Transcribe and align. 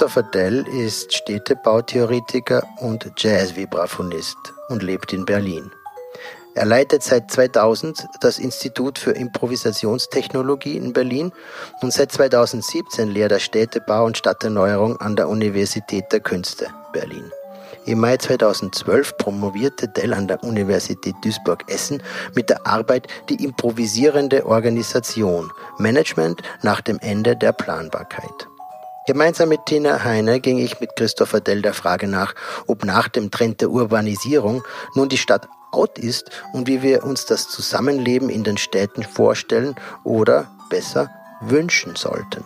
Christopher 0.00 0.22
Dell 0.22 0.66
ist 0.66 1.12
Städtebautheoretiker 1.12 2.66
und 2.78 3.12
Jazz-Vibraphonist 3.18 4.38
und 4.70 4.82
lebt 4.82 5.12
in 5.12 5.26
Berlin. 5.26 5.70
Er 6.54 6.64
leitet 6.64 7.02
seit 7.02 7.30
2000 7.30 8.06
das 8.22 8.38
Institut 8.38 8.98
für 8.98 9.10
Improvisationstechnologie 9.10 10.78
in 10.78 10.94
Berlin 10.94 11.32
und 11.82 11.92
seit 11.92 12.12
2017 12.12 13.10
lehrt 13.10 13.32
er 13.32 13.40
Städtebau 13.40 14.06
und 14.06 14.16
Stadterneuerung 14.16 14.96
an 15.02 15.16
der 15.16 15.28
Universität 15.28 16.10
der 16.12 16.20
Künste 16.20 16.68
Berlin. 16.94 17.30
Im 17.84 18.00
Mai 18.00 18.16
2012 18.16 19.18
promovierte 19.18 19.86
Dell 19.86 20.14
an 20.14 20.28
der 20.28 20.42
Universität 20.42 21.14
Duisburg-Essen 21.22 22.02
mit 22.34 22.48
der 22.48 22.66
Arbeit 22.66 23.06
Die 23.28 23.44
improvisierende 23.44 24.46
Organisation, 24.46 25.52
Management 25.76 26.40
nach 26.62 26.80
dem 26.80 26.98
Ende 27.00 27.36
der 27.36 27.52
Planbarkeit. 27.52 28.49
Gemeinsam 29.10 29.48
mit 29.48 29.66
Tina 29.66 30.04
Heine 30.04 30.38
ging 30.38 30.58
ich 30.58 30.78
mit 30.78 30.94
Christopher 30.94 31.40
Dell 31.40 31.62
der 31.62 31.74
Frage 31.74 32.06
nach, 32.06 32.32
ob 32.68 32.84
nach 32.84 33.08
dem 33.08 33.32
Trend 33.32 33.60
der 33.60 33.70
Urbanisierung 33.70 34.62
nun 34.94 35.08
die 35.08 35.18
Stadt 35.18 35.48
out 35.72 35.98
ist 35.98 36.30
und 36.52 36.68
wie 36.68 36.80
wir 36.80 37.02
uns 37.02 37.26
das 37.26 37.48
Zusammenleben 37.48 38.30
in 38.30 38.44
den 38.44 38.56
Städten 38.56 39.02
vorstellen 39.02 39.74
oder 40.04 40.48
besser 40.68 41.10
wünschen 41.40 41.96
sollten. 41.96 42.44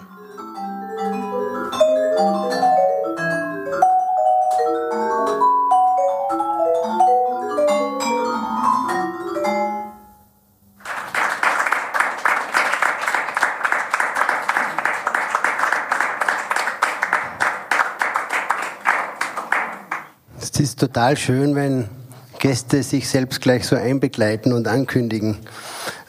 Ist 20.64 20.80
total 20.80 21.18
schön, 21.18 21.54
wenn 21.54 21.90
Gäste 22.38 22.82
sich 22.82 23.06
selbst 23.06 23.42
gleich 23.42 23.66
so 23.66 23.76
einbegleiten 23.76 24.54
und 24.54 24.66
ankündigen. 24.66 25.36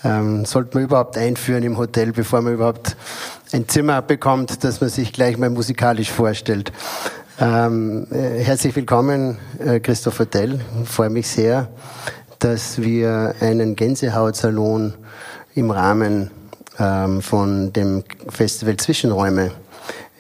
Ähm, 0.02 0.46
sollte 0.46 0.78
man 0.78 0.86
überhaupt 0.86 1.18
einführen 1.18 1.62
im 1.64 1.78
Hotel, 1.78 2.14
bevor 2.14 2.42
man 2.42 2.54
überhaupt 2.54 2.96
ein 3.52 3.68
Zimmer 3.68 4.02
bekommt, 4.02 4.64
dass 4.64 4.80
man 4.80 4.90
sich 4.90 5.12
gleich 5.12 5.38
mal 5.38 5.50
musikalisch 5.50 6.10
vorstellt. 6.10 6.72
Ähm, 7.38 8.08
äh, 8.12 8.42
herzlich 8.42 8.74
willkommen, 8.78 9.40
äh, 9.60 9.82
Christopher 9.82 10.26
Dell. 10.26 10.62
Ich 10.84 10.90
freue 10.90 11.10
mich 11.10 11.28
sehr, 11.28 11.68
dass 12.40 12.82
wir 12.82 13.36
einen 13.42 13.76
Gänsehautsalon 13.76 14.94
im 15.54 15.70
Rahmen 15.70 16.32
ähm, 16.80 17.22
von 17.22 17.74
dem 17.74 18.06
Festival 18.30 18.78
Zwischenräume 18.78 19.52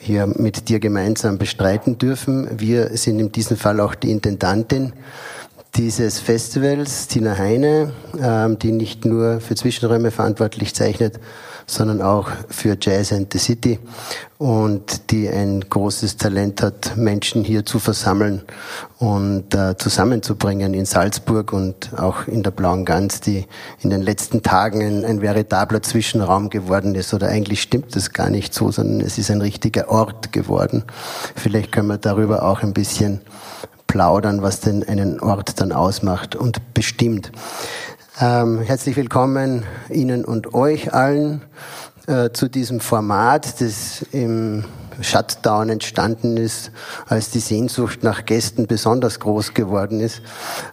hier 0.06 0.28
mit 0.28 0.70
dir 0.70 0.80
gemeinsam 0.80 1.38
bestreiten 1.38 1.98
dürfen. 1.98 2.48
Wir 2.60 2.96
sind 2.96 3.20
in 3.20 3.32
diesem 3.32 3.58
Fall 3.58 3.80
auch 3.80 3.96
die 3.96 4.12
Intendantin 4.12 4.94
dieses 5.76 6.20
Festivals, 6.20 7.08
Tina 7.08 7.38
Heine, 7.38 7.92
ähm, 8.22 8.58
die 8.60 8.72
nicht 8.72 9.04
nur 9.04 9.42
für 9.42 9.56
Zwischenräume 9.56 10.12
verantwortlich 10.12 10.74
zeichnet, 10.74 11.20
sondern 11.66 12.02
auch 12.02 12.30
für 12.50 12.78
Jazz 12.80 13.12
and 13.12 13.32
the 13.34 13.40
City 13.40 13.80
und 14.38 15.12
die 15.12 15.30
ein 15.30 15.62
großes 15.62 16.18
Talent 16.18 16.62
hat, 16.62 16.98
Menschen 16.98 17.44
hier 17.44 17.66
zu 17.66 17.80
versammeln 17.80 18.42
und 19.00 19.56
äh, 19.56 19.78
zusammenzubringen 19.78 20.74
in 20.74 20.86
Salzburg 20.86 21.54
und 21.54 21.98
auch 21.98 22.28
in 22.28 22.44
der 22.44 22.52
Blauen 22.52 22.86
Gans, 22.86 23.22
die 23.22 23.46
in 23.82 23.90
den 23.90 24.02
letzten 24.02 24.44
Tagen 24.44 24.82
ein, 24.82 25.06
ein 25.06 25.22
veritabler 25.22 25.82
Zwischenraum 25.82 26.50
geworden 26.50 26.96
ist. 26.96 27.14
Oder 27.14 27.30
eigentlich 27.30 27.62
stimmt 27.62 27.96
das 27.96 28.12
gar 28.12 28.30
nicht 28.30 28.54
so, 28.54 28.72
sondern 28.72 29.02
es 29.02 29.18
ist 29.18 29.32
ein 29.32 29.42
richtiger 29.42 29.90
Ort 29.90 30.34
geworden. 30.34 30.84
Vielleicht 31.36 31.72
können 31.72 31.88
wir 31.88 31.98
darüber 31.98 32.44
auch 32.44 32.62
ein 32.62 32.74
bisschen 32.74 33.22
plaudern, 33.88 34.42
was 34.42 34.60
denn 34.60 34.84
einen 34.84 35.22
Ort 35.22 35.62
dann 35.62 35.72
ausmacht 35.72 36.36
und 36.36 36.74
bestimmt. 36.74 37.32
Ähm, 38.22 38.62
herzlich 38.62 38.96
willkommen 38.96 39.66
Ihnen 39.90 40.24
und 40.24 40.54
euch 40.54 40.94
allen 40.94 41.42
äh, 42.08 42.30
zu 42.30 42.48
diesem 42.48 42.80
Format, 42.80 43.60
das 43.60 44.04
im 44.14 44.64
Shutdown 45.02 45.70
entstanden 45.70 46.38
ist, 46.38 46.72
als 47.08 47.30
die 47.30 47.40
Sehnsucht 47.40 48.04
nach 48.04 48.26
Gästen 48.26 48.68
besonders 48.68 49.20
groß 49.20 49.54
geworden 49.54 50.00
ist. 50.00 50.22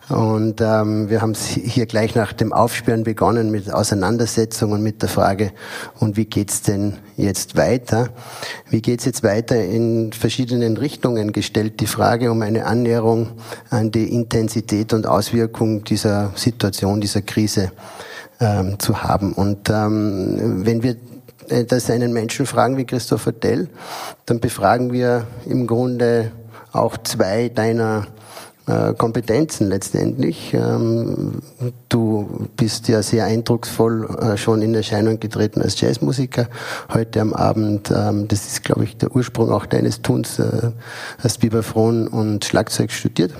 Und 0.08 0.60
ähm, 0.60 1.08
wir 1.08 1.20
haben 1.20 1.34
hier 1.34 1.86
gleich 1.86 2.14
nach 2.14 2.32
dem 2.32 2.52
Aufsperren 2.52 3.04
begonnen 3.04 3.50
mit 3.50 3.72
Auseinandersetzungen 3.72 4.82
mit 4.82 5.02
der 5.02 5.08
Frage, 5.08 5.52
und 5.98 6.16
wie 6.16 6.26
geht's 6.26 6.62
denn 6.62 6.98
jetzt 7.16 7.56
weiter? 7.56 8.10
Wie 8.68 8.82
geht's 8.82 9.04
jetzt 9.04 9.22
weiter 9.22 9.62
in 9.62 10.12
verschiedenen 10.12 10.76
Richtungen 10.76 11.32
gestellt? 11.32 11.80
Die 11.80 11.86
Frage 11.86 12.30
um 12.30 12.42
eine 12.42 12.66
Annäherung 12.66 13.30
an 13.70 13.90
die 13.90 14.12
Intensität 14.12 14.92
und 14.92 15.06
Auswirkung 15.06 15.84
dieser 15.84 16.32
Situation, 16.34 17.00
dieser 17.00 17.22
Krise 17.22 17.72
ähm, 18.40 18.78
zu 18.78 19.02
haben. 19.02 19.32
Und 19.32 19.70
ähm, 19.70 20.64
wenn 20.64 20.82
wir 20.82 20.96
das 21.68 21.90
einen 21.90 22.12
Menschen 22.12 22.46
fragen 22.46 22.76
wie 22.76 22.84
Christopher 22.84 23.32
Dell, 23.32 23.68
dann 24.26 24.40
befragen 24.40 24.92
wir 24.92 25.26
im 25.46 25.66
Grunde 25.66 26.32
auch 26.72 26.96
zwei 26.98 27.48
deiner 27.48 28.06
äh, 28.66 28.94
Kompetenzen 28.94 29.68
letztendlich. 29.68 30.54
Ähm, 30.54 31.42
du 31.88 32.48
bist 32.56 32.86
ja 32.86 33.02
sehr 33.02 33.24
eindrucksvoll 33.24 34.08
äh, 34.20 34.36
schon 34.36 34.62
in 34.62 34.72
Erscheinung 34.72 35.18
getreten 35.18 35.60
als 35.60 35.80
Jazzmusiker 35.80 36.46
heute 36.94 37.20
am 37.20 37.34
Abend. 37.34 37.90
Ähm, 37.90 38.28
das 38.28 38.46
ist, 38.46 38.62
glaube 38.62 38.84
ich, 38.84 38.96
der 38.96 39.16
Ursprung 39.16 39.50
auch 39.50 39.66
deines 39.66 40.02
Tuns. 40.02 40.40
Hast 41.18 41.42
Vibraphon 41.42 42.06
und 42.06 42.44
Schlagzeug 42.44 42.92
studiert. 42.92 43.32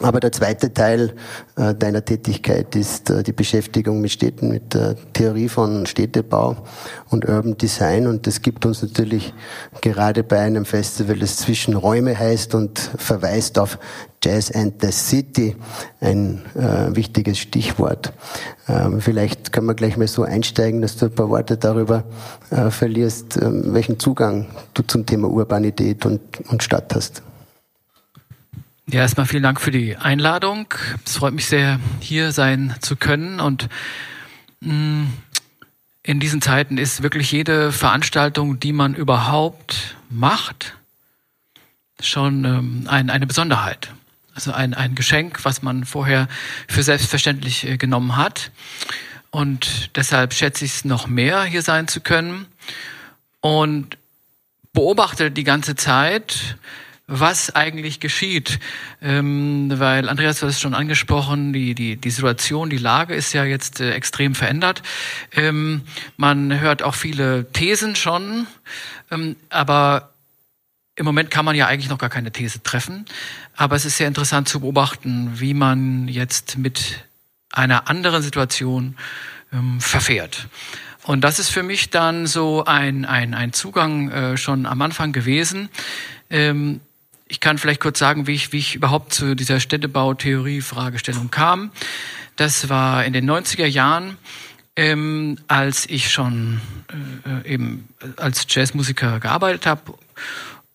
Aber 0.00 0.20
der 0.20 0.30
zweite 0.30 0.74
Teil 0.74 1.14
äh, 1.56 1.74
deiner 1.74 2.04
Tätigkeit 2.04 2.76
ist 2.76 3.08
äh, 3.08 3.22
die 3.22 3.32
Beschäftigung 3.32 4.02
mit 4.02 4.12
Städten, 4.12 4.48
mit 4.48 4.74
der 4.74 4.94
Theorie 5.14 5.48
von 5.48 5.86
Städtebau 5.86 6.56
und 7.08 7.26
Urban 7.26 7.56
Design. 7.56 8.06
Und 8.06 8.26
das 8.26 8.42
gibt 8.42 8.66
uns 8.66 8.82
natürlich 8.82 9.32
gerade 9.80 10.22
bei 10.22 10.40
einem 10.40 10.66
Festival, 10.66 11.18
das 11.18 11.38
Zwischenräume 11.38 12.18
heißt 12.18 12.54
und 12.54 12.78
verweist 12.78 13.58
auf 13.58 13.78
Jazz 14.22 14.50
and 14.50 14.82
the 14.82 14.92
City, 14.92 15.56
ein 16.00 16.42
äh, 16.54 16.94
wichtiges 16.94 17.38
Stichwort. 17.38 18.12
Ähm, 18.68 19.00
vielleicht 19.00 19.50
kann 19.52 19.64
man 19.64 19.76
gleich 19.76 19.96
mal 19.96 20.08
so 20.08 20.24
einsteigen, 20.24 20.82
dass 20.82 20.96
du 20.96 21.06
ein 21.06 21.14
paar 21.14 21.30
Worte 21.30 21.56
darüber 21.56 22.04
äh, 22.50 22.70
verlierst, 22.70 23.38
äh, 23.38 23.72
welchen 23.72 23.98
Zugang 23.98 24.46
du 24.74 24.82
zum 24.82 25.06
Thema 25.06 25.28
Urbanität 25.28 26.04
und, 26.04 26.20
und 26.50 26.62
Stadt 26.62 26.94
hast. 26.94 27.22
Ja, 28.88 29.00
erstmal 29.00 29.26
vielen 29.26 29.42
Dank 29.42 29.60
für 29.60 29.72
die 29.72 29.96
Einladung. 29.96 30.72
Es 31.04 31.16
freut 31.16 31.34
mich 31.34 31.46
sehr, 31.46 31.80
hier 31.98 32.30
sein 32.30 32.76
zu 32.80 32.94
können. 32.94 33.40
Und 33.40 33.68
mm, 34.60 35.06
in 36.04 36.20
diesen 36.20 36.40
Zeiten 36.40 36.78
ist 36.78 37.02
wirklich 37.02 37.32
jede 37.32 37.72
Veranstaltung, 37.72 38.60
die 38.60 38.72
man 38.72 38.94
überhaupt 38.94 39.96
macht, 40.08 40.76
schon 41.98 42.44
ähm, 42.44 42.86
ein, 42.86 43.10
eine 43.10 43.26
Besonderheit. 43.26 43.90
Also 44.36 44.52
ein, 44.52 44.72
ein 44.72 44.94
Geschenk, 44.94 45.44
was 45.44 45.62
man 45.62 45.84
vorher 45.84 46.28
für 46.68 46.84
selbstverständlich 46.84 47.66
äh, 47.66 47.78
genommen 47.78 48.16
hat. 48.16 48.52
Und 49.32 49.96
deshalb 49.96 50.32
schätze 50.32 50.64
ich 50.64 50.76
es 50.76 50.84
noch 50.84 51.08
mehr, 51.08 51.42
hier 51.42 51.62
sein 51.62 51.88
zu 51.88 52.00
können. 52.00 52.46
Und 53.40 53.98
beobachte 54.72 55.32
die 55.32 55.42
ganze 55.42 55.74
Zeit, 55.74 56.56
was 57.06 57.54
eigentlich 57.54 58.00
geschieht. 58.00 58.58
Ähm, 59.00 59.72
weil 59.74 60.08
Andreas 60.08 60.42
hat 60.42 60.48
es 60.48 60.60
schon 60.60 60.74
angesprochen, 60.74 61.52
die, 61.52 61.74
die, 61.74 61.96
die 61.96 62.10
Situation, 62.10 62.70
die 62.70 62.78
Lage 62.78 63.14
ist 63.14 63.32
ja 63.32 63.44
jetzt 63.44 63.80
äh, 63.80 63.92
extrem 63.92 64.34
verändert. 64.34 64.82
Ähm, 65.32 65.82
man 66.16 66.58
hört 66.60 66.82
auch 66.82 66.94
viele 66.94 67.50
Thesen 67.52 67.94
schon, 67.94 68.46
ähm, 69.10 69.36
aber 69.50 70.10
im 70.96 71.04
Moment 71.04 71.30
kann 71.30 71.44
man 71.44 71.54
ja 71.54 71.66
eigentlich 71.66 71.90
noch 71.90 71.98
gar 71.98 72.10
keine 72.10 72.32
These 72.32 72.62
treffen. 72.62 73.04
Aber 73.54 73.76
es 73.76 73.84
ist 73.84 73.98
sehr 73.98 74.08
interessant 74.08 74.48
zu 74.48 74.60
beobachten, 74.60 75.32
wie 75.34 75.54
man 75.54 76.08
jetzt 76.08 76.58
mit 76.58 77.04
einer 77.52 77.88
anderen 77.88 78.22
Situation 78.22 78.96
ähm, 79.52 79.80
verfährt. 79.80 80.48
Und 81.04 81.20
das 81.20 81.38
ist 81.38 81.50
für 81.50 81.62
mich 81.62 81.90
dann 81.90 82.26
so 82.26 82.64
ein, 82.64 83.04
ein, 83.04 83.32
ein 83.34 83.52
Zugang 83.52 84.10
äh, 84.10 84.36
schon 84.36 84.66
am 84.66 84.82
Anfang 84.82 85.12
gewesen. 85.12 85.68
Ähm, 86.30 86.80
ich 87.28 87.40
kann 87.40 87.58
vielleicht 87.58 87.80
kurz 87.80 87.98
sagen, 87.98 88.26
wie 88.26 88.34
ich, 88.34 88.52
wie 88.52 88.58
ich 88.58 88.74
überhaupt 88.74 89.12
zu 89.12 89.34
dieser 89.34 89.60
Städtebautheorie-Fragestellung 89.60 91.30
kam. 91.30 91.70
Das 92.36 92.68
war 92.68 93.04
in 93.04 93.12
den 93.12 93.28
90er 93.28 93.66
Jahren, 93.66 94.16
ähm, 94.76 95.38
als 95.48 95.86
ich 95.88 96.10
schon 96.10 96.60
äh, 97.24 97.54
eben 97.54 97.88
als 98.16 98.46
Jazzmusiker 98.48 99.20
gearbeitet 99.20 99.66
habe 99.66 99.94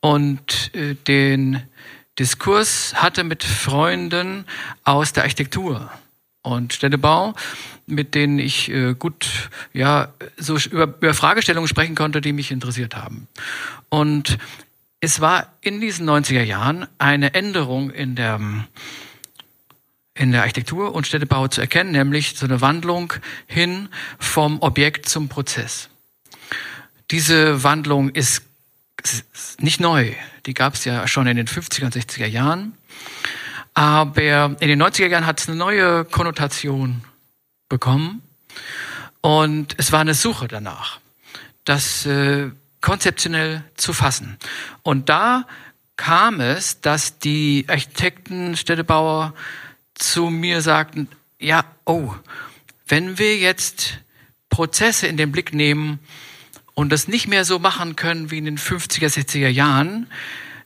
und 0.02 0.74
äh, 0.76 0.96
den 1.08 1.62
Diskurs 2.20 2.96
hatte 2.96 3.24
mit 3.24 3.44
Freunden 3.44 4.46
aus 4.84 5.14
der 5.14 5.24
Architektur 5.24 5.90
und 6.42 6.74
Städtebau, 6.74 7.36
mit 7.86 8.16
denen 8.16 8.40
ich 8.40 8.70
äh, 8.70 8.96
gut 8.96 9.50
ja 9.74 10.10
so 10.38 10.58
über, 10.58 10.84
über 10.84 11.14
Fragestellungen 11.14 11.68
sprechen 11.68 11.96
konnte, 11.96 12.20
die 12.20 12.34
mich 12.34 12.52
interessiert 12.52 12.96
haben. 12.96 13.28
Und 13.90 14.38
es 15.02 15.20
war 15.20 15.52
in 15.62 15.82
diesen 15.82 16.08
90er 16.08 16.44
Jahren 16.44 16.88
eine 17.00 17.34
Änderung 17.34 17.90
in 17.90 18.16
der, 18.16 18.40
in 20.14 20.32
der 20.32 20.42
Architektur 20.42 20.94
und 20.94 21.08
Städtebau 21.08 21.48
zu 21.48 21.60
erkennen, 21.60 21.92
nämlich 21.92 22.36
so 22.38 22.46
eine 22.46 22.62
Wandlung 22.62 23.12
hin 23.48 23.90
vom 24.20 24.62
Objekt 24.62 25.10
zum 25.10 25.28
Prozess. 25.28 25.90
Diese 27.10 27.64
Wandlung 27.64 28.10
ist 28.10 28.44
nicht 29.60 29.80
neu. 29.80 30.14
Die 30.46 30.54
gab 30.54 30.76
es 30.76 30.86
ja 30.86 31.08
schon 31.08 31.26
in 31.26 31.36
den 31.36 31.48
50er 31.48 31.86
und 31.86 31.96
60er 31.96 32.28
Jahren. 32.28 32.78
Aber 33.74 34.56
in 34.60 34.68
den 34.68 34.82
90er 34.82 35.08
Jahren 35.08 35.26
hat 35.26 35.40
es 35.40 35.48
eine 35.48 35.58
neue 35.58 36.06
Konnotation 36.06 37.04
bekommen. 37.70 38.22
Und 39.22 39.76
es 39.78 39.92
war 39.92 40.02
eine 40.02 40.14
Suche 40.14 40.48
danach, 40.48 41.00
das 41.64 42.06
äh, 42.06 42.52
konzeptionell 42.82 43.64
zu 43.76 43.94
fassen. 43.94 44.38
Und 44.84 45.10
da 45.10 45.46
kam 45.96 46.40
es, 46.40 46.82
dass 46.82 47.20
die 47.20 47.66
Architekten, 47.68 48.58
Städtebauer 48.58 49.34
zu 49.94 50.30
mir 50.30 50.62
sagten, 50.62 51.08
ja, 51.40 51.64
oh, 51.86 52.14
wenn 52.88 53.18
wir 53.20 53.38
jetzt 53.38 54.00
Prozesse 54.50 55.08
in 55.08 55.18
den 55.18 55.32
Blick 55.32 55.54
nehmen 55.54 56.00
und 56.74 56.92
das 56.92 57.08
nicht 57.08 57.28
mehr 57.28 57.46
so 57.46 57.60
machen 57.60 57.96
können 57.96 58.32
wie 58.32 58.40
in 58.40 58.46
den 58.46 58.58
50er, 58.58 59.08
60er 59.08 59.48
Jahren, 59.48 60.08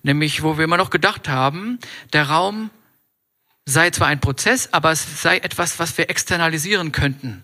nämlich 0.04 0.42
wo 0.42 0.58
wir 0.58 0.64
immer 0.64 0.78
noch 0.78 0.90
gedacht 0.90 1.28
haben, 1.28 1.80
der 2.14 2.30
Raum 2.30 2.70
sei 3.66 3.90
zwar 3.92 4.08
ein 4.08 4.22
Prozess, 4.22 4.70
aber 4.72 4.92
es 4.92 5.22
sei 5.22 5.38
etwas, 5.40 5.80
was 5.80 5.98
wir 5.98 6.10
externalisieren 6.10 6.92
könnten, 6.92 7.44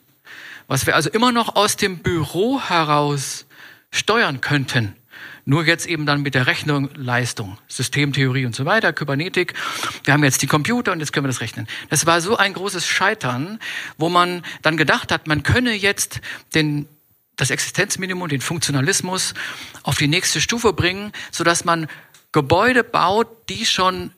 was 0.67 0.85
wir 0.85 0.95
also 0.95 1.09
immer 1.09 1.31
noch 1.31 1.55
aus 1.55 1.75
dem 1.75 1.99
Büro 1.99 2.61
heraus 2.61 3.45
steuern 3.91 4.41
könnten. 4.41 4.95
Nur 5.45 5.65
jetzt 5.65 5.87
eben 5.87 6.05
dann 6.05 6.21
mit 6.21 6.35
der 6.35 6.47
Rechnungsleistung, 6.47 7.57
Systemtheorie 7.67 8.45
und 8.45 8.55
so 8.55 8.65
weiter, 8.65 8.93
Kybernetik. 8.93 9.53
Wir 10.03 10.13
haben 10.13 10.23
jetzt 10.23 10.41
die 10.41 10.47
Computer 10.47 10.91
und 10.91 10.99
jetzt 10.99 11.13
können 11.13 11.25
wir 11.25 11.29
das 11.29 11.41
rechnen. 11.41 11.67
Das 11.89 12.05
war 12.05 12.21
so 12.21 12.37
ein 12.37 12.53
großes 12.53 12.87
Scheitern, 12.87 13.59
wo 13.97 14.09
man 14.09 14.43
dann 14.61 14.77
gedacht 14.77 15.11
hat, 15.11 15.27
man 15.27 15.43
könne 15.43 15.73
jetzt 15.73 16.21
den 16.53 16.87
das 17.37 17.49
Existenzminimum, 17.49 18.29
den 18.29 18.41
Funktionalismus 18.41 19.33
auf 19.81 19.97
die 19.97 20.07
nächste 20.07 20.39
Stufe 20.41 20.73
bringen, 20.73 21.11
sodass 21.31 21.65
man 21.65 21.87
Gebäude 22.31 22.83
baut, 22.83 23.27
die 23.49 23.65
schon 23.65 24.11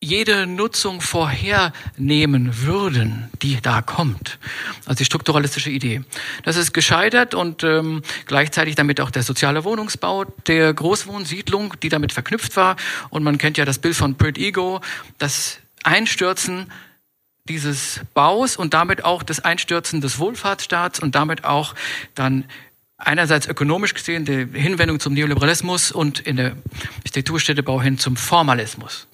jede 0.00 0.46
Nutzung 0.46 1.00
vorhernehmen 1.00 2.62
würden, 2.62 3.30
die 3.42 3.60
da 3.60 3.80
kommt. 3.80 4.38
Also 4.84 4.98
die 4.98 5.04
strukturalistische 5.04 5.70
Idee. 5.70 6.02
Das 6.42 6.56
ist 6.56 6.72
gescheitert 6.72 7.34
und 7.34 7.64
ähm, 7.64 8.02
gleichzeitig 8.26 8.74
damit 8.74 9.00
auch 9.00 9.10
der 9.10 9.22
soziale 9.22 9.64
Wohnungsbau 9.64 10.24
der 10.46 10.72
Großwohnsiedlung, 10.74 11.74
die 11.82 11.88
damit 11.88 12.12
verknüpft 12.12 12.56
war. 12.56 12.76
Und 13.08 13.24
man 13.24 13.38
kennt 13.38 13.56
ja 13.56 13.64
das 13.64 13.78
Bild 13.78 13.96
von 13.96 14.16
Pert 14.16 14.38
Ego, 14.38 14.80
das 15.18 15.58
Einstürzen 15.82 16.70
dieses 17.48 18.00
Baus 18.12 18.56
und 18.56 18.74
damit 18.74 19.04
auch 19.04 19.22
das 19.22 19.40
Einstürzen 19.40 20.00
des 20.00 20.18
Wohlfahrtsstaats 20.18 20.98
und 21.00 21.14
damit 21.14 21.44
auch 21.44 21.74
dann 22.14 22.44
einerseits 22.98 23.46
ökonomisch 23.46 23.94
gesehen 23.94 24.24
die 24.24 24.46
Hinwendung 24.58 25.00
zum 25.00 25.14
Neoliberalismus 25.14 25.92
und 25.92 26.18
in 26.20 26.36
der 26.36 26.56
Architekturstädtebau 26.98 27.80
hin 27.80 27.98
zum 27.98 28.16
Formalismus. 28.16 29.06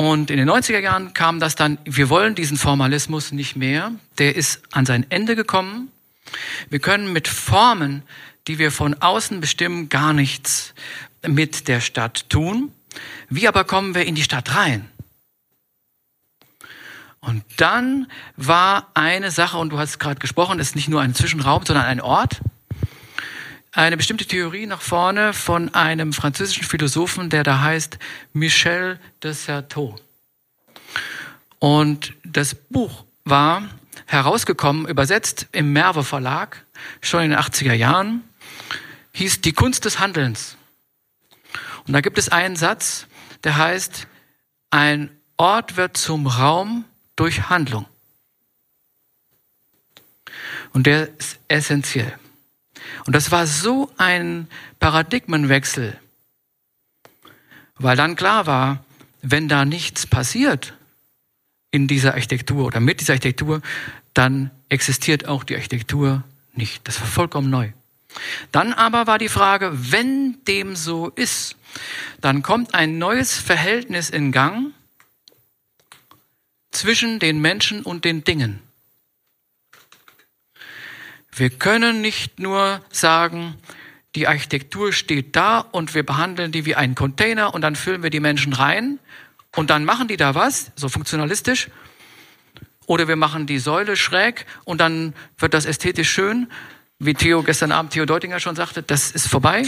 Und 0.00 0.30
in 0.30 0.38
den 0.38 0.48
90er 0.48 0.78
Jahren 0.78 1.12
kam 1.12 1.40
das 1.40 1.56
dann, 1.56 1.76
wir 1.84 2.08
wollen 2.08 2.34
diesen 2.34 2.56
Formalismus 2.56 3.32
nicht 3.32 3.54
mehr, 3.54 3.92
der 4.16 4.34
ist 4.34 4.62
an 4.72 4.86
sein 4.86 5.04
Ende 5.10 5.36
gekommen. 5.36 5.90
Wir 6.70 6.78
können 6.78 7.12
mit 7.12 7.28
Formen, 7.28 8.02
die 8.48 8.58
wir 8.58 8.72
von 8.72 8.94
außen 8.94 9.42
bestimmen, 9.42 9.90
gar 9.90 10.14
nichts 10.14 10.72
mit 11.28 11.68
der 11.68 11.82
Stadt 11.82 12.30
tun. 12.30 12.72
Wie 13.28 13.46
aber 13.46 13.64
kommen 13.64 13.94
wir 13.94 14.06
in 14.06 14.14
die 14.14 14.22
Stadt 14.22 14.54
rein? 14.54 14.88
Und 17.20 17.44
dann 17.58 18.10
war 18.38 18.88
eine 18.94 19.30
Sache, 19.30 19.58
und 19.58 19.68
du 19.68 19.78
hast 19.78 19.98
gerade 19.98 20.18
gesprochen, 20.18 20.60
ist 20.60 20.76
nicht 20.76 20.88
nur 20.88 21.02
ein 21.02 21.14
Zwischenraum, 21.14 21.66
sondern 21.66 21.84
ein 21.84 22.00
Ort. 22.00 22.40
Eine 23.72 23.96
bestimmte 23.96 24.26
Theorie 24.26 24.66
nach 24.66 24.80
vorne 24.80 25.32
von 25.32 25.74
einem 25.74 26.12
französischen 26.12 26.64
Philosophen, 26.64 27.30
der 27.30 27.44
da 27.44 27.60
heißt 27.60 27.98
Michel 28.32 28.98
de 29.22 29.32
Certeau. 29.32 29.94
Und 31.60 32.14
das 32.24 32.56
Buch 32.56 33.04
war 33.24 33.62
herausgekommen, 34.06 34.88
übersetzt 34.88 35.46
im 35.52 35.72
Merve 35.72 36.02
Verlag, 36.02 36.64
schon 37.00 37.22
in 37.22 37.30
den 37.30 37.38
80er 37.38 37.74
Jahren, 37.74 38.24
hieß 39.12 39.40
Die 39.40 39.52
Kunst 39.52 39.84
des 39.84 40.00
Handelns. 40.00 40.56
Und 41.86 41.92
da 41.92 42.00
gibt 42.00 42.18
es 42.18 42.28
einen 42.28 42.56
Satz, 42.56 43.06
der 43.44 43.56
heißt, 43.56 44.08
ein 44.70 45.10
Ort 45.36 45.76
wird 45.76 45.96
zum 45.96 46.26
Raum, 46.26 46.84
durch 47.14 47.50
Handlung. 47.50 47.86
Und 50.72 50.86
der 50.86 51.08
ist 51.18 51.38
essentiell. 51.48 52.19
Und 53.06 53.14
das 53.14 53.30
war 53.30 53.46
so 53.46 53.90
ein 53.96 54.48
Paradigmenwechsel, 54.78 55.98
weil 57.76 57.96
dann 57.96 58.16
klar 58.16 58.46
war, 58.46 58.84
wenn 59.22 59.48
da 59.48 59.64
nichts 59.64 60.06
passiert 60.06 60.74
in 61.70 61.86
dieser 61.86 62.14
Architektur 62.14 62.66
oder 62.66 62.80
mit 62.80 63.00
dieser 63.00 63.14
Architektur, 63.14 63.62
dann 64.14 64.50
existiert 64.68 65.26
auch 65.26 65.44
die 65.44 65.54
Architektur 65.54 66.24
nicht. 66.54 66.86
Das 66.88 67.00
war 67.00 67.06
vollkommen 67.06 67.50
neu. 67.50 67.70
Dann 68.50 68.72
aber 68.72 69.06
war 69.06 69.18
die 69.18 69.28
Frage, 69.28 69.70
wenn 69.72 70.38
dem 70.48 70.74
so 70.74 71.08
ist, 71.10 71.56
dann 72.20 72.42
kommt 72.42 72.74
ein 72.74 72.98
neues 72.98 73.38
Verhältnis 73.38 74.10
in 74.10 74.32
Gang, 74.32 74.72
zwischen 76.70 77.18
den 77.18 77.40
Menschen 77.40 77.82
und 77.82 78.04
den 78.04 78.24
Dingen. 78.24 78.60
Wir 81.32 81.50
können 81.50 82.00
nicht 82.00 82.38
nur 82.38 82.80
sagen, 82.90 83.56
die 84.14 84.26
Architektur 84.26 84.92
steht 84.92 85.36
da 85.36 85.60
und 85.60 85.94
wir 85.94 86.04
behandeln 86.04 86.50
die 86.50 86.64
wie 86.64 86.74
einen 86.74 86.94
Container 86.94 87.54
und 87.54 87.62
dann 87.62 87.76
füllen 87.76 88.02
wir 88.02 88.10
die 88.10 88.20
Menschen 88.20 88.52
rein 88.52 88.98
und 89.54 89.70
dann 89.70 89.84
machen 89.84 90.08
die 90.08 90.16
da 90.16 90.34
was, 90.34 90.72
so 90.74 90.88
funktionalistisch. 90.88 91.68
Oder 92.86 93.06
wir 93.06 93.16
machen 93.16 93.46
die 93.46 93.60
Säule 93.60 93.96
schräg 93.96 94.46
und 94.64 94.80
dann 94.80 95.14
wird 95.38 95.54
das 95.54 95.64
ästhetisch 95.64 96.10
schön, 96.10 96.48
wie 96.98 97.14
Theo 97.14 97.42
gestern 97.42 97.70
Abend, 97.70 97.92
Theo 97.92 98.04
Deutinger 98.04 98.40
schon 98.40 98.56
sagte, 98.56 98.82
das 98.82 99.12
ist 99.12 99.28
vorbei. 99.28 99.62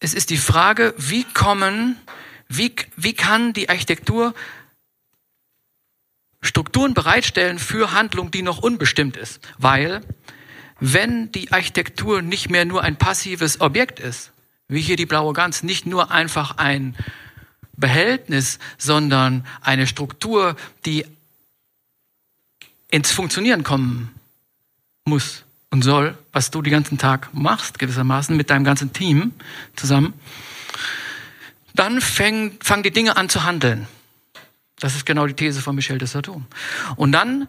Es 0.00 0.14
ist 0.14 0.30
die 0.30 0.38
Frage, 0.38 0.94
wie 0.96 1.24
kommen, 1.24 1.96
wie, 2.48 2.74
wie 2.96 3.12
kann 3.12 3.52
die 3.52 3.68
Architektur 3.68 4.34
Strukturen 6.42 6.92
bereitstellen 6.92 7.58
für 7.58 7.92
Handlung, 7.92 8.30
die 8.30 8.42
noch 8.42 8.58
unbestimmt 8.58 9.16
ist. 9.16 9.40
Weil, 9.58 10.02
wenn 10.80 11.30
die 11.32 11.52
Architektur 11.52 12.20
nicht 12.20 12.50
mehr 12.50 12.64
nur 12.64 12.82
ein 12.82 12.96
passives 12.96 13.60
Objekt 13.60 14.00
ist, 14.00 14.32
wie 14.68 14.80
hier 14.80 14.96
die 14.96 15.06
blaue 15.06 15.32
Gans, 15.32 15.62
nicht 15.62 15.86
nur 15.86 16.10
einfach 16.10 16.58
ein 16.58 16.96
Behältnis, 17.76 18.58
sondern 18.78 19.46
eine 19.60 19.86
Struktur, 19.86 20.56
die 20.84 21.06
ins 22.90 23.10
Funktionieren 23.10 23.64
kommen 23.64 24.14
muss 25.04 25.44
und 25.70 25.82
soll, 25.82 26.16
was 26.32 26.50
du 26.50 26.60
den 26.60 26.72
ganzen 26.72 26.98
Tag 26.98 27.32
machst, 27.32 27.78
gewissermaßen 27.78 28.36
mit 28.36 28.50
deinem 28.50 28.64
ganzen 28.64 28.92
Team 28.92 29.32
zusammen, 29.76 30.12
dann 31.74 32.00
fangen, 32.00 32.58
fangen 32.60 32.82
die 32.82 32.90
Dinge 32.90 33.16
an 33.16 33.28
zu 33.28 33.44
handeln. 33.44 33.88
Das 34.80 34.94
ist 34.96 35.06
genau 35.06 35.26
die 35.26 35.34
These 35.34 35.60
von 35.62 35.74
Michel 35.74 35.98
de 35.98 36.08
Sarton. 36.08 36.46
Und 36.96 37.12
dann 37.12 37.48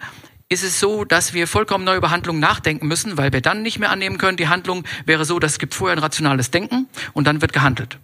ist 0.49 0.63
es 0.63 0.79
so, 0.79 1.03
dass 1.03 1.33
wir 1.33 1.47
vollkommen 1.47 1.83
neu 1.83 1.95
über 1.95 2.11
Handlungen 2.11 2.39
nachdenken 2.39 2.87
müssen, 2.87 3.17
weil 3.17 3.33
wir 3.33 3.41
dann 3.41 3.63
nicht 3.63 3.79
mehr 3.79 3.89
annehmen 3.89 4.17
können, 4.17 4.37
die 4.37 4.47
Handlung 4.47 4.83
wäre 5.05 5.25
so, 5.25 5.39
dass 5.39 5.53
es 5.53 5.59
gibt 5.59 5.73
vorher 5.73 5.97
ein 5.97 6.03
rationales 6.03 6.51
Denken 6.51 6.87
und 7.13 7.25
dann 7.25 7.41
wird 7.41 7.53
gehandelt. 7.53 7.97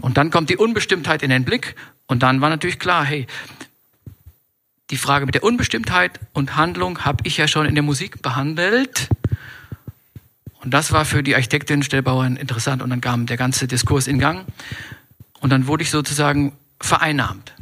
Und 0.00 0.16
dann 0.16 0.30
kommt 0.30 0.48
die 0.48 0.56
Unbestimmtheit 0.56 1.22
in 1.22 1.30
den 1.30 1.44
Blick 1.44 1.76
und 2.06 2.22
dann 2.22 2.40
war 2.40 2.48
natürlich 2.48 2.78
klar, 2.78 3.04
hey, 3.04 3.26
die 4.90 4.96
Frage 4.96 5.26
mit 5.26 5.34
der 5.34 5.44
Unbestimmtheit 5.44 6.18
und 6.32 6.56
Handlung 6.56 7.04
habe 7.04 7.18
ich 7.24 7.36
ja 7.36 7.46
schon 7.46 7.66
in 7.66 7.74
der 7.74 7.84
Musik 7.84 8.22
behandelt. 8.22 9.08
Und 10.62 10.72
das 10.72 10.92
war 10.92 11.04
für 11.04 11.22
die 11.22 11.34
Architektin 11.34 11.82
Stellbauern 11.82 12.36
interessant 12.36 12.82
und 12.82 12.90
dann 12.90 13.00
kam 13.00 13.26
der 13.26 13.36
ganze 13.36 13.66
Diskurs 13.68 14.06
in 14.06 14.18
Gang. 14.18 14.46
Und 15.40 15.50
dann 15.50 15.66
wurde 15.66 15.82
ich 15.82 15.90
sozusagen 15.90 16.52
vereinnahmt. 16.80 17.52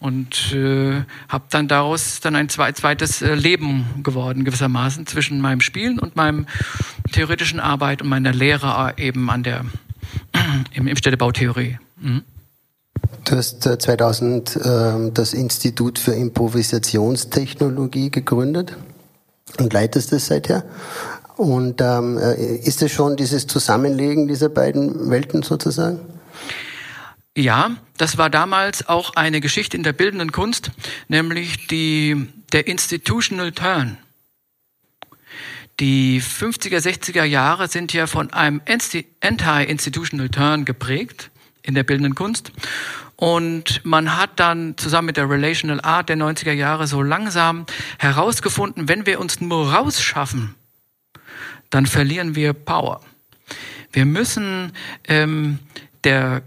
Und 0.00 0.52
äh, 0.52 1.02
habe 1.28 1.44
dann 1.50 1.66
daraus 1.66 2.20
dann 2.20 2.36
ein 2.36 2.50
zweites 2.50 3.22
äh, 3.22 3.34
Leben 3.34 4.02
geworden, 4.02 4.44
gewissermaßen, 4.44 5.06
zwischen 5.06 5.40
meinem 5.40 5.62
Spielen 5.62 5.98
und 5.98 6.14
meinem 6.14 6.46
theoretischen 7.12 7.58
Arbeit 7.58 8.02
und 8.02 8.08
meiner 8.08 8.32
Lehre 8.32 8.94
eben 8.98 9.30
an 9.30 9.42
der 9.44 9.64
im, 10.74 10.88
im. 10.88 10.96
Mhm. 12.00 12.22
Du 13.24 13.36
hast 13.36 13.62
2000 13.62 14.56
äh, 14.56 15.10
das 15.12 15.32
Institut 15.32 15.98
für 15.98 16.12
Improvisationstechnologie 16.12 18.10
gegründet 18.10 18.76
und 19.58 19.72
leitest 19.72 20.12
es 20.12 20.26
seither. 20.26 20.64
Und 21.36 21.80
ähm, 21.80 22.18
äh, 22.18 22.56
ist 22.56 22.82
es 22.82 22.92
schon 22.92 23.16
dieses 23.16 23.46
Zusammenlegen 23.46 24.28
dieser 24.28 24.50
beiden 24.50 25.10
Welten 25.10 25.42
sozusagen? 25.42 25.98
Ja, 27.36 27.76
das 27.96 28.16
war 28.16 28.30
damals 28.30 28.88
auch 28.88 29.16
eine 29.16 29.40
Geschichte 29.40 29.76
in 29.76 29.82
der 29.82 29.92
bildenden 29.92 30.30
Kunst, 30.30 30.70
nämlich 31.08 31.66
die, 31.66 32.28
der 32.52 32.68
Institutional 32.68 33.50
Turn. 33.50 33.98
Die 35.80 36.22
50er, 36.22 36.78
60er 36.78 37.24
Jahre 37.24 37.66
sind 37.66 37.92
ja 37.92 38.06
von 38.06 38.32
einem 38.32 38.62
Anti-Institutional 39.20 40.28
Turn 40.28 40.64
geprägt 40.64 41.30
in 41.62 41.74
der 41.74 41.82
bildenden 41.82 42.14
Kunst. 42.14 42.52
Und 43.16 43.84
man 43.84 44.16
hat 44.16 44.38
dann 44.38 44.76
zusammen 44.76 45.06
mit 45.06 45.16
der 45.16 45.28
Relational 45.28 45.80
Art 45.80 46.08
der 46.08 46.16
90er 46.16 46.52
Jahre 46.52 46.86
so 46.86 47.02
langsam 47.02 47.66
herausgefunden, 47.98 48.88
wenn 48.88 49.06
wir 49.06 49.18
uns 49.18 49.40
nur 49.40 49.72
rausschaffen, 49.72 50.54
dann 51.70 51.86
verlieren 51.86 52.36
wir 52.36 52.52
Power. 52.52 53.00
Wir 53.90 54.04
müssen 54.04 54.72
ähm, 55.08 55.58
der 56.04 56.42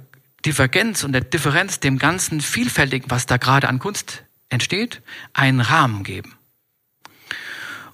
Divergenz 0.47 1.03
und 1.03 1.11
der 1.11 1.21
Differenz, 1.21 1.81
dem 1.81 1.99
ganzen 1.99 2.39
Vielfältigen, 2.39 3.11
was 3.11 3.25
da 3.25 3.35
gerade 3.35 3.67
an 3.67 3.79
Kunst 3.79 4.23
entsteht, 4.47 5.01
einen 5.33 5.59
Rahmen 5.59 6.03
geben. 6.03 6.35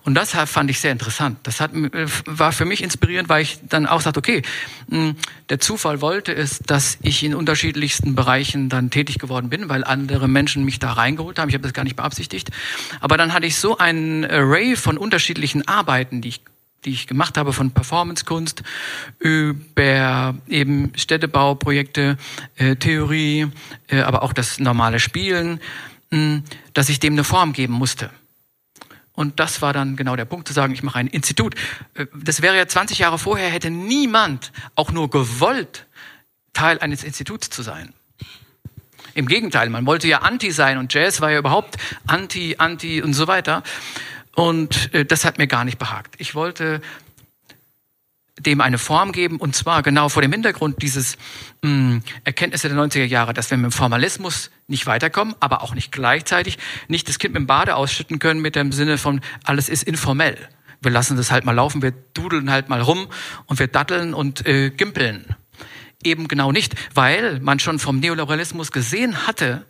Und 0.05 0.15
das 0.15 0.31
fand 0.31 0.69
ich 0.69 0.79
sehr 0.79 0.91
interessant. 0.91 1.39
Das 1.43 1.62
hat, 1.62 1.74
äh, 1.74 2.05
war 2.25 2.51
für 2.51 2.65
mich 2.65 2.83
inspirierend, 2.83 3.29
weil 3.29 3.41
ich 3.41 3.60
dann 3.63 3.88
auch 3.88 4.01
sagte, 4.01 4.19
okay, 4.19 4.43
hm, 4.89 5.15
der 5.50 5.60
Zufall 5.60 6.01
wollte 6.01 6.36
es, 6.36 6.60
dass 6.60 7.00
ich 7.01 7.24
in 7.24 7.33
unterschiedlichsten 7.33 8.13
Bereichen 8.13 8.69
dann 8.69 8.91
tätig 8.91 9.17
geworden 9.17 9.50
bin, 9.50 9.69
weil 9.69 9.83
andere 9.83 10.27
Menschen 10.27 10.63
mich 10.63 10.77
da 10.77 10.91
reingeholt 10.91 11.39
haben. 11.39 11.50
Ich 11.50 11.55
habe 11.55 11.63
das 11.63 11.74
gar 11.74 11.86
nicht 11.86 11.95
beabsichtigt. 11.95 12.51
Aber 13.00 13.17
dann 13.17 13.33
hatte 13.33 13.48
ich 13.48 13.55
so 13.55 13.77
einen 13.77 14.25
Array 14.25 14.75
von 14.75 14.98
unterschiedlichen 14.98 15.67
Arbeiten, 15.67 16.22
die 16.22 16.29
ich 16.29 16.41
die 16.85 16.91
ich 16.91 17.07
gemacht 17.07 17.37
habe 17.37 17.53
von 17.53 17.71
Performancekunst 17.71 18.63
über 19.19 20.35
eben 20.47 20.91
Städtebauprojekte, 20.95 22.17
äh, 22.55 22.75
Theorie, 22.75 23.47
äh, 23.87 24.01
aber 24.01 24.23
auch 24.23 24.33
das 24.33 24.59
normale 24.59 24.99
Spielen, 24.99 25.59
mh, 26.11 26.17
hm, 26.17 26.43
dass 26.73 26.89
ich 26.89 26.99
dem 26.99 27.13
eine 27.13 27.23
Form 27.23 27.53
geben 27.53 27.73
musste. 27.73 28.09
Und 29.15 29.39
das 29.39 29.61
war 29.61 29.73
dann 29.73 29.95
genau 29.95 30.15
der 30.15 30.25
Punkt 30.25 30.47
zu 30.47 30.53
sagen, 30.53 30.73
ich 30.73 30.81
mache 30.81 30.97
ein 30.97 31.07
Institut. 31.07 31.55
Äh, 31.93 32.07
das 32.15 32.41
wäre 32.41 32.57
ja 32.57 32.67
20 32.67 32.99
Jahre 32.99 33.19
vorher, 33.19 33.49
hätte 33.49 33.69
niemand 33.69 34.51
auch 34.75 34.91
nur 34.91 35.09
gewollt, 35.09 35.85
Teil 36.53 36.79
eines 36.79 37.03
Instituts 37.03 37.49
zu 37.49 37.63
sein. 37.63 37.93
Im 39.15 39.27
Gegenteil, 39.27 39.69
man 39.69 39.85
wollte 39.85 40.07
ja 40.07 40.19
anti 40.19 40.51
sein 40.51 40.79
und 40.79 40.91
Jazz 40.93 41.21
war 41.21 41.31
ja 41.31 41.37
überhaupt 41.37 41.77
anti, 42.07 42.55
anti 42.57 43.01
und 43.01 43.13
so 43.13 43.27
weiter. 43.27 43.61
Und 44.35 44.93
äh, 44.93 45.05
das 45.05 45.25
hat 45.25 45.37
mir 45.37 45.47
gar 45.47 45.63
nicht 45.63 45.77
behagt. 45.77 46.15
Ich 46.17 46.35
wollte 46.35 46.81
dem 48.39 48.61
eine 48.61 48.79
Form 48.79 49.11
geben 49.11 49.37
und 49.37 49.55
zwar 49.55 49.83
genau 49.83 50.09
vor 50.09 50.21
dem 50.21 50.31
Hintergrund 50.31 50.81
dieses 50.81 51.17
mh, 51.61 51.69
hm, 51.69 52.03
Erkenntnisse 52.23 52.67
der 52.67 52.77
90er 52.77 53.05
Jahre, 53.05 53.33
dass 53.33 53.51
wir 53.51 53.57
mit 53.57 53.65
dem 53.65 53.71
Formalismus 53.71 54.49
nicht 54.67 54.87
weiterkommen, 54.87 55.35
aber 55.39 55.61
auch 55.61 55.75
nicht 55.75 55.91
gleichzeitig 55.91 56.57
nicht 56.87 57.07
das 57.07 57.19
Kind 57.19 57.35
mit 57.35 57.41
dem 57.41 57.47
Bade 57.47 57.75
ausschütten 57.75 58.19
können 58.19 58.41
mit 58.41 58.55
dem 58.55 58.71
Sinne 58.71 58.97
von 58.97 59.21
alles 59.43 59.69
ist 59.69 59.83
informell. 59.83 60.37
Wir 60.81 60.91
lassen 60.91 61.15
das 61.15 61.31
halt 61.31 61.45
mal 61.45 61.53
laufen, 61.53 61.81
wir 61.81 61.93
dudeln 62.13 62.51
halt 62.51 62.69
mal 62.69 62.81
rum 62.81 63.07
und 63.45 63.59
wir 63.59 63.67
datteln 63.67 64.13
und 64.13 64.45
äh, 64.47 64.71
gimpeln. 64.71 65.35
Eben 66.03 66.27
genau 66.27 66.51
nicht, 66.51 66.75
weil 66.93 67.39
man 67.39 67.59
schon 67.59 67.79
vom 67.79 67.99
Neoliberalismus 67.99 68.71
gesehen 68.71 69.25
hatte, 69.27 69.65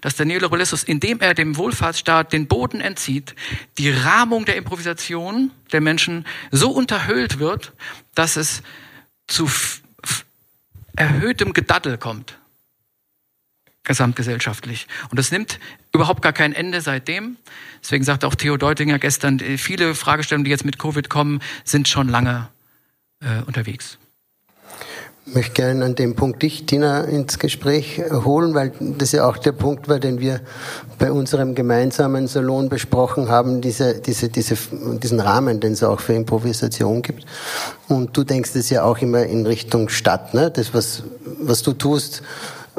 dass 0.00 0.16
der 0.16 0.26
Neoliberalismus, 0.26 0.82
indem 0.82 1.20
er 1.20 1.34
dem 1.34 1.56
Wohlfahrtsstaat 1.56 2.32
den 2.32 2.46
Boden 2.46 2.80
entzieht, 2.80 3.34
die 3.78 3.90
Rahmung 3.90 4.44
der 4.44 4.56
Improvisation 4.56 5.50
der 5.72 5.80
Menschen 5.80 6.26
so 6.50 6.70
unterhöhlt 6.70 7.38
wird, 7.38 7.72
dass 8.14 8.36
es 8.36 8.62
zu 9.26 9.48
erhöhtem 10.96 11.52
Gedattel 11.52 11.96
kommt, 11.98 12.36
gesamtgesellschaftlich. 13.84 14.86
Und 15.10 15.18
das 15.18 15.30
nimmt 15.30 15.58
überhaupt 15.94 16.22
gar 16.22 16.32
kein 16.32 16.52
Ende 16.52 16.80
seitdem. 16.80 17.36
Deswegen 17.82 18.04
sagt 18.04 18.24
auch 18.24 18.34
Theo 18.34 18.56
Deutinger 18.56 18.98
gestern, 18.98 19.38
viele 19.38 19.94
Fragestellungen, 19.94 20.44
die 20.44 20.50
jetzt 20.50 20.64
mit 20.64 20.78
Covid 20.78 21.08
kommen, 21.08 21.40
sind 21.64 21.88
schon 21.88 22.08
lange 22.08 22.48
äh, 23.20 23.42
unterwegs. 23.42 23.98
Ich 25.30 25.36
möchte 25.36 25.52
gerne 25.52 25.84
an 25.84 25.94
dem 25.94 26.16
Punkt 26.16 26.42
dich, 26.42 26.66
Tina, 26.66 27.02
ins 27.02 27.38
Gespräch 27.38 28.02
holen, 28.10 28.52
weil 28.52 28.72
das 28.98 29.12
ja 29.12 29.28
auch 29.28 29.38
der 29.38 29.52
Punkt 29.52 29.88
war, 29.88 30.00
den 30.00 30.18
wir 30.18 30.40
bei 30.98 31.12
unserem 31.12 31.54
gemeinsamen 31.54 32.26
Salon 32.26 32.68
besprochen 32.68 33.28
haben, 33.28 33.60
diese, 33.60 34.00
diese, 34.00 34.28
diese, 34.28 34.56
diesen 35.00 35.20
Rahmen, 35.20 35.60
den 35.60 35.74
es 35.74 35.84
auch 35.84 36.00
für 36.00 36.14
Improvisation 36.14 37.00
gibt. 37.02 37.26
Und 37.86 38.16
du 38.16 38.24
denkst 38.24 38.56
es 38.56 38.70
ja 38.70 38.82
auch 38.82 38.98
immer 38.98 39.22
in 39.22 39.46
Richtung 39.46 39.88
Stadt, 39.88 40.34
ne? 40.34 40.50
Das, 40.50 40.74
was, 40.74 41.04
was 41.38 41.62
du 41.62 41.74
tust, 41.74 42.24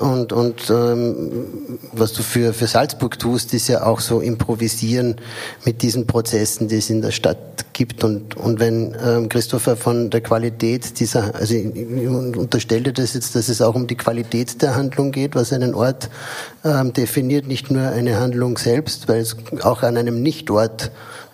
und, 0.02 0.34
und 0.34 0.70
ähm, 0.70 1.48
was 1.92 2.14
du 2.14 2.24
für, 2.24 2.54
für 2.54 2.68
Salzburg 2.68 3.20
tust, 3.20 3.54
ist 3.54 3.68
ja 3.68 3.84
auch 3.84 4.00
so 4.00 4.20
improvisieren 4.20 5.16
mit 5.64 5.82
diesen 5.82 6.08
Prozessen, 6.08 6.68
die 6.68 6.78
es 6.78 6.90
in 6.90 7.02
der 7.02 7.12
Stadt 7.12 7.74
gibt. 7.74 8.04
Und, 8.04 8.36
und 8.36 8.60
wenn 8.60 8.96
ähm, 9.06 9.30
Christopher 9.30 9.78
von 9.78 10.10
der 10.10 10.22
Qualität 10.22 11.00
dieser, 11.00 11.36
also 11.36 11.54
ich, 11.54 11.76
ich 11.76 12.94
das 12.94 13.14
jetzt, 13.14 13.36
dass 13.36 13.48
es 13.48 13.62
auch 13.62 13.76
um 13.76 13.88
die 13.88 13.96
Qualität 13.96 14.62
der 14.62 14.76
Handlung 14.76 15.12
geht, 15.12 15.36
was 15.36 15.54
einen 15.54 15.76
Ort 15.76 16.10
ähm, 16.66 16.94
definiert, 16.94 17.48
nicht 17.48 17.70
nur 17.70 17.84
eine 17.84 18.20
Handlung 18.20 18.58
selbst, 18.58 19.08
weil 19.08 19.22
es 19.22 19.38
auch 19.62 19.84
an 19.84 19.98
einem 19.98 20.22
Nichtort 20.22 20.92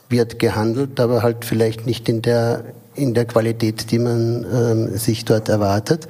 wird 0.09 0.39
gehandelt, 0.39 0.99
aber 0.99 1.23
halt 1.23 1.45
vielleicht 1.45 1.85
nicht 1.85 2.07
in 2.09 2.21
der 2.21 2.65
in 2.97 3.13
der 3.13 3.25
Qualität, 3.25 3.91
die 3.91 3.99
man 3.99 4.45
ähm, 4.51 4.97
sich 4.97 5.23
dort 5.23 5.49
erwartet. 5.49 6.07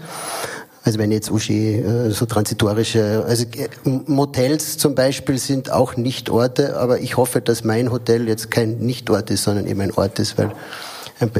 Also 0.87 0.99
wenn 0.99 1.11
jetzt 1.11 1.29
Uschi 1.29 1.79
äh, 1.79 2.11
so 2.11 2.25
transitorische, 2.25 3.25
also 3.27 3.43
äh, 3.43 3.67
Motels 4.05 4.77
zum 4.77 4.95
Beispiel 4.95 5.37
sind 5.37 5.69
auch 5.69 5.97
Nichtorte, 5.97 6.77
aber 6.77 7.01
ich 7.01 7.17
hoffe, 7.17 7.41
dass 7.41 7.65
mein 7.65 7.91
Hotel 7.91 8.29
jetzt 8.29 8.51
kein 8.51 8.77
Nichtort 8.77 9.29
ist, 9.29 9.43
sondern 9.43 9.67
eben 9.67 9.81
ein 9.81 9.91
Ort 9.91 10.17
ist, 10.17 10.37
weil 10.37 10.53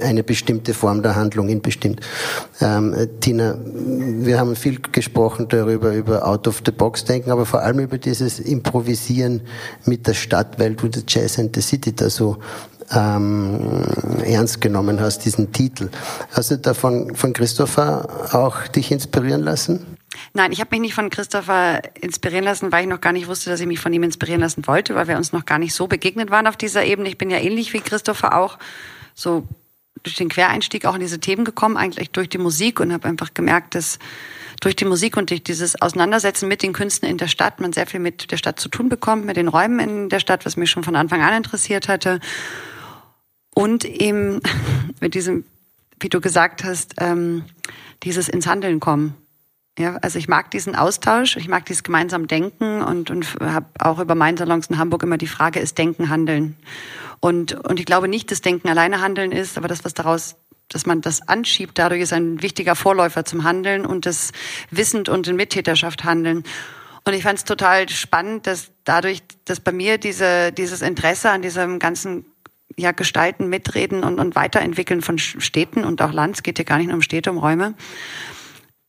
eine 0.02 0.24
bestimmte 0.24 0.74
Form 0.74 1.02
der 1.02 1.16
Handlung 1.16 1.48
ihn 1.48 1.62
bestimmt. 1.62 2.02
Ähm, 2.60 2.94
Tina, 3.22 3.58
wir 3.64 4.38
haben 4.38 4.58
viel 4.58 4.82
gesprochen 4.82 5.48
darüber, 5.48 5.94
über 5.94 6.28
Out-of-the-Box-Denken, 6.28 7.32
aber 7.32 7.46
vor 7.46 7.62
allem 7.62 7.80
über 7.80 7.98
dieses 7.98 8.42
Improvisieren 8.42 9.44
mit 9.86 10.08
der 10.08 10.14
Stadt, 10.14 10.60
weil 10.60 10.76
du 10.76 10.90
das 10.90 11.04
Jazz 11.08 11.40
and 11.40 11.56
the 11.56 11.62
City 11.62 11.96
da 11.96 12.10
so 12.10 12.36
ähm, 12.92 13.84
ernst 14.24 14.62
genommen 14.62 15.00
hast, 15.00 15.26
diesen 15.26 15.52
Titel. 15.52 15.90
Hast 16.32 16.52
du 16.52 16.58
davon 16.58 17.16
von 17.16 17.34
Christopher 17.34 18.08
auch 18.34 18.68
dich 18.68 18.92
inspirieren 18.92 19.44
lassen? 19.44 19.98
Nein, 20.34 20.52
ich 20.52 20.60
habe 20.60 20.70
mich 20.72 20.82
nicht 20.82 20.94
von 20.94 21.10
Christopher 21.10 21.82
inspirieren 22.02 22.46
lassen, 22.46 22.72
weil 22.72 22.84
ich 22.84 22.90
noch 22.90 23.02
gar 23.02 23.14
nicht 23.14 23.28
wusste, 23.28 23.50
dass 23.50 23.60
ich 23.60 23.68
mich 23.68 23.80
von 23.80 23.94
ihm 23.94 24.04
inspirieren 24.04 24.42
lassen 24.42 24.66
wollte, 24.68 24.96
weil 24.96 25.08
wir 25.08 25.18
uns 25.18 25.32
noch 25.32 25.46
gar 25.46 25.60
nicht 25.60 25.74
so 25.74 25.88
begegnet 25.88 26.32
waren 26.32 26.48
auf 26.48 26.58
dieser 26.58 26.86
Ebene. 26.86 27.10
Ich 27.10 27.18
bin 27.18 27.30
ja 27.30 27.38
ähnlich 27.38 27.74
wie 27.74 27.80
Christopher 27.80 28.38
auch 28.38 28.58
so 29.14 29.48
durch 30.04 30.16
den 30.16 30.30
Quereinstieg 30.30 30.86
auch 30.86 30.96
in 30.96 31.02
diese 31.02 31.20
Themen 31.20 31.44
gekommen, 31.44 31.78
eigentlich 31.78 32.12
durch 32.12 32.30
die 32.30 32.38
Musik 32.38 32.80
und 32.80 32.94
habe 32.94 33.08
einfach 33.08 33.34
gemerkt, 33.34 33.76
dass 33.76 34.00
durch 34.62 34.76
die 34.76 34.86
Musik 34.86 35.18
und 35.18 35.30
durch 35.30 35.44
dieses 35.44 35.80
Auseinandersetzen 35.82 36.48
mit 36.48 36.64
den 36.64 36.74
Künstlern 36.74 37.12
in 37.12 37.18
der 37.18 37.28
Stadt 37.28 37.60
man 37.60 37.74
sehr 37.74 37.86
viel 37.86 38.00
mit 38.00 38.32
der 38.32 38.38
Stadt 38.38 38.60
zu 38.60 38.70
tun 38.70 38.90
bekommt, 38.90 39.26
mit 39.26 39.38
den 39.38 39.48
Räumen 39.48 39.80
in 39.80 40.10
der 40.10 40.20
Stadt, 40.20 40.46
was 40.46 40.58
mich 40.58 40.70
schon 40.70 40.84
von 40.84 40.96
Anfang 40.96 41.22
an 41.22 41.34
interessiert 41.34 41.88
hatte. 41.88 42.20
Und 43.58 43.86
eben 43.86 44.40
mit 45.02 45.16
diesem, 45.16 45.44
wie 46.00 46.10
du 46.10 46.22
gesagt 46.22 46.64
hast, 46.64 46.94
ähm, 47.00 47.44
dieses 48.04 48.30
ins 48.30 48.46
Handeln 48.46 48.80
kommen. 48.80 49.16
Ja, 49.80 49.96
also 49.96 50.20
ich 50.20 50.28
mag 50.28 50.52
diesen 50.52 50.76
Austausch, 50.76 51.38
ich 51.38 51.48
mag 51.48 51.66
dieses 51.66 51.82
gemeinsam 51.82 52.28
Denken 52.28 52.84
und, 52.84 53.10
und 53.10 53.26
habe 53.40 53.66
auch 53.80 53.98
über 53.98 54.14
meinen 54.14 54.38
Salons 54.38 54.68
in 54.68 54.78
Hamburg 54.78 55.02
immer 55.02 55.18
die 55.18 55.26
Frage, 55.26 55.60
ist 55.60 55.76
Denken 55.80 56.10
Handeln? 56.10 56.56
Und, 57.20 57.54
und 57.54 57.80
ich 57.80 57.88
glaube 57.88 58.08
nicht, 58.08 58.30
dass 58.30 58.42
Denken 58.42 58.70
alleine 58.70 59.02
Handeln 59.02 59.32
ist, 59.32 59.58
aber 59.58 59.68
das, 59.68 59.84
was 59.84 59.96
daraus 59.96 60.36
dass 60.70 60.86
man 60.86 61.02
das 61.02 61.28
anschiebt, 61.28 61.80
dadurch 61.80 62.02
ist 62.02 62.14
ein 62.14 62.44
wichtiger 62.44 62.76
Vorläufer 62.76 63.26
zum 63.26 63.44
Handeln 63.44 63.88
und 63.88 64.06
das 64.06 64.34
Wissend 64.70 65.10
und 65.10 65.28
in 65.28 65.36
Mittäterschaft 65.36 66.04
handeln. 66.04 66.44
Und 67.06 67.14
ich 67.14 67.24
fand 67.24 67.40
es 67.40 67.46
total 67.46 67.88
spannend, 67.90 68.46
dass 68.46 68.70
dadurch, 68.84 69.24
dass 69.46 69.62
bei 69.62 69.72
mir 69.72 69.98
diese, 69.98 70.52
dieses 70.52 70.82
Interesse 70.82 71.32
an 71.32 71.42
diesem 71.42 71.80
ganzen 71.80 72.26
ja, 72.78 72.92
Gestalten, 72.92 73.50
Mitreden 73.50 74.04
und, 74.04 74.20
und 74.20 74.36
Weiterentwickeln 74.36 75.02
von 75.02 75.18
Städten 75.18 75.84
und 75.84 76.02
auch 76.02 76.14
Land, 76.14 76.36
es 76.36 76.44
geht 76.44 76.60
ja 76.60 76.64
gar 76.64 76.78
nicht 76.78 76.88
nur 76.88 76.96
um 76.96 77.02
Städte, 77.02 77.32
um 77.32 77.38
Räume, 77.38 77.74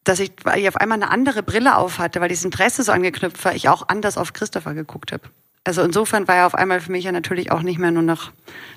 dass 0.04 0.20
ich, 0.20 0.32
weil 0.44 0.60
ich 0.60 0.68
auf 0.68 0.76
einmal 0.76 0.96
eine 0.96 1.10
andere 1.10 1.42
Brille 1.42 1.76
auf 1.76 1.98
hatte, 1.98 2.20
weil 2.20 2.28
dieses 2.28 2.44
Interesse 2.44 2.82
so 2.82 2.92
angeknüpft 2.92 3.44
war, 3.44 3.54
ich 3.54 3.68
auch 3.68 3.88
anders 3.88 4.18
auf 4.18 4.32
Christopher 4.32 4.74
geguckt 4.74 5.12
habe. 5.12 5.24
Also 5.64 5.82
insofern 5.82 6.28
war 6.28 6.36
er 6.36 6.46
auf 6.46 6.54
einmal 6.54 6.80
für 6.80 6.92
mich 6.92 7.04
ja 7.04 7.12
natürlich 7.12 7.50
auch 7.50 7.62
nicht 7.62 7.78
mehr 7.78 7.90
nur 7.90 8.02
noch 8.02 8.32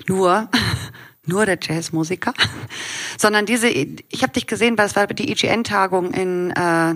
nur 0.08 0.48
nur 1.26 1.46
der 1.46 1.58
Jazzmusiker, 1.60 2.34
sondern 3.18 3.46
diese, 3.46 3.68
ich 3.68 4.22
habe 4.22 4.32
dich 4.32 4.46
gesehen, 4.46 4.76
weil 4.76 4.86
es 4.86 4.96
war 4.96 5.06
die 5.06 5.30
IGN-Tagung 5.30 6.12
in, 6.12 6.50
äh, 6.50 6.90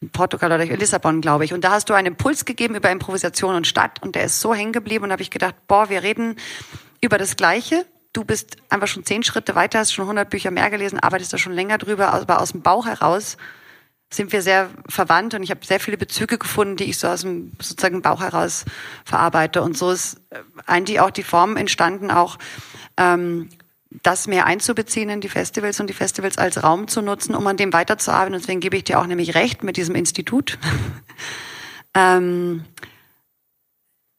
in 0.00 0.10
Portugal 0.12 0.50
oder 0.50 0.64
in 0.64 0.78
Lissabon, 0.78 1.20
glaube 1.20 1.44
ich. 1.44 1.54
Und 1.54 1.62
da 1.62 1.70
hast 1.70 1.88
du 1.88 1.94
einen 1.94 2.08
Impuls 2.08 2.44
gegeben 2.44 2.74
über 2.74 2.90
Improvisation 2.90 3.54
und 3.54 3.66
Stadt 3.66 4.02
und 4.02 4.16
der 4.16 4.24
ist 4.24 4.40
so 4.40 4.54
hängen 4.54 4.72
geblieben 4.72 5.04
und 5.04 5.12
habe 5.12 5.22
ich 5.22 5.30
gedacht, 5.30 5.54
boah, 5.68 5.88
wir 5.88 6.02
reden 6.02 6.36
über 7.04 7.18
das 7.18 7.36
Gleiche, 7.36 7.84
du 8.12 8.24
bist 8.24 8.56
einfach 8.70 8.88
schon 8.88 9.04
zehn 9.04 9.22
Schritte 9.22 9.54
weiter, 9.54 9.78
hast 9.78 9.92
schon 9.92 10.04
100 10.04 10.30
Bücher 10.30 10.50
mehr 10.50 10.70
gelesen, 10.70 10.98
arbeitest 10.98 11.32
da 11.32 11.38
schon 11.38 11.52
länger 11.52 11.78
drüber, 11.78 12.12
aber 12.12 12.40
aus 12.40 12.52
dem 12.52 12.62
Bauch 12.62 12.86
heraus 12.86 13.36
sind 14.10 14.32
wir 14.32 14.42
sehr 14.42 14.70
verwandt 14.88 15.34
und 15.34 15.42
ich 15.42 15.50
habe 15.50 15.64
sehr 15.66 15.80
viele 15.80 15.96
Bezüge 15.96 16.38
gefunden, 16.38 16.76
die 16.76 16.84
ich 16.84 16.98
so 16.98 17.08
aus 17.08 17.22
dem 17.22 17.52
sozusagen 17.60 18.00
Bauch 18.00 18.20
heraus 18.20 18.64
verarbeite. 19.04 19.62
Und 19.62 19.76
so 19.76 19.90
ist 19.90 20.20
äh, 20.30 20.38
eigentlich 20.66 21.00
auch 21.00 21.10
die 21.10 21.24
Form 21.24 21.56
entstanden, 21.56 22.10
auch 22.10 22.38
ähm, 22.96 23.48
das 24.02 24.26
mehr 24.26 24.46
einzubeziehen 24.46 25.08
in 25.08 25.20
die 25.20 25.28
Festivals 25.28 25.80
und 25.80 25.88
die 25.88 25.94
Festivals 25.94 26.38
als 26.38 26.62
Raum 26.62 26.88
zu 26.88 27.02
nutzen, 27.02 27.34
um 27.34 27.46
an 27.46 27.56
dem 27.56 27.72
weiterzuarbeiten. 27.72 28.38
Deswegen 28.38 28.60
gebe 28.60 28.76
ich 28.76 28.84
dir 28.84 29.00
auch 29.00 29.06
nämlich 29.06 29.34
recht 29.34 29.62
mit 29.62 29.76
diesem 29.76 29.94
Institut. 29.94 30.58
ähm, 31.94 32.64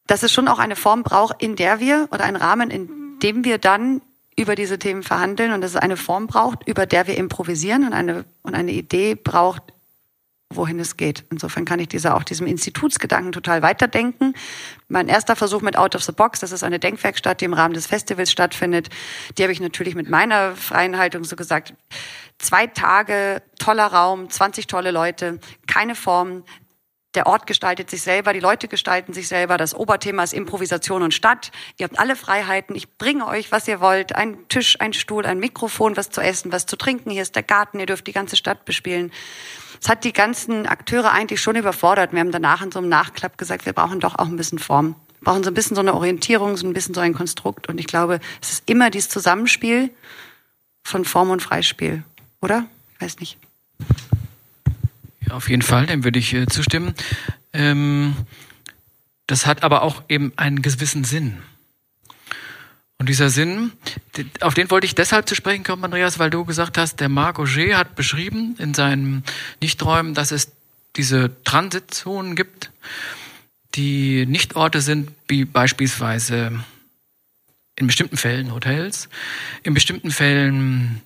dass 0.06 0.22
es 0.22 0.32
schon 0.32 0.48
auch 0.48 0.58
eine 0.58 0.76
Form 0.76 1.02
braucht, 1.02 1.42
in 1.42 1.56
der 1.56 1.80
wir 1.80 2.08
oder 2.10 2.24
einen 2.24 2.36
Rahmen, 2.36 2.70
in 2.70 3.18
dem 3.22 3.44
wir 3.44 3.58
dann 3.58 4.02
über 4.38 4.54
diese 4.54 4.78
Themen 4.78 5.02
verhandeln 5.02 5.52
und 5.52 5.62
dass 5.62 5.70
es 5.72 5.76
eine 5.76 5.96
Form 5.96 6.26
braucht, 6.26 6.68
über 6.68 6.86
der 6.86 7.06
wir 7.06 7.16
improvisieren 7.16 7.86
und 7.86 7.92
eine, 7.94 8.24
und 8.42 8.54
eine 8.54 8.72
Idee 8.72 9.14
braucht, 9.14 9.62
wohin 10.50 10.78
es 10.78 10.96
geht. 10.96 11.24
Insofern 11.30 11.64
kann 11.64 11.80
ich 11.80 11.88
dieser, 11.88 12.14
auch 12.14 12.22
diesem 12.22 12.46
Institutsgedanken 12.46 13.32
total 13.32 13.62
weiterdenken. 13.62 14.34
Mein 14.88 15.08
erster 15.08 15.34
Versuch 15.34 15.62
mit 15.62 15.76
Out 15.76 15.96
of 15.96 16.04
the 16.04 16.12
Box, 16.12 16.40
das 16.40 16.52
ist 16.52 16.62
eine 16.62 16.78
Denkwerkstatt, 16.78 17.40
die 17.40 17.46
im 17.46 17.54
Rahmen 17.54 17.74
des 17.74 17.86
Festivals 17.86 18.30
stattfindet. 18.30 18.88
Die 19.36 19.42
habe 19.42 19.52
ich 19.52 19.60
natürlich 19.60 19.94
mit 19.94 20.08
meiner 20.08 20.54
freien 20.54 20.98
Haltung 20.98 21.24
so 21.24 21.34
gesagt. 21.34 21.74
Zwei 22.38 22.66
Tage, 22.66 23.42
toller 23.58 23.86
Raum, 23.86 24.28
20 24.28 24.66
tolle 24.66 24.90
Leute, 24.90 25.40
keine 25.66 25.94
Form, 25.94 26.44
der 27.16 27.26
Ort 27.26 27.46
gestaltet 27.46 27.90
sich 27.90 28.02
selber, 28.02 28.32
die 28.32 28.40
Leute 28.40 28.68
gestalten 28.68 29.12
sich 29.12 29.26
selber. 29.26 29.56
Das 29.56 29.74
Oberthema 29.74 30.22
ist 30.22 30.34
Improvisation 30.34 31.02
und 31.02 31.14
Stadt. 31.14 31.50
Ihr 31.78 31.84
habt 31.84 31.98
alle 31.98 32.14
Freiheiten. 32.14 32.76
Ich 32.76 32.96
bringe 32.98 33.26
euch, 33.26 33.50
was 33.50 33.66
ihr 33.66 33.80
wollt. 33.80 34.14
Ein 34.14 34.46
Tisch, 34.48 34.80
ein 34.80 34.92
Stuhl, 34.92 35.26
ein 35.26 35.38
Mikrofon, 35.38 35.96
was 35.96 36.10
zu 36.10 36.20
essen, 36.20 36.52
was 36.52 36.66
zu 36.66 36.76
trinken. 36.76 37.10
Hier 37.10 37.22
ist 37.22 37.34
der 37.34 37.42
Garten. 37.42 37.80
Ihr 37.80 37.86
dürft 37.86 38.06
die 38.06 38.12
ganze 38.12 38.36
Stadt 38.36 38.64
bespielen. 38.64 39.10
Das 39.80 39.88
hat 39.88 40.04
die 40.04 40.12
ganzen 40.12 40.66
Akteure 40.66 41.10
eigentlich 41.12 41.40
schon 41.40 41.56
überfordert. 41.56 42.12
Wir 42.12 42.20
haben 42.20 42.30
danach 42.30 42.62
in 42.62 42.70
so 42.70 42.78
einem 42.78 42.88
Nachklapp 42.88 43.38
gesagt, 43.38 43.66
wir 43.66 43.72
brauchen 43.72 44.00
doch 44.00 44.18
auch 44.18 44.26
ein 44.26 44.36
bisschen 44.36 44.58
Form. 44.58 44.94
Wir 45.20 45.32
brauchen 45.32 45.42
so 45.42 45.50
ein 45.50 45.54
bisschen 45.54 45.74
so 45.74 45.80
eine 45.80 45.94
Orientierung, 45.94 46.56
so 46.56 46.66
ein 46.66 46.72
bisschen 46.72 46.94
so 46.94 47.00
ein 47.00 47.14
Konstrukt. 47.14 47.68
Und 47.68 47.78
ich 47.78 47.86
glaube, 47.86 48.20
es 48.40 48.52
ist 48.52 48.70
immer 48.70 48.90
dieses 48.90 49.08
Zusammenspiel 49.08 49.90
von 50.84 51.04
Form 51.04 51.30
und 51.30 51.42
Freispiel. 51.42 52.04
Oder? 52.40 52.66
Ich 52.94 53.00
weiß 53.00 53.18
nicht. 53.18 53.38
Auf 55.30 55.48
jeden 55.48 55.62
Fall, 55.62 55.86
dem 55.86 56.04
würde 56.04 56.18
ich 56.18 56.34
äh, 56.34 56.46
zustimmen. 56.46 56.94
Ähm, 57.52 58.16
das 59.26 59.46
hat 59.46 59.62
aber 59.62 59.82
auch 59.82 60.02
eben 60.08 60.32
einen 60.36 60.62
gewissen 60.62 61.04
Sinn. 61.04 61.38
Und 62.98 63.08
dieser 63.08 63.28
Sinn, 63.28 63.72
auf 64.40 64.54
den 64.54 64.70
wollte 64.70 64.86
ich 64.86 64.94
deshalb 64.94 65.28
zu 65.28 65.34
sprechen 65.34 65.64
kommen, 65.64 65.84
Andreas, 65.84 66.18
weil 66.18 66.30
du 66.30 66.44
gesagt 66.44 66.78
hast, 66.78 67.00
der 67.00 67.08
Marc 67.08 67.38
Auger 67.38 67.76
hat 67.76 67.94
beschrieben 67.94 68.56
in 68.58 68.72
seinen 68.72 69.22
Nichträumen, 69.60 70.14
dass 70.14 70.30
es 70.30 70.52
diese 70.96 71.30
Transitzonen 71.44 72.36
gibt, 72.36 72.70
die 73.74 74.24
Nichtorte 74.24 74.80
sind, 74.80 75.10
wie 75.28 75.44
beispielsweise 75.44 76.64
in 77.74 77.86
bestimmten 77.86 78.16
Fällen 78.16 78.54
Hotels, 78.54 79.10
in 79.62 79.74
bestimmten 79.74 80.10
Fällen 80.10 81.02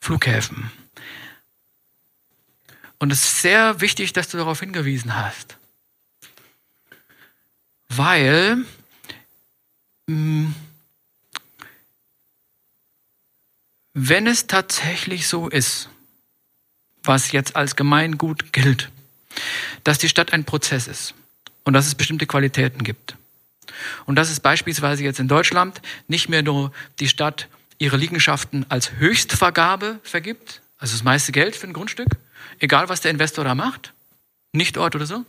Flughäfen. 0.00 0.70
Und 2.98 3.12
es 3.12 3.24
ist 3.24 3.42
sehr 3.42 3.80
wichtig, 3.80 4.12
dass 4.12 4.28
du 4.28 4.36
darauf 4.36 4.60
hingewiesen 4.60 5.14
hast. 5.16 5.56
Weil 7.88 8.64
mm, 10.06 10.52
wenn 13.92 14.26
es 14.26 14.46
tatsächlich 14.46 15.28
so 15.28 15.48
ist, 15.48 15.88
was 17.02 17.32
jetzt 17.32 17.54
als 17.56 17.76
Gemeingut 17.76 18.52
gilt, 18.52 18.90
dass 19.84 19.98
die 19.98 20.08
Stadt 20.08 20.32
ein 20.32 20.44
Prozess 20.44 20.88
ist 20.88 21.14
und 21.64 21.74
dass 21.74 21.86
es 21.86 21.94
bestimmte 21.94 22.26
Qualitäten 22.26 22.82
gibt. 22.82 23.16
Und 24.06 24.16
dass 24.16 24.30
es 24.30 24.40
beispielsweise 24.40 25.04
jetzt 25.04 25.20
in 25.20 25.28
Deutschland 25.28 25.80
nicht 26.08 26.28
mehr 26.28 26.42
nur 26.42 26.72
die 27.00 27.08
Stadt 27.08 27.48
ihre 27.78 27.96
Liegenschaften 27.96 28.66
als 28.68 28.92
Höchstvergabe 28.92 30.00
vergibt, 30.02 30.62
also 30.78 30.94
das 30.94 31.04
meiste 31.04 31.32
Geld 31.32 31.56
für 31.56 31.66
ein 31.66 31.72
Grundstück, 31.72 32.08
egal 32.58 32.88
was 32.88 33.00
der 33.00 33.10
Investor 33.10 33.44
da 33.44 33.54
macht, 33.54 33.92
nicht 34.52 34.78
Ort 34.78 34.94
oder 34.94 35.06
so, 35.06 35.24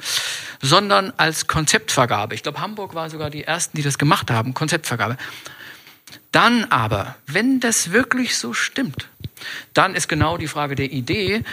sondern 0.61 1.11
als 1.17 1.47
Konzeptvergabe. 1.47 2.35
Ich 2.35 2.43
glaube, 2.43 2.61
Hamburg 2.61 2.93
war 2.93 3.09
sogar 3.09 3.29
die 3.29 3.43
ersten, 3.43 3.75
die 3.77 3.83
das 3.83 3.97
gemacht 3.97 4.29
haben, 4.31 4.53
Konzeptvergabe. 4.53 5.17
Dann 6.31 6.65
aber, 6.65 7.15
wenn 7.25 7.59
das 7.59 7.91
wirklich 7.91 8.37
so 8.37 8.53
stimmt, 8.53 9.09
dann 9.73 9.95
ist 9.95 10.07
genau 10.07 10.37
die 10.37 10.47
Frage 10.47 10.75
der 10.75 10.91
Idee, 10.91 11.43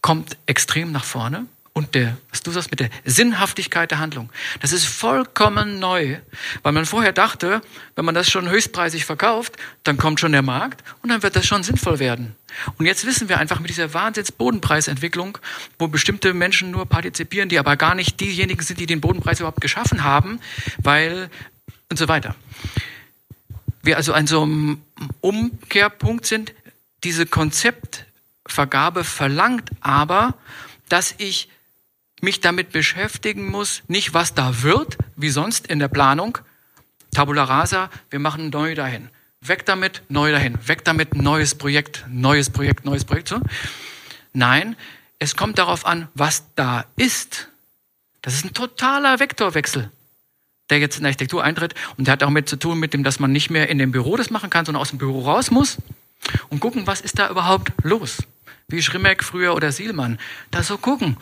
kommt 0.00 0.36
extrem 0.46 0.92
nach 0.92 1.04
vorne 1.04 1.46
und 1.74 1.94
der, 1.94 2.18
was 2.30 2.42
du 2.42 2.50
sagst, 2.50 2.70
mit 2.70 2.80
der 2.80 2.90
Sinnhaftigkeit 3.04 3.90
der 3.90 3.98
Handlung. 3.98 4.30
Das 4.60 4.72
ist 4.72 4.84
vollkommen 4.84 5.78
neu, 5.78 6.18
weil 6.62 6.72
man 6.72 6.84
vorher 6.84 7.12
dachte, 7.12 7.62
wenn 7.96 8.04
man 8.04 8.14
das 8.14 8.30
schon 8.30 8.48
höchstpreisig 8.48 9.06
verkauft, 9.06 9.56
dann 9.82 9.96
kommt 9.96 10.20
schon 10.20 10.32
der 10.32 10.42
Markt 10.42 10.84
und 11.02 11.08
dann 11.08 11.22
wird 11.22 11.34
das 11.34 11.46
schon 11.46 11.62
sinnvoll 11.62 11.98
werden. 11.98 12.36
Und 12.76 12.84
jetzt 12.84 13.06
wissen 13.06 13.30
wir 13.30 13.38
einfach 13.38 13.58
mit 13.60 13.70
dieser 13.70 13.94
Wahnsinns-Bodenpreisentwicklung, 13.94 15.38
wo 15.78 15.88
bestimmte 15.88 16.34
Menschen 16.34 16.70
nur 16.70 16.84
partizipieren, 16.86 17.48
die 17.48 17.58
aber 17.58 17.76
gar 17.76 17.94
nicht 17.94 18.20
diejenigen 18.20 18.62
sind, 18.62 18.78
die 18.78 18.86
den 18.86 19.00
Bodenpreis 19.00 19.40
überhaupt 19.40 19.62
geschaffen 19.62 20.04
haben, 20.04 20.40
weil 20.78 21.30
und 21.88 21.98
so 21.98 22.08
weiter. 22.08 22.34
Wir 23.82 23.96
also 23.96 24.12
an 24.12 24.26
so 24.26 24.42
einem 24.42 24.82
Umkehrpunkt 25.20 26.26
sind, 26.26 26.52
diese 27.02 27.26
Konzeptvergabe 27.26 29.04
verlangt 29.04 29.70
aber, 29.80 30.34
dass 30.88 31.14
ich 31.18 31.48
mich 32.22 32.40
damit 32.40 32.70
beschäftigen 32.70 33.50
muss, 33.50 33.82
nicht 33.88 34.14
was 34.14 34.32
da 34.32 34.62
wird, 34.62 34.96
wie 35.16 35.28
sonst 35.28 35.66
in 35.66 35.80
der 35.80 35.88
Planung. 35.88 36.38
Tabula 37.10 37.44
rasa, 37.44 37.90
wir 38.10 38.20
machen 38.20 38.50
neu 38.50 38.74
dahin. 38.74 39.08
Weg 39.40 39.66
damit, 39.66 40.02
neu 40.08 40.30
dahin. 40.30 40.56
Weg 40.66 40.84
damit, 40.84 41.16
neues 41.16 41.56
Projekt, 41.56 42.06
neues 42.08 42.48
Projekt, 42.48 42.84
neues 42.84 43.04
Projekt. 43.04 43.28
So. 43.28 43.40
Nein, 44.32 44.76
es 45.18 45.36
kommt 45.36 45.58
darauf 45.58 45.84
an, 45.84 46.08
was 46.14 46.44
da 46.54 46.84
ist. 46.96 47.48
Das 48.22 48.34
ist 48.34 48.44
ein 48.44 48.54
totaler 48.54 49.18
Vektorwechsel, 49.18 49.90
der 50.70 50.78
jetzt 50.78 50.96
in 50.96 51.02
der 51.02 51.08
Architektur 51.08 51.42
eintritt. 51.42 51.74
Und 51.96 52.06
der 52.06 52.12
hat 52.12 52.22
auch 52.22 52.30
mit 52.30 52.48
zu 52.48 52.56
tun, 52.56 52.78
mit 52.78 52.94
dem, 52.94 53.02
dass 53.02 53.18
man 53.18 53.32
nicht 53.32 53.50
mehr 53.50 53.68
in 53.68 53.78
dem 53.78 53.90
Büro 53.90 54.16
das 54.16 54.30
machen 54.30 54.48
kann, 54.48 54.64
sondern 54.64 54.80
aus 54.80 54.90
dem 54.90 54.98
Büro 54.98 55.22
raus 55.22 55.50
muss 55.50 55.78
und 56.50 56.60
gucken, 56.60 56.86
was 56.86 57.00
ist 57.00 57.18
da 57.18 57.28
überhaupt 57.28 57.72
los 57.82 58.18
wie 58.72 58.82
Schrimmeck 58.82 59.22
früher 59.22 59.54
oder 59.54 59.70
Sielmann, 59.70 60.18
da 60.50 60.62
so 60.62 60.78
gucken. 60.78 61.16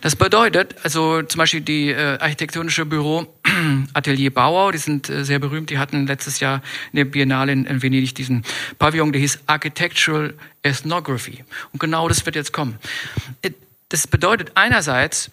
Das 0.00 0.16
bedeutet, 0.16 0.76
also 0.82 1.22
zum 1.22 1.38
Beispiel 1.38 1.60
die 1.60 1.90
äh, 1.90 2.18
architektonische 2.18 2.86
Büro 2.86 3.26
Atelier 3.92 4.32
Bauer, 4.32 4.72
die 4.72 4.78
sind 4.78 5.08
äh, 5.08 5.24
sehr 5.24 5.38
berühmt, 5.38 5.70
die 5.70 5.78
hatten 5.78 6.06
letztes 6.06 6.40
Jahr 6.40 6.62
in 6.92 6.96
der 6.96 7.04
Biennale 7.04 7.52
in, 7.52 7.66
in 7.66 7.82
Venedig 7.82 8.14
diesen 8.14 8.44
Pavillon, 8.78 9.12
der 9.12 9.20
hieß 9.20 9.40
Architectural 9.46 10.34
Ethnography. 10.62 11.44
Und 11.72 11.80
genau 11.80 12.08
das 12.08 12.24
wird 12.24 12.36
jetzt 12.36 12.52
kommen. 12.52 12.78
Äh, 13.42 13.50
das 13.88 14.06
bedeutet 14.06 14.52
einerseits, 14.54 15.30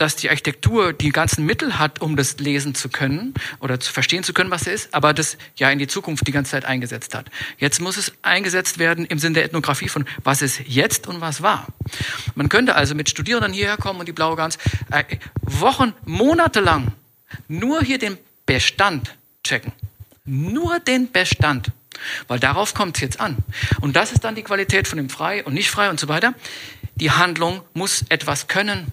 dass 0.00 0.16
die 0.16 0.30
Architektur 0.30 0.92
die 0.92 1.10
ganzen 1.10 1.44
Mittel 1.44 1.78
hat, 1.78 2.00
um 2.00 2.16
das 2.16 2.38
lesen 2.38 2.74
zu 2.74 2.88
können 2.88 3.34
oder 3.60 3.78
zu 3.78 3.92
verstehen 3.92 4.22
zu 4.22 4.32
können, 4.32 4.50
was 4.50 4.62
es 4.62 4.84
ist, 4.84 4.94
aber 4.94 5.12
das 5.12 5.36
ja 5.56 5.70
in 5.70 5.78
die 5.78 5.86
Zukunft 5.86 6.26
die 6.26 6.32
ganze 6.32 6.52
Zeit 6.52 6.64
eingesetzt 6.64 7.14
hat. 7.14 7.30
Jetzt 7.58 7.80
muss 7.80 7.96
es 7.96 8.12
eingesetzt 8.22 8.78
werden 8.78 9.04
im 9.04 9.18
Sinne 9.18 9.34
der 9.34 9.44
Ethnographie 9.44 9.88
von 9.88 10.06
was 10.24 10.42
ist 10.42 10.60
jetzt 10.66 11.06
und 11.06 11.20
was 11.20 11.42
war. 11.42 11.66
Man 12.34 12.48
könnte 12.48 12.74
also 12.74 12.94
mit 12.94 13.10
Studierenden 13.10 13.52
hierher 13.52 13.76
kommen 13.76 14.00
und 14.00 14.06
die 14.06 14.12
Blaue 14.12 14.36
Gans 14.36 14.58
äh, 14.90 15.04
Wochen, 15.42 15.92
Monate 16.04 16.60
lang 16.60 16.92
nur 17.48 17.82
hier 17.82 17.98
den 17.98 18.18
Bestand 18.46 19.14
checken. 19.44 19.72
Nur 20.24 20.80
den 20.80 21.10
Bestand. 21.10 21.72
Weil 22.28 22.38
darauf 22.38 22.74
kommt 22.74 22.96
es 22.96 23.02
jetzt 23.02 23.20
an. 23.20 23.36
Und 23.80 23.96
das 23.96 24.12
ist 24.12 24.24
dann 24.24 24.34
die 24.34 24.42
Qualität 24.42 24.86
von 24.86 24.98
dem 24.98 25.10
frei 25.10 25.44
und 25.44 25.54
nicht 25.54 25.70
frei 25.70 25.90
und 25.90 25.98
so 25.98 26.08
weiter. 26.08 26.34
Die 26.96 27.10
Handlung 27.10 27.62
muss 27.74 28.04
etwas 28.08 28.46
können 28.46 28.92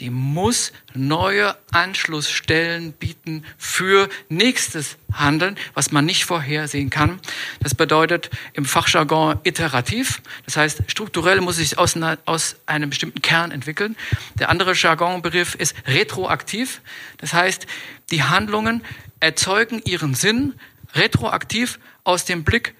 die 0.00 0.10
muss 0.10 0.72
neue 0.94 1.56
Anschlussstellen 1.70 2.92
bieten 2.92 3.44
für 3.56 4.08
nächstes 4.28 4.96
Handeln, 5.12 5.56
was 5.74 5.92
man 5.92 6.04
nicht 6.04 6.24
vorhersehen 6.24 6.90
kann. 6.90 7.20
Das 7.60 7.74
bedeutet 7.74 8.30
im 8.54 8.64
Fachjargon 8.64 9.38
iterativ. 9.44 10.20
Das 10.44 10.56
heißt, 10.56 10.82
strukturell 10.88 11.40
muss 11.40 11.56
sich 11.56 11.78
aus, 11.78 11.96
aus 12.24 12.56
einem 12.66 12.90
bestimmten 12.90 13.22
Kern 13.22 13.52
entwickeln. 13.52 13.96
Der 14.38 14.48
andere 14.48 14.74
Jargonbegriff 14.74 15.54
ist 15.54 15.76
retroaktiv. 15.86 16.80
Das 17.18 17.32
heißt, 17.32 17.66
die 18.10 18.24
Handlungen 18.24 18.82
erzeugen 19.20 19.80
ihren 19.84 20.14
Sinn 20.14 20.54
retroaktiv 20.94 21.78
aus 22.02 22.24
dem 22.24 22.42
Blick 22.42 22.74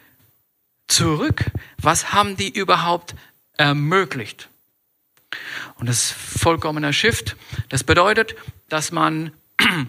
zurück. 0.89 1.45
Was 1.79 2.13
haben 2.13 2.37
die 2.37 2.51
überhaupt 2.51 3.15
ermöglicht? 3.57 4.49
Und 5.77 5.89
das 5.89 6.05
ist 6.05 6.13
vollkommener 6.13 6.93
Shift. 6.93 7.37
Das 7.69 7.85
bedeutet, 7.85 8.35
dass 8.69 8.93
man 8.93 9.33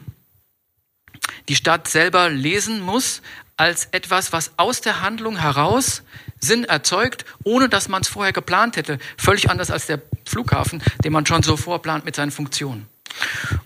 die 1.48 1.56
Stadt 1.56 1.88
selber 1.88 2.30
lesen 2.30 2.82
muss 2.82 3.22
als 3.58 3.86
etwas, 3.92 4.34
was 4.34 4.52
aus 4.58 4.82
der 4.82 5.02
Handlung 5.02 5.38
heraus 5.38 6.04
Sinn 6.40 6.66
erzeugt, 6.66 7.26
ohne 7.44 7.70
dass 7.70 7.88
man 7.88 8.02
es 8.02 8.08
vorher 8.08 8.34
geplant 8.34 8.76
hätte. 8.76 9.00
Völlig 9.18 9.50
anders 9.50 9.72
als 9.72 9.88
der 9.88 10.02
Flughafen, 10.26 10.82
den 11.04 11.14
man 11.14 11.26
schon 11.26 11.44
so 11.44 11.56
vorplant 11.56 12.06
mit 12.06 12.16
seinen 12.16 12.32
Funktionen. 12.32 12.88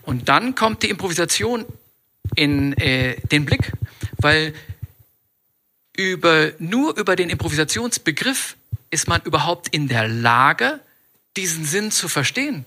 Und 0.02 0.28
dann 0.28 0.54
kommt 0.54 0.82
die 0.82 0.90
Improvisation 0.90 1.66
in 2.36 2.72
äh, 2.74 3.16
den 3.26 3.44
Blick, 3.44 3.72
weil 4.18 4.54
über, 5.96 6.52
nur 6.58 6.96
über 6.96 7.16
den 7.16 7.28
Improvisationsbegriff 7.28 8.56
ist 8.90 9.08
man 9.08 9.20
überhaupt 9.22 9.68
in 9.68 9.88
der 9.88 10.08
Lage, 10.08 10.80
diesen 11.36 11.64
Sinn 11.64 11.90
zu 11.90 12.08
verstehen. 12.08 12.64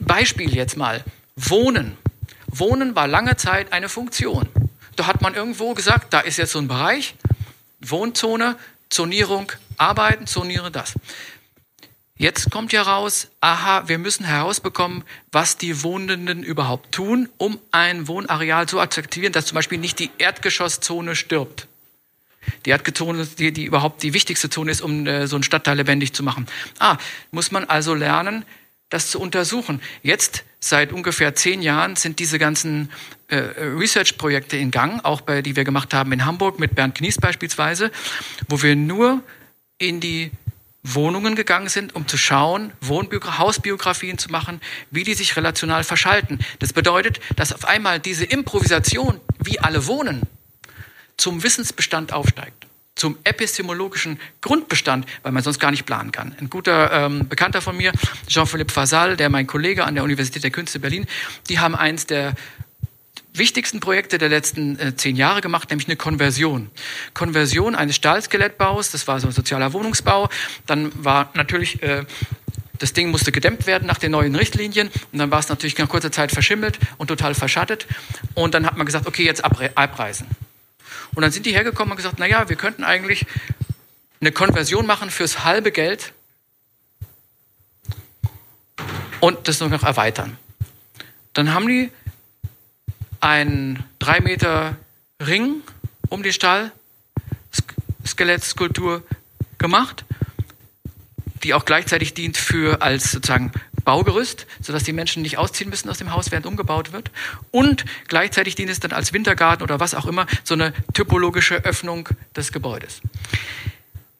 Beispiel 0.00 0.54
jetzt 0.54 0.76
mal. 0.76 1.04
Wohnen. 1.36 1.96
Wohnen 2.46 2.94
war 2.94 3.06
lange 3.06 3.36
Zeit 3.36 3.72
eine 3.72 3.88
Funktion. 3.88 4.48
Da 4.96 5.06
hat 5.06 5.22
man 5.22 5.34
irgendwo 5.34 5.74
gesagt, 5.74 6.12
da 6.12 6.20
ist 6.20 6.38
jetzt 6.38 6.52
so 6.52 6.58
ein 6.58 6.68
Bereich, 6.68 7.14
Wohnzone, 7.80 8.56
Zonierung, 8.90 9.52
Arbeiten, 9.76 10.26
zoniere 10.26 10.70
das. 10.70 10.94
Jetzt 12.16 12.50
kommt 12.50 12.72
ja 12.72 12.82
raus, 12.82 13.28
aha, 13.40 13.86
wir 13.86 13.98
müssen 13.98 14.24
herausbekommen, 14.24 15.04
was 15.30 15.56
die 15.56 15.84
Wohnenden 15.84 16.42
überhaupt 16.42 16.90
tun, 16.90 17.28
um 17.38 17.60
ein 17.70 18.08
Wohnareal 18.08 18.68
so 18.68 18.80
attraktivieren, 18.80 19.32
dass 19.32 19.46
zum 19.46 19.54
Beispiel 19.54 19.78
nicht 19.78 20.00
die 20.00 20.10
Erdgeschosszone 20.18 21.14
stirbt. 21.14 21.68
Die 22.64 22.70
Erdgeschosszone, 22.70 23.26
die, 23.26 23.52
die 23.52 23.64
überhaupt 23.64 24.02
die 24.02 24.14
wichtigste 24.14 24.50
Zone 24.50 24.70
ist, 24.70 24.80
um 24.80 25.06
äh, 25.06 25.26
so 25.26 25.36
einen 25.36 25.42
Stadtteil 25.42 25.76
lebendig 25.76 26.12
zu 26.12 26.22
machen. 26.22 26.46
Ah, 26.78 26.98
muss 27.30 27.50
man 27.50 27.64
also 27.64 27.94
lernen, 27.94 28.44
das 28.90 29.10
zu 29.10 29.20
untersuchen. 29.20 29.80
Jetzt, 30.02 30.44
seit 30.60 30.92
ungefähr 30.92 31.34
zehn 31.34 31.62
Jahren, 31.62 31.96
sind 31.96 32.18
diese 32.18 32.38
ganzen 32.38 32.90
äh, 33.28 33.36
Research-Projekte 33.36 34.56
in 34.56 34.70
Gang, 34.70 35.04
auch 35.04 35.20
bei, 35.20 35.42
die 35.42 35.56
wir 35.56 35.64
gemacht 35.64 35.92
haben 35.92 36.12
in 36.12 36.24
Hamburg 36.24 36.58
mit 36.58 36.74
Bernd 36.74 36.94
Knies 36.94 37.18
beispielsweise, 37.18 37.90
wo 38.48 38.62
wir 38.62 38.76
nur 38.76 39.22
in 39.78 40.00
die 40.00 40.30
Wohnungen 40.82 41.34
gegangen 41.34 41.68
sind, 41.68 41.94
um 41.94 42.06
zu 42.06 42.16
schauen, 42.16 42.72
Hausbiografien 42.88 44.16
zu 44.16 44.30
machen, 44.30 44.60
wie 44.90 45.04
die 45.04 45.14
sich 45.14 45.36
relational 45.36 45.84
verschalten. 45.84 46.38
Das 46.60 46.72
bedeutet, 46.72 47.20
dass 47.36 47.52
auf 47.52 47.66
einmal 47.66 48.00
diese 48.00 48.24
Improvisation, 48.24 49.20
wie 49.38 49.58
alle 49.60 49.86
wohnen, 49.86 50.22
zum 51.18 51.42
Wissensbestand 51.42 52.12
aufsteigt 52.12 52.68
zum 52.98 53.16
epistemologischen 53.24 54.18
Grundbestand, 54.40 55.06
weil 55.22 55.32
man 55.32 55.42
sonst 55.42 55.60
gar 55.60 55.70
nicht 55.70 55.86
planen 55.86 56.12
kann. 56.12 56.34
Ein 56.40 56.50
guter 56.50 56.90
ähm, 56.92 57.28
Bekannter 57.28 57.62
von 57.62 57.76
mir, 57.76 57.92
Jean-Philippe 58.26 58.72
Fasal, 58.72 59.16
der 59.16 59.30
mein 59.30 59.46
Kollege 59.46 59.84
an 59.84 59.94
der 59.94 60.04
Universität 60.04 60.42
der 60.42 60.50
Künste 60.50 60.80
Berlin, 60.80 61.06
die 61.48 61.60
haben 61.60 61.76
eins 61.76 62.06
der 62.06 62.34
wichtigsten 63.32 63.78
Projekte 63.80 64.18
der 64.18 64.28
letzten 64.28 64.78
äh, 64.78 64.96
zehn 64.96 65.16
Jahre 65.16 65.40
gemacht, 65.40 65.70
nämlich 65.70 65.86
eine 65.86 65.96
Konversion. 65.96 66.70
Konversion 67.14 67.74
eines 67.76 67.94
Stahlskelettbaus, 67.96 68.90
das 68.90 69.06
war 69.06 69.20
so 69.20 69.28
ein 69.28 69.32
sozialer 69.32 69.72
Wohnungsbau. 69.72 70.28
Dann 70.66 70.92
war 71.04 71.30
natürlich 71.34 71.82
äh, 71.82 72.04
das 72.80 72.92
Ding 72.92 73.10
musste 73.10 73.32
gedämmt 73.32 73.66
werden 73.66 73.86
nach 73.86 73.98
den 73.98 74.12
neuen 74.12 74.34
Richtlinien 74.36 74.88
und 75.12 75.18
dann 75.18 75.30
war 75.32 75.40
es 75.40 75.48
natürlich 75.48 75.76
nach 75.78 75.88
kurzer 75.88 76.12
Zeit 76.12 76.30
verschimmelt 76.30 76.78
und 76.96 77.08
total 77.08 77.34
verschattet. 77.34 77.86
Und 78.34 78.54
dann 78.54 78.66
hat 78.66 78.76
man 78.76 78.86
gesagt, 78.86 79.06
okay, 79.06 79.24
jetzt 79.24 79.44
abreißen. 79.44 80.26
Und 81.14 81.22
dann 81.22 81.32
sind 81.32 81.46
die 81.46 81.52
hergekommen 81.52 81.92
und 81.92 81.96
gesagt, 81.96 82.18
naja, 82.18 82.48
wir 82.48 82.56
könnten 82.56 82.84
eigentlich 82.84 83.26
eine 84.20 84.32
Konversion 84.32 84.86
machen 84.86 85.10
fürs 85.10 85.44
halbe 85.44 85.70
Geld 85.72 86.12
und 89.20 89.48
das 89.48 89.60
noch 89.60 89.82
erweitern. 89.82 90.36
Dann 91.34 91.52
haben 91.54 91.68
die 91.68 91.90
einen 93.20 93.84
drei 93.98 94.20
Meter 94.20 94.76
Ring 95.20 95.62
um 96.08 96.22
die 96.22 96.32
Stahlskelettskulptur 96.32 99.02
gemacht, 99.58 100.04
die 101.42 101.52
auch 101.54 101.64
gleichzeitig 101.64 102.14
dient 102.14 102.36
für 102.36 102.82
als 102.82 103.10
sozusagen 103.12 103.50
Baugerüst, 103.88 104.46
sodass 104.60 104.84
die 104.84 104.92
Menschen 104.92 105.22
nicht 105.22 105.38
ausziehen 105.38 105.70
müssen 105.70 105.88
aus 105.88 105.96
dem 105.96 106.12
Haus, 106.12 106.30
während 106.30 106.44
umgebaut 106.44 106.92
wird. 106.92 107.10
Und 107.50 107.86
gleichzeitig 108.06 108.54
dient 108.54 108.68
es 108.68 108.80
dann 108.80 108.92
als 108.92 109.14
Wintergarten 109.14 109.62
oder 109.62 109.80
was 109.80 109.94
auch 109.94 110.04
immer, 110.04 110.26
so 110.44 110.52
eine 110.52 110.74
typologische 110.92 111.64
Öffnung 111.64 112.06
des 112.36 112.52
Gebäudes. 112.52 113.00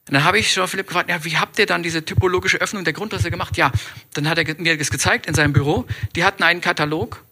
Und 0.07 0.15
dann 0.15 0.25
habe 0.25 0.39
ich 0.39 0.55
schon 0.55 0.67
Philipp 0.69 0.87
gefragt, 0.87 1.11
ja, 1.11 1.23
wie 1.23 1.37
habt 1.37 1.59
ihr 1.59 1.67
dann 1.67 1.83
diese 1.83 2.03
typologische 2.03 2.57
Öffnung 2.63 2.85
der 2.85 2.95
Grundrisse 2.95 3.31
gemacht? 3.31 3.59
Ja, 3.59 3.71
dann 4.15 4.27
hat 4.27 4.39
er 4.39 4.55
mir 4.59 4.79
das 4.79 4.91
gezeigt 4.91 5.27
in 5.27 5.35
seinem 5.35 5.53
Büro. 5.53 5.85
Die 6.17 6.25
hatten 6.25 6.43
einen 6.45 6.63
Katalog. 6.63 7.23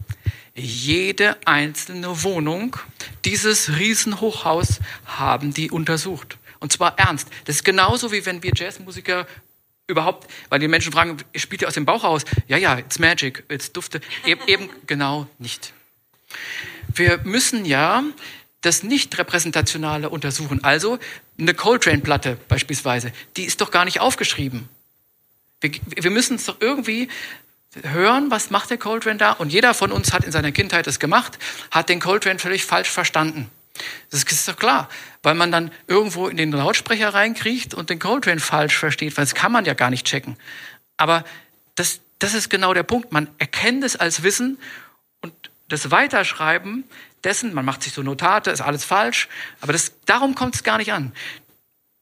Jede 0.53 1.37
einzelne 1.45 2.21
Wohnung 2.21 2.77
dieses 3.25 3.79
Riesenhochhaus 3.79 4.79
haben 5.07 5.55
die 5.55 5.71
untersucht. 5.71 6.37
Und 6.59 6.71
zwar 6.71 6.99
ernst. 6.99 7.29
Das 7.45 7.55
ist 7.55 7.63
genauso 7.63 8.11
wie 8.11 8.27
wenn 8.27 8.43
wir 8.43 8.51
Jazzmusiker 8.53 9.25
überhaupt, 9.87 10.29
weil 10.49 10.59
die 10.59 10.67
Menschen 10.67 10.91
fragen, 10.91 11.17
spielt 11.35 11.61
ihr 11.61 11.67
aus 11.67 11.73
dem 11.73 11.85
Bauch 11.85 12.03
aus? 12.03 12.23
Ja, 12.47 12.57
ja, 12.57 12.77
it's 12.77 12.99
magic, 12.99 13.43
it's 13.49 13.71
dufte. 13.71 14.01
Eben, 14.25 14.41
eben 14.47 14.69
genau 14.85 15.27
nicht. 15.39 15.73
Wir 16.93 17.19
müssen 17.23 17.65
ja 17.65 18.03
das 18.61 18.83
Nicht-Repräsentationale 18.83 20.09
untersuchen. 20.09 20.63
Also 20.63 20.99
eine 21.39 21.53
Coltrane-Platte 21.53 22.37
beispielsweise, 22.47 23.13
die 23.37 23.43
ist 23.43 23.61
doch 23.61 23.71
gar 23.71 23.85
nicht 23.85 24.01
aufgeschrieben. 24.01 24.67
Wir, 25.61 25.71
wir 25.95 26.11
müssen 26.11 26.35
es 26.35 26.45
doch 26.45 26.57
irgendwie 26.59 27.07
hören, 27.83 28.31
was 28.31 28.49
macht 28.49 28.69
der 28.69 28.77
Coltrane 28.77 29.17
da? 29.17 29.31
Und 29.31 29.51
jeder 29.51 29.73
von 29.73 29.91
uns 29.91 30.11
hat 30.11 30.23
in 30.23 30.31
seiner 30.31 30.51
Kindheit 30.51 30.87
das 30.87 30.99
gemacht, 30.99 31.37
hat 31.71 31.89
den 31.89 31.99
Coltrane 31.99 32.39
völlig 32.39 32.65
falsch 32.65 32.89
verstanden. 32.89 33.49
Das 34.09 34.23
ist 34.23 34.47
doch 34.47 34.57
klar, 34.57 34.89
weil 35.27 35.35
man 35.35 35.51
dann 35.51 35.71
irgendwo 35.87 36.29
in 36.29 36.37
den 36.37 36.53
Lautsprecher 36.53 37.13
reinkriecht 37.13 37.73
und 37.73 37.89
den 37.89 37.99
Coltrane 37.99 38.39
falsch 38.39 38.77
versteht, 38.77 39.17
weil 39.17 39.25
das 39.25 39.35
kann 39.35 39.51
man 39.51 39.65
ja 39.65 39.73
gar 39.73 39.89
nicht 39.89 40.05
checken. 40.05 40.37
Aber 40.95 41.25
das, 41.75 41.99
das 42.17 42.33
ist 42.33 42.49
genau 42.49 42.73
der 42.73 42.83
Punkt. 42.83 43.11
Man 43.11 43.27
erkennt 43.37 43.83
es 43.83 43.97
als 43.97 44.23
Wissen 44.23 44.57
und 45.19 45.33
das 45.67 45.91
Weiterschreiben 45.91 46.85
dessen, 47.25 47.53
man 47.53 47.65
macht 47.65 47.83
sich 47.83 47.91
so 47.91 48.03
Notate, 48.03 48.51
ist 48.51 48.61
alles 48.61 48.85
falsch, 48.85 49.27
aber 49.59 49.73
das, 49.73 49.91
darum 50.05 50.33
kommt 50.33 50.55
es 50.55 50.63
gar 50.63 50.77
nicht 50.77 50.93
an. 50.93 51.11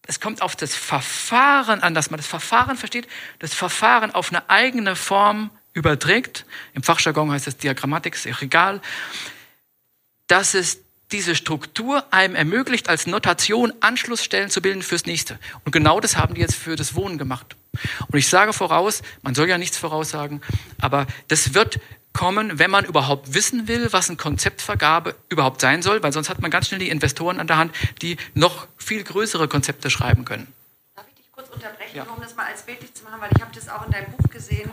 Es 0.05 0.19
kommt 0.19 0.43
auf 0.43 0.55
das 0.55 0.75
Verfahren 0.75 1.81
an, 1.81 1.95
dass 1.95 2.11
man 2.11 2.19
das 2.19 2.27
Verfahren 2.27 2.77
versteht, 2.77 3.07
das 3.39 3.55
Verfahren 3.55 4.11
auf 4.11 4.29
eine 4.29 4.51
eigene 4.51 4.95
Form 4.95 5.49
überträgt. 5.73 6.45
Im 6.75 6.83
Fachjargon 6.83 7.31
heißt 7.31 7.47
das 7.47 7.57
Diagrammatik, 7.57 8.13
ist 8.13 8.27
egal. 8.43 8.81
Dass 10.27 10.53
es 10.53 10.84
diese 11.11 11.35
Struktur 11.35 12.03
einem 12.11 12.35
ermöglicht, 12.35 12.89
als 12.89 13.07
Notation 13.07 13.73
Anschlussstellen 13.79 14.49
zu 14.49 14.61
bilden 14.61 14.81
fürs 14.81 15.05
nächste. 15.05 15.39
Und 15.63 15.71
genau 15.71 15.99
das 15.99 16.17
haben 16.17 16.33
die 16.33 16.41
jetzt 16.41 16.55
für 16.55 16.75
das 16.75 16.95
Wohnen 16.95 17.17
gemacht. 17.17 17.55
Und 18.07 18.17
ich 18.17 18.27
sage 18.27 18.53
voraus, 18.53 19.01
man 19.21 19.35
soll 19.35 19.49
ja 19.49 19.57
nichts 19.57 19.77
voraussagen, 19.77 20.41
aber 20.79 21.07
das 21.27 21.53
wird 21.53 21.79
kommen, 22.13 22.57
wenn 22.59 22.71
man 22.71 22.85
überhaupt 22.85 23.33
wissen 23.33 23.67
will, 23.67 23.91
was 23.91 24.07
eine 24.07 24.15
Konzeptvergabe 24.15 25.15
überhaupt 25.27 25.59
sein 25.59 25.81
soll, 25.81 26.01
weil 26.01 26.13
sonst 26.13 26.29
hat 26.29 26.41
man 26.41 26.49
ganz 26.49 26.69
schnell 26.69 26.79
die 26.79 26.89
Investoren 26.89 27.39
an 27.41 27.47
der 27.47 27.57
Hand, 27.57 27.75
die 28.01 28.15
noch 28.33 28.67
viel 28.77 29.03
größere 29.03 29.49
Konzepte 29.49 29.89
schreiben 29.89 30.23
können. 30.23 30.47
Darf 30.95 31.05
ich 31.09 31.15
dich 31.15 31.31
kurz 31.33 31.49
unterbrechen, 31.49 31.97
ja. 31.97 32.03
um 32.03 32.21
das 32.21 32.35
mal 32.35 32.45
als 32.45 32.63
bildlich 32.63 32.93
zu 32.93 33.03
machen, 33.03 33.19
weil 33.19 33.29
ich 33.35 33.41
habe 33.41 33.53
das 33.53 33.67
auch 33.67 33.85
in 33.85 33.91
deinem 33.91 34.11
Buch 34.13 34.29
gesehen. 34.29 34.71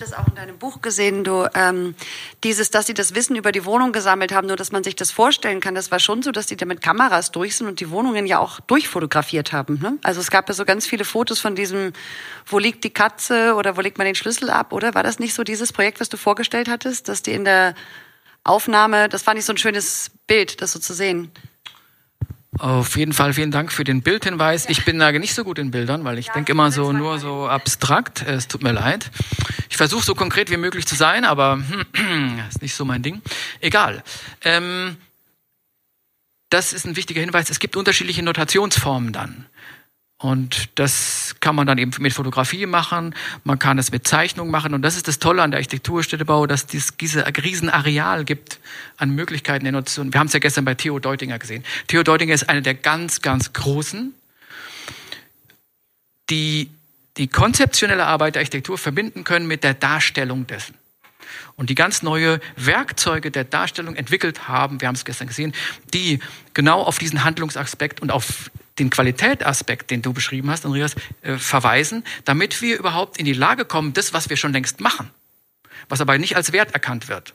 Ich 0.00 0.06
habe 0.06 0.12
das 0.12 0.18
auch 0.18 0.28
in 0.28 0.34
deinem 0.34 0.56
Buch 0.56 0.80
gesehen, 0.80 1.24
du, 1.24 1.46
ähm, 1.54 1.94
dieses, 2.42 2.70
dass 2.70 2.86
sie 2.86 2.94
das 2.94 3.14
Wissen 3.14 3.36
über 3.36 3.52
die 3.52 3.66
Wohnung 3.66 3.92
gesammelt 3.92 4.32
haben, 4.32 4.46
nur 4.46 4.56
dass 4.56 4.72
man 4.72 4.82
sich 4.82 4.96
das 4.96 5.10
vorstellen 5.10 5.60
kann, 5.60 5.74
das 5.74 5.90
war 5.90 5.98
schon 5.98 6.22
so, 6.22 6.32
dass 6.32 6.46
die 6.46 6.56
da 6.56 6.64
mit 6.64 6.80
Kameras 6.80 7.32
durch 7.32 7.56
sind 7.56 7.66
und 7.66 7.80
die 7.80 7.90
Wohnungen 7.90 8.26
ja 8.26 8.38
auch 8.38 8.60
durchfotografiert 8.60 9.52
haben. 9.52 9.78
Ne? 9.78 9.98
Also 10.02 10.22
es 10.22 10.30
gab 10.30 10.48
ja 10.48 10.54
so 10.54 10.64
ganz 10.64 10.86
viele 10.86 11.04
Fotos 11.04 11.38
von 11.38 11.54
diesem, 11.54 11.92
wo 12.46 12.58
liegt 12.58 12.82
die 12.84 12.88
Katze 12.88 13.54
oder 13.56 13.76
wo 13.76 13.82
legt 13.82 13.98
man 13.98 14.06
den 14.06 14.14
Schlüssel 14.14 14.48
ab, 14.48 14.72
oder? 14.72 14.94
War 14.94 15.02
das 15.02 15.18
nicht 15.18 15.34
so 15.34 15.44
dieses 15.44 15.70
Projekt, 15.70 16.00
was 16.00 16.08
du 16.08 16.16
vorgestellt 16.16 16.70
hattest, 16.70 17.10
dass 17.10 17.20
die 17.20 17.32
in 17.32 17.44
der 17.44 17.74
Aufnahme, 18.42 19.10
das 19.10 19.22
fand 19.22 19.38
ich 19.38 19.44
so 19.44 19.52
ein 19.52 19.58
schönes 19.58 20.12
Bild, 20.26 20.62
das 20.62 20.72
so 20.72 20.78
zu 20.78 20.94
sehen. 20.94 21.30
Auf 22.58 22.96
jeden 22.96 23.12
Fall 23.12 23.32
vielen 23.32 23.52
Dank 23.52 23.70
für 23.70 23.84
den 23.84 24.02
Bildhinweis. 24.02 24.68
Ich 24.68 24.84
bin 24.84 24.98
da 24.98 25.12
nicht 25.12 25.34
so 25.34 25.44
gut 25.44 25.58
in 25.58 25.70
Bildern, 25.70 26.04
weil 26.04 26.18
ich 26.18 26.26
ja, 26.26 26.32
denke 26.34 26.52
immer 26.52 26.72
so 26.72 26.92
nur 26.92 27.18
so 27.18 27.48
abstrakt. 27.48 28.22
Es 28.22 28.48
tut 28.48 28.62
mir 28.62 28.72
leid. 28.72 29.10
Ich 29.68 29.76
versuche 29.76 30.04
so 30.04 30.14
konkret 30.14 30.50
wie 30.50 30.56
möglich 30.56 30.84
zu 30.86 30.96
sein, 30.96 31.24
aber 31.24 31.62
ist 32.48 32.60
nicht 32.60 32.74
so 32.74 32.84
mein 32.84 33.02
Ding. 33.02 33.22
Egal. 33.60 34.02
Ähm, 34.42 34.96
das 36.50 36.72
ist 36.72 36.86
ein 36.86 36.96
wichtiger 36.96 37.20
Hinweis. 37.20 37.50
Es 37.50 37.60
gibt 37.60 37.76
unterschiedliche 37.76 38.24
Notationsformen 38.24 39.12
dann. 39.12 39.46
Und 40.22 40.68
das 40.74 41.34
kann 41.40 41.54
man 41.54 41.66
dann 41.66 41.78
eben 41.78 41.92
mit 41.98 42.12
Fotografie 42.12 42.66
machen, 42.66 43.14
man 43.44 43.58
kann 43.58 43.78
es 43.78 43.90
mit 43.90 44.06
Zeichnung 44.06 44.50
machen. 44.50 44.74
Und 44.74 44.82
das 44.82 44.96
ist 44.96 45.08
das 45.08 45.18
Tolle 45.18 45.42
an 45.42 45.50
der 45.50 45.56
Architekturstädtebau, 45.56 46.46
dass 46.46 46.66
es 46.74 46.94
diese 46.98 47.24
riesen 47.42 47.70
Areal 47.70 48.26
gibt 48.26 48.60
an 48.98 49.14
Möglichkeiten 49.14 49.64
der 49.64 49.72
Nutzung. 49.72 50.12
Wir 50.12 50.20
haben 50.20 50.26
es 50.26 50.34
ja 50.34 50.38
gestern 50.38 50.66
bei 50.66 50.74
Theo 50.74 50.98
Deutinger 50.98 51.38
gesehen. 51.38 51.64
Theo 51.86 52.02
Deutinger 52.02 52.34
ist 52.34 52.50
einer 52.50 52.60
der 52.60 52.74
ganz, 52.74 53.22
ganz 53.22 53.54
Großen, 53.54 54.12
die 56.28 56.68
die 57.16 57.28
konzeptionelle 57.28 58.04
Arbeit 58.04 58.34
der 58.34 58.40
Architektur 58.40 58.76
verbinden 58.76 59.24
können 59.24 59.46
mit 59.46 59.64
der 59.64 59.72
Darstellung 59.72 60.46
dessen. 60.46 60.74
und 61.56 61.70
die 61.70 61.74
ganz 61.74 62.02
neue 62.02 62.40
Werkzeuge 62.56 63.30
der 63.30 63.44
Darstellung 63.44 63.96
entwickelt 63.96 64.48
haben, 64.48 64.82
wir 64.82 64.88
haben 64.88 64.96
es 64.96 65.04
gestern 65.06 65.28
gesehen, 65.28 65.54
die 65.94 66.18
genau 66.52 66.82
auf 66.82 66.98
diesen 66.98 67.24
Handlungsaspekt 67.24 68.00
und 68.00 68.10
auf 68.10 68.50
den 68.80 68.90
Qualitätsaspekt, 68.90 69.90
den 69.90 70.02
du 70.02 70.12
beschrieben 70.12 70.50
hast, 70.50 70.64
Andreas, 70.64 70.94
äh, 71.22 71.36
verweisen, 71.36 72.04
damit 72.24 72.60
wir 72.62 72.78
überhaupt 72.78 73.18
in 73.18 73.24
die 73.26 73.32
Lage 73.32 73.64
kommen, 73.64 73.92
das, 73.92 74.12
was 74.12 74.28
wir 74.28 74.36
schon 74.36 74.52
längst 74.52 74.80
machen, 74.80 75.10
was 75.88 76.00
aber 76.00 76.18
nicht 76.18 76.36
als 76.36 76.52
Wert 76.52 76.72
erkannt 76.72 77.08
wird, 77.08 77.34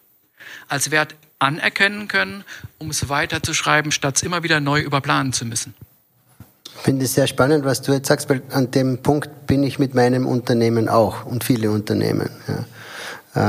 als 0.68 0.92
Wert 0.92 1.16
anerkennen 1.40 2.08
können, 2.08 2.44
um 2.80 2.90
es 2.90 3.08
weiterzuschreiben, 3.08 3.92
statt 3.92 4.18
es 4.18 4.24
immer 4.24 4.44
wieder 4.44 4.60
neu 4.60 4.82
überplanen 4.82 5.32
zu 5.32 5.46
müssen. 5.46 5.74
Ich 6.78 6.82
finde 6.82 7.06
es 7.06 7.14
sehr 7.14 7.28
spannend, 7.28 7.64
was 7.66 7.82
du 7.82 7.94
jetzt 7.94 8.08
sagst, 8.08 8.30
weil 8.30 8.42
an 8.52 8.72
dem 8.72 9.02
Punkt 9.02 9.48
bin 9.48 9.64
ich 9.64 9.80
mit 9.80 9.96
meinem 9.96 10.28
Unternehmen 10.28 10.90
auch 10.90 11.26
und 11.26 11.44
viele 11.44 11.72
Unternehmen. 11.72 12.30
Ja. 12.48 12.66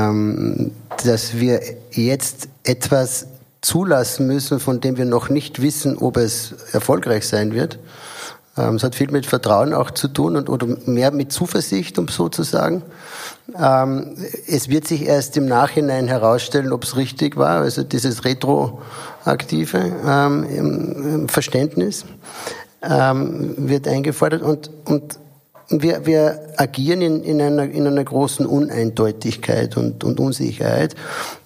Ähm, 0.08 0.72
dass 1.04 1.38
wir 1.38 1.60
jetzt 1.92 2.48
etwas 2.64 3.26
zulassen 3.66 4.28
müssen, 4.28 4.60
von 4.60 4.80
dem 4.80 4.96
wir 4.96 5.06
noch 5.06 5.28
nicht 5.28 5.60
wissen, 5.60 5.98
ob 5.98 6.18
es 6.18 6.54
erfolgreich 6.70 7.26
sein 7.26 7.52
wird. 7.52 7.80
Ähm, 8.56 8.76
es 8.76 8.84
hat 8.84 8.94
viel 8.94 9.10
mit 9.10 9.26
Vertrauen 9.26 9.74
auch 9.74 9.90
zu 9.90 10.06
tun 10.06 10.36
und 10.36 10.48
oder 10.48 10.68
mehr 10.86 11.10
mit 11.10 11.32
Zuversicht, 11.32 11.98
um 11.98 12.06
so 12.06 12.28
zu 12.28 12.44
sagen. 12.44 12.84
Ähm, 13.60 14.14
es 14.46 14.68
wird 14.68 14.86
sich 14.86 15.02
erst 15.02 15.36
im 15.36 15.46
Nachhinein 15.46 16.06
herausstellen, 16.06 16.72
ob 16.72 16.84
es 16.84 16.96
richtig 16.96 17.36
war, 17.36 17.62
also 17.62 17.82
dieses 17.82 18.24
retroaktive 18.24 19.78
ähm, 20.06 21.28
Verständnis 21.28 22.04
wird 22.82 23.88
eingefordert 23.88 24.42
und, 24.42 24.70
und 24.84 25.18
wir, 25.68 26.06
wir 26.06 26.40
agieren 26.56 27.00
in, 27.00 27.22
in, 27.22 27.40
einer, 27.40 27.64
in 27.64 27.86
einer 27.86 28.04
großen 28.04 28.46
Uneindeutigkeit 28.46 29.76
und, 29.76 30.04
und 30.04 30.20
Unsicherheit. 30.20 30.94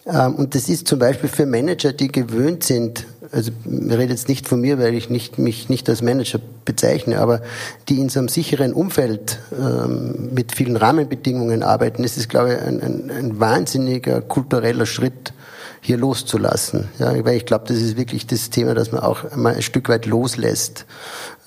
Ähm, 0.06 0.34
und 0.34 0.54
das 0.54 0.68
ist 0.68 0.88
zum 0.88 0.98
Beispiel 0.98 1.28
für 1.28 1.46
Manager, 1.46 1.92
die 1.92 2.08
gewöhnt 2.08 2.64
sind, 2.64 3.06
also 3.32 3.52
ich 3.64 3.92
rede 3.92 4.12
jetzt 4.12 4.28
nicht 4.28 4.48
von 4.48 4.60
mir, 4.60 4.78
weil 4.78 4.94
ich 4.94 5.08
nicht, 5.08 5.38
mich 5.38 5.68
nicht 5.68 5.88
als 5.88 6.02
Manager 6.02 6.40
bezeichne, 6.64 7.20
aber 7.20 7.42
die 7.88 8.00
in 8.00 8.08
so 8.08 8.18
einem 8.18 8.28
sicheren 8.28 8.72
Umfeld 8.72 9.38
ähm, 9.56 10.30
mit 10.34 10.52
vielen 10.52 10.76
Rahmenbedingungen 10.76 11.62
arbeiten, 11.62 12.02
ist 12.02 12.18
es, 12.18 12.28
glaube 12.28 12.54
ich, 12.54 12.60
ein, 12.60 12.80
ein, 12.80 13.10
ein 13.10 13.40
wahnsinniger 13.40 14.20
kultureller 14.20 14.86
Schritt, 14.86 15.32
hier 15.80 15.96
loszulassen. 15.96 16.88
Ja, 16.98 17.24
weil 17.24 17.36
ich 17.36 17.46
glaube, 17.46 17.64
das 17.66 17.78
ist 17.78 17.96
wirklich 17.96 18.26
das 18.26 18.50
Thema, 18.50 18.74
dass 18.74 18.92
man 18.92 19.00
auch 19.00 19.34
mal 19.36 19.54
ein 19.54 19.62
Stück 19.62 19.88
weit 19.88 20.06
loslässt. 20.06 20.84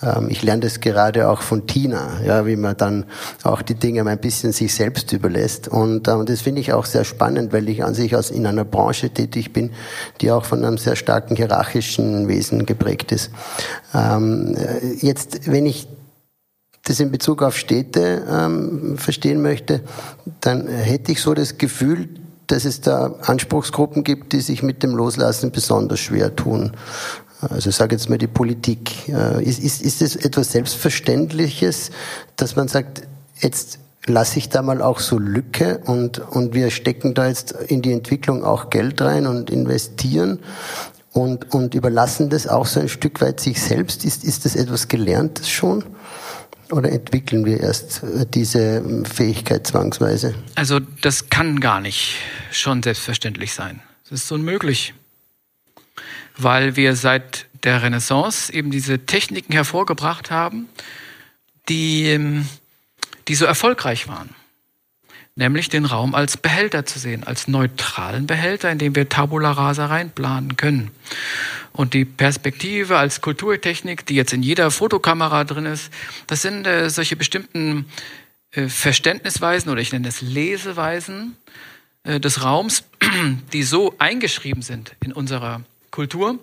Ähm, 0.03 0.27
ich 0.29 0.43
lerne 0.43 0.61
das 0.61 0.79
gerade 0.79 1.29
auch 1.29 1.41
von 1.41 1.67
Tina, 1.67 2.21
ja, 2.25 2.45
wie 2.45 2.55
man 2.55 2.75
dann 2.77 3.05
auch 3.43 3.61
die 3.61 3.75
Dinge 3.75 4.05
ein 4.05 4.19
bisschen 4.19 4.51
sich 4.51 4.73
selbst 4.73 5.11
überlässt. 5.13 5.67
Und 5.67 6.07
ähm, 6.07 6.25
das 6.25 6.41
finde 6.41 6.61
ich 6.61 6.73
auch 6.73 6.85
sehr 6.85 7.03
spannend, 7.03 7.53
weil 7.53 7.69
ich 7.69 7.83
an 7.83 7.93
sich 7.93 8.15
aus 8.15 8.31
in 8.31 8.45
einer 8.45 8.65
Branche 8.65 9.09
tätig 9.09 9.53
bin, 9.53 9.71
die 10.21 10.31
auch 10.31 10.45
von 10.45 10.63
einem 10.63 10.77
sehr 10.77 10.95
starken 10.95 11.35
hierarchischen 11.35 12.27
Wesen 12.27 12.65
geprägt 12.65 13.11
ist. 13.11 13.31
Ähm, 13.93 14.55
äh, 14.57 14.93
jetzt, 15.05 15.49
wenn 15.51 15.65
ich 15.65 15.87
das 16.85 16.99
in 16.99 17.11
Bezug 17.11 17.41
auf 17.41 17.57
Städte 17.57 18.23
ähm, 18.29 18.97
verstehen 18.97 19.41
möchte, 19.41 19.81
dann 20.41 20.67
hätte 20.67 21.13
ich 21.13 21.21
so 21.21 21.33
das 21.33 21.57
Gefühl, 21.57 22.09
dass 22.47 22.65
es 22.65 22.81
da 22.81 23.15
Anspruchsgruppen 23.21 24.03
gibt, 24.03 24.33
die 24.33 24.41
sich 24.41 24.63
mit 24.63 24.83
dem 24.83 24.95
Loslassen 24.95 25.51
besonders 25.51 25.99
schwer 25.99 26.35
tun. 26.35 26.73
Also 27.49 27.69
ich 27.69 27.75
sage 27.75 27.95
jetzt 27.95 28.09
mal 28.09 28.17
die 28.17 28.27
Politik. 28.27 29.09
Äh, 29.09 29.43
ist, 29.43 29.59
ist, 29.59 29.81
ist 29.81 30.01
es 30.01 30.15
etwas 30.15 30.51
Selbstverständliches, 30.51 31.91
dass 32.35 32.55
man 32.55 32.67
sagt, 32.67 33.03
jetzt 33.39 33.79
lasse 34.05 34.39
ich 34.39 34.49
da 34.49 34.61
mal 34.61 34.81
auch 34.81 34.99
so 34.99 35.17
Lücke 35.17 35.79
und, 35.85 36.19
und 36.19 36.53
wir 36.53 36.71
stecken 36.71 37.13
da 37.13 37.27
jetzt 37.27 37.51
in 37.51 37.81
die 37.81 37.93
Entwicklung 37.93 38.43
auch 38.43 38.69
Geld 38.69 39.01
rein 39.01 39.27
und 39.27 39.49
investieren 39.49 40.39
und, 41.13 41.53
und 41.53 41.73
überlassen 41.73 42.29
das 42.29 42.47
auch 42.47 42.65
so 42.65 42.79
ein 42.79 42.89
Stück 42.89 43.21
weit 43.21 43.39
sich 43.39 43.61
selbst? 43.61 44.03
Ist, 44.03 44.23
ist 44.23 44.45
das 44.45 44.55
etwas 44.55 44.87
Gelerntes 44.87 45.49
schon? 45.49 45.83
Oder 46.71 46.91
entwickeln 46.91 47.45
wir 47.45 47.59
erst 47.59 48.03
äh, 48.03 48.25
diese 48.25 48.83
Fähigkeit 49.05 49.67
zwangsweise? 49.67 50.33
Also 50.55 50.79
das 50.79 51.29
kann 51.29 51.59
gar 51.59 51.79
nicht 51.79 52.15
schon 52.51 52.81
selbstverständlich 52.81 53.53
sein. 53.53 53.81
Das 54.09 54.23
ist 54.23 54.31
unmöglich, 54.31 54.93
weil 56.37 56.75
wir 56.75 56.95
seit 56.95 57.47
der 57.63 57.81
Renaissance 57.81 58.51
eben 58.51 58.71
diese 58.71 59.05
Techniken 59.05 59.53
hervorgebracht 59.53 60.31
haben, 60.31 60.67
die, 61.69 62.07
ähm, 62.07 62.47
die 63.27 63.35
so 63.35 63.45
erfolgreich 63.45 64.07
waren 64.07 64.35
nämlich 65.35 65.69
den 65.69 65.85
Raum 65.85 66.13
als 66.15 66.37
Behälter 66.37 66.85
zu 66.85 66.99
sehen, 66.99 67.23
als 67.23 67.47
neutralen 67.47 68.27
Behälter, 68.27 68.71
in 68.71 68.77
dem 68.77 68.95
wir 68.95 69.09
Tabula 69.09 69.51
rasa 69.51 69.87
reinplanen 69.87 70.57
können. 70.57 70.91
Und 71.71 71.93
die 71.93 72.05
Perspektive 72.05 72.97
als 72.97 73.21
Kulturtechnik, 73.21 74.05
die 74.05 74.15
jetzt 74.15 74.33
in 74.33 74.43
jeder 74.43 74.69
Fotokamera 74.69 75.43
drin 75.43 75.65
ist, 75.65 75.91
das 76.27 76.43
sind 76.43 76.67
äh, 76.67 76.89
solche 76.89 77.15
bestimmten 77.15 77.85
äh, 78.51 78.67
Verständnisweisen 78.67 79.71
oder 79.71 79.81
ich 79.81 79.91
nenne 79.91 80.07
es 80.07 80.21
Leseweisen 80.21 81.35
äh, 82.03 82.19
des 82.19 82.43
Raums, 82.43 82.83
die 83.53 83.63
so 83.63 83.95
eingeschrieben 83.97 84.61
sind 84.61 84.95
in 85.03 85.11
unserer 85.11 85.61
Kultur, 85.93 86.39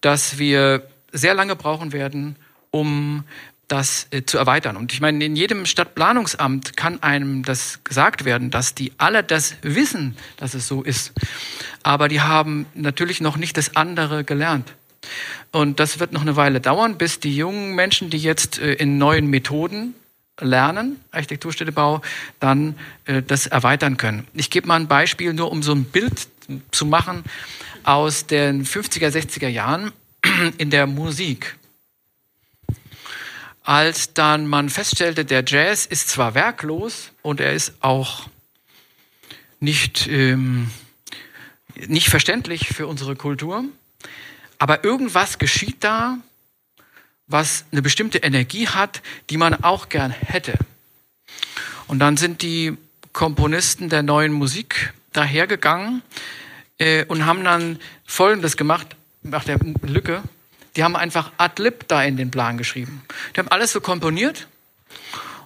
dass 0.00 0.38
wir 0.38 0.88
sehr 1.12 1.34
lange 1.34 1.56
brauchen 1.56 1.92
werden, 1.92 2.36
um 2.70 3.24
das 3.66 4.06
äh, 4.10 4.22
zu 4.24 4.38
erweitern. 4.38 4.76
Und 4.76 4.92
ich 4.92 5.00
meine, 5.00 5.22
in 5.22 5.36
jedem 5.36 5.66
Stadtplanungsamt 5.66 6.76
kann 6.76 7.02
einem 7.02 7.42
das 7.42 7.84
gesagt 7.84 8.24
werden, 8.24 8.50
dass 8.50 8.74
die 8.74 8.92
alle 8.96 9.22
das 9.22 9.56
wissen, 9.60 10.16
dass 10.38 10.54
es 10.54 10.66
so 10.66 10.82
ist. 10.82 11.12
Aber 11.82 12.08
die 12.08 12.22
haben 12.22 12.66
natürlich 12.74 13.20
noch 13.20 13.36
nicht 13.36 13.58
das 13.58 13.76
andere 13.76 14.24
gelernt. 14.24 14.72
Und 15.52 15.80
das 15.80 16.00
wird 16.00 16.12
noch 16.12 16.22
eine 16.22 16.36
Weile 16.36 16.60
dauern, 16.60 16.98
bis 16.98 17.20
die 17.20 17.36
jungen 17.36 17.74
Menschen, 17.74 18.10
die 18.10 18.18
jetzt 18.18 18.58
äh, 18.58 18.74
in 18.74 18.96
neuen 18.96 19.26
Methoden 19.26 19.94
lernen, 20.40 21.00
Architekturstädtebau, 21.10 22.00
dann 22.40 22.76
äh, 23.06 23.22
das 23.22 23.46
erweitern 23.46 23.96
können. 23.96 24.26
Ich 24.34 24.50
gebe 24.50 24.68
mal 24.68 24.76
ein 24.76 24.88
Beispiel, 24.88 25.32
nur 25.32 25.50
um 25.50 25.62
so 25.62 25.72
ein 25.72 25.84
Bild 25.84 26.28
zu 26.70 26.86
machen 26.86 27.24
aus 27.84 28.26
den 28.26 28.64
50er, 28.64 29.08
60er 29.08 29.48
Jahren 29.48 29.92
in 30.58 30.70
der 30.70 30.86
Musik 30.86 31.58
als 33.68 34.14
dann 34.14 34.46
man 34.46 34.70
feststellte, 34.70 35.26
der 35.26 35.44
Jazz 35.46 35.84
ist 35.84 36.08
zwar 36.08 36.34
werklos 36.34 37.10
und 37.20 37.38
er 37.38 37.52
ist 37.52 37.74
auch 37.80 38.26
nicht, 39.60 40.06
ähm, 40.06 40.70
nicht 41.74 42.08
verständlich 42.08 42.68
für 42.68 42.86
unsere 42.86 43.14
Kultur, 43.14 43.64
aber 44.58 44.84
irgendwas 44.84 45.36
geschieht 45.36 45.84
da, 45.84 46.16
was 47.26 47.66
eine 47.70 47.82
bestimmte 47.82 48.16
Energie 48.16 48.68
hat, 48.68 49.02
die 49.28 49.36
man 49.36 49.62
auch 49.62 49.90
gern 49.90 50.12
hätte. 50.12 50.54
Und 51.88 51.98
dann 51.98 52.16
sind 52.16 52.40
die 52.40 52.74
Komponisten 53.12 53.90
der 53.90 54.02
neuen 54.02 54.32
Musik 54.32 54.94
dahergegangen 55.12 56.00
äh, 56.78 57.04
und 57.04 57.26
haben 57.26 57.44
dann 57.44 57.78
Folgendes 58.04 58.56
gemacht, 58.56 58.96
nach 59.22 59.44
der 59.44 59.58
Lücke, 59.82 60.22
die 60.76 60.84
haben 60.84 60.96
einfach 60.96 61.32
ad 61.38 61.60
lib 61.62 61.88
da 61.88 62.02
in 62.02 62.16
den 62.16 62.30
Plan 62.30 62.56
geschrieben. 62.56 63.02
Die 63.34 63.40
haben 63.40 63.48
alles 63.48 63.72
so 63.72 63.80
komponiert 63.80 64.46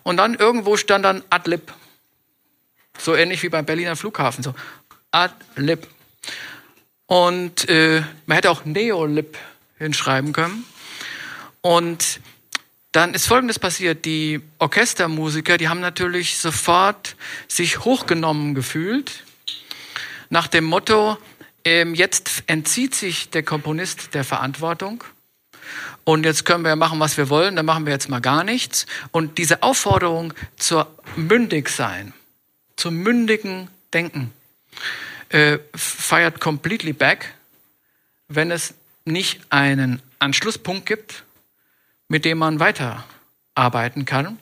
und 0.02 0.16
dann 0.18 0.34
irgendwo 0.34 0.76
stand 0.76 1.04
dann 1.04 1.22
ad 1.30 1.48
lib. 1.48 1.72
So 2.98 3.14
ähnlich 3.14 3.42
wie 3.42 3.48
beim 3.48 3.64
Berliner 3.64 3.96
Flughafen, 3.96 4.44
so 4.44 4.54
ad 5.10 5.34
lib. 5.56 5.86
Und 7.06 7.68
äh, 7.68 8.02
man 8.26 8.36
hätte 8.36 8.50
auch 8.50 8.64
Neolib 8.64 9.36
hinschreiben 9.78 10.32
können. 10.32 10.64
Und 11.60 12.20
dann 12.92 13.14
ist 13.14 13.26
Folgendes 13.26 13.58
passiert. 13.58 14.04
Die 14.04 14.42
Orchestermusiker, 14.58 15.56
die 15.56 15.68
haben 15.68 15.80
natürlich 15.80 16.38
sofort 16.38 17.16
sich 17.48 17.80
hochgenommen 17.80 18.54
gefühlt 18.54 19.24
nach 20.32 20.48
dem 20.48 20.64
Motto, 20.64 21.18
ähm, 21.62 21.94
jetzt 21.94 22.44
entzieht 22.46 22.94
sich 22.94 23.28
der 23.28 23.42
Komponist 23.42 24.14
der 24.14 24.24
Verantwortung 24.24 25.04
und 26.04 26.24
jetzt 26.24 26.46
können 26.46 26.64
wir 26.64 26.74
machen, 26.74 26.98
was 27.00 27.18
wir 27.18 27.28
wollen, 27.28 27.54
dann 27.54 27.66
machen 27.66 27.84
wir 27.84 27.92
jetzt 27.92 28.08
mal 28.08 28.22
gar 28.22 28.42
nichts. 28.42 28.86
Und 29.10 29.36
diese 29.36 29.62
Aufforderung 29.62 30.32
zur 30.56 30.90
mündig 31.16 31.68
sein, 31.68 32.14
zum 32.76 32.96
mündigen 32.96 33.68
Denken, 33.92 34.32
äh, 35.28 35.58
feiert 35.74 36.40
completely 36.40 36.94
back, 36.94 37.34
wenn 38.28 38.50
es 38.50 38.72
nicht 39.04 39.42
einen 39.50 40.00
Anschlusspunkt 40.18 40.86
gibt, 40.86 41.24
mit 42.08 42.24
dem 42.24 42.38
man 42.38 42.58
weiter 42.58 43.04
arbeiten 43.54 44.04
kann. 44.04 44.38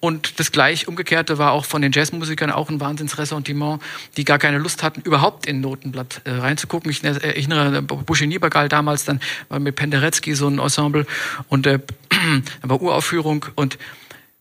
Und 0.00 0.40
das 0.40 0.50
gleich 0.50 0.88
umgekehrte 0.88 1.38
war 1.38 1.52
auch 1.52 1.64
von 1.64 1.80
den 1.80 1.92
Jazzmusikern 1.92 2.50
auch 2.50 2.68
ein 2.68 2.80
Wahnsinnsressentiment, 2.80 3.80
die 4.16 4.24
gar 4.24 4.38
keine 4.38 4.58
Lust 4.58 4.82
hatten, 4.82 5.00
überhaupt 5.02 5.46
in 5.46 5.60
Notenblatt 5.60 6.22
äh, 6.24 6.30
reinzugucken. 6.30 6.90
Ich 6.90 7.04
erinnere 7.04 7.82
Buschini 7.82 8.38
Bagal 8.38 8.68
damals, 8.68 9.04
dann 9.04 9.20
war 9.48 9.60
mit 9.60 9.76
Penderecki 9.76 10.34
so 10.34 10.48
ein 10.48 10.58
Ensemble 10.58 11.06
und 11.48 11.66
äh, 11.66 11.78
war 12.62 12.82
Uraufführung 12.82 13.46
und 13.54 13.78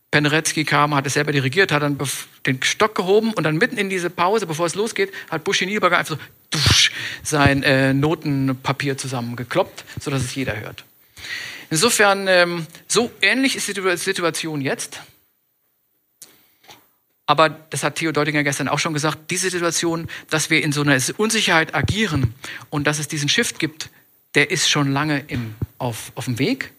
Penderecki 0.09 0.63
kam, 0.63 0.95
hat 0.95 1.05
es 1.05 1.13
selber 1.13 1.31
dirigiert, 1.31 1.71
hat 1.71 1.83
dann 1.83 1.97
den 2.45 2.63
Stock 2.63 2.95
gehoben 2.95 3.33
und 3.33 3.43
dann 3.43 3.57
mitten 3.57 3.77
in 3.77 3.89
diese 3.89 4.09
Pause, 4.09 4.47
bevor 4.47 4.65
es 4.65 4.73
losgeht, 4.73 5.11
hat 5.29 5.43
Buschi 5.43 5.65
einfach 5.77 6.05
so 6.05 6.17
dusch, 6.49 6.91
sein 7.23 7.61
äh, 7.63 7.93
Notenpapier 7.93 8.97
zusammengekloppt, 8.97 9.83
sodass 9.99 10.23
es 10.23 10.33
jeder 10.33 10.59
hört. 10.59 10.85
Insofern, 11.69 12.27
ähm, 12.27 12.67
so 12.87 13.11
ähnlich 13.21 13.55
ist 13.55 13.67
die 13.67 13.97
Situation 13.97 14.61
jetzt. 14.61 15.01
Aber 17.25 17.49
das 17.49 17.83
hat 17.83 17.95
Theo 17.95 18.13
Deutinger 18.13 18.43
gestern 18.43 18.69
auch 18.69 18.79
schon 18.79 18.93
gesagt, 18.93 19.29
diese 19.31 19.49
Situation, 19.49 20.07
dass 20.29 20.49
wir 20.49 20.63
in 20.63 20.71
so 20.71 20.81
einer 20.81 20.97
Unsicherheit 21.17 21.75
agieren 21.75 22.33
und 22.69 22.87
dass 22.87 22.99
es 22.99 23.09
diesen 23.09 23.27
Shift 23.27 23.59
gibt, 23.59 23.89
der 24.33 24.49
ist 24.49 24.69
schon 24.69 24.91
lange 24.91 25.25
im, 25.27 25.55
auf, 25.77 26.13
auf 26.15 26.25
dem 26.25 26.39
Weg. 26.39 26.71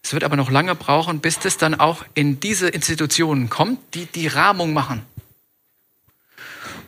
Es 0.00 0.12
wird 0.12 0.22
aber 0.22 0.36
noch 0.36 0.50
lange 0.50 0.74
brauchen, 0.76 1.20
bis 1.20 1.40
das 1.40 1.56
dann 1.56 1.74
auch 1.74 2.04
in 2.14 2.38
diese 2.38 2.68
Institutionen 2.68 3.50
kommt, 3.50 3.80
die 3.94 4.06
die 4.06 4.28
Rahmung 4.28 4.74
machen. 4.74 5.02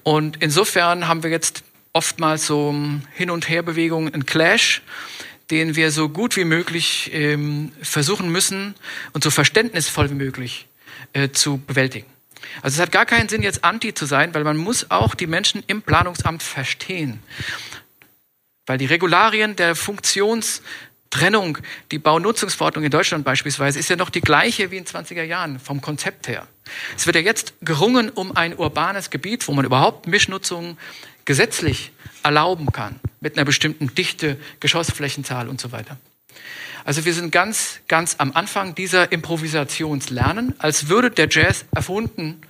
Und 0.05 0.37
insofern 0.41 1.09
haben 1.09 1.25
wir 1.25 1.31
jetzt 1.31 1.65
oftmals 1.93 2.47
so 2.47 2.73
Hin- 3.15 3.31
und 3.31 3.49
Herbewegungen, 3.49 4.15
einen 4.15 4.27
Clash, 4.27 4.83
den 5.51 5.77
wir 5.77 5.91
so 5.91 6.09
gut 6.09 6.37
wie 6.37 6.45
möglich 6.45 7.11
ähm, 7.13 7.73
versuchen 7.83 8.31
müssen 8.31 8.75
und 9.13 9.23
so 9.23 9.31
verständnisvoll 9.31 10.11
wie 10.11 10.15
möglich 10.15 10.67
äh, 11.13 11.31
zu 11.31 11.59
bewältigen. 11.59 12.07
Also 12.63 12.77
es 12.77 12.81
hat 12.81 12.93
gar 12.93 13.07
keinen 13.07 13.29
Sinn, 13.29 13.43
jetzt 13.43 13.65
anti 13.65 13.95
zu 13.95 14.07
sein, 14.07 14.35
weil 14.35 14.45
man 14.45 14.57
muss 14.57 14.91
auch 14.91 15.15
die 15.15 15.27
Menschen 15.27 15.63
im 15.67 15.83
Planungsamt 15.83 16.43
verstehen. 16.43 17.21
Weil 18.67 18.79
die 18.79 18.87
Regularien 18.87 19.57
der 19.57 19.77
Funktions- 19.77 20.63
Trennung, 21.11 21.59
die 21.93 21.99
Baunutzungsverordnung 21.99 22.85
in 22.85 22.91
Deutschland 22.91 23.25
beispielsweise, 23.25 23.79
ist 23.79 23.89
ja 23.89 23.97
noch 23.97 24.11
die 24.11 24.21
gleiche 24.21 24.71
wie 24.71 24.77
in 24.77 24.85
20er 24.85 25.23
Jahren 25.23 25.59
vom 25.59 25.81
Konzept 25.81 26.29
her. 26.29 26.47
Es 26.97 27.07
wird 27.07 27.17
ja 27.17 27.23
jetzt 27.23 27.55
gerungen 27.63 28.11
um 28.11 28.37
ein 28.37 28.55
urbanes 28.57 29.11
Gebiet, 29.11 29.47
wo 29.49 29.53
man 29.53 29.65
überhaupt 29.65 30.07
Mischnutzung 30.07 30.77
gesetzlich 31.25 31.93
erlauben 32.23 32.73
kann, 32.73 33.01
mit 33.27 33.37
einer 33.37 33.45
bestimmten 33.45 33.93
Dichte, 33.93 34.39
Geschossflächenzahl 34.61 35.49
und 35.49 35.61
so 35.61 35.73
weiter. 35.73 35.99
Also 36.85 37.05
wir 37.05 37.13
sind 37.13 37.33
ganz, 37.33 37.81
ganz 37.89 38.15
am 38.19 38.31
Anfang 38.31 38.77
dieser 38.77 39.11
Improvisationslernen, 39.11 40.55
als 40.59 40.89
würde 40.89 41.11
der 41.11 41.27
Jazz 41.29 41.65
erfunden. 41.75 42.41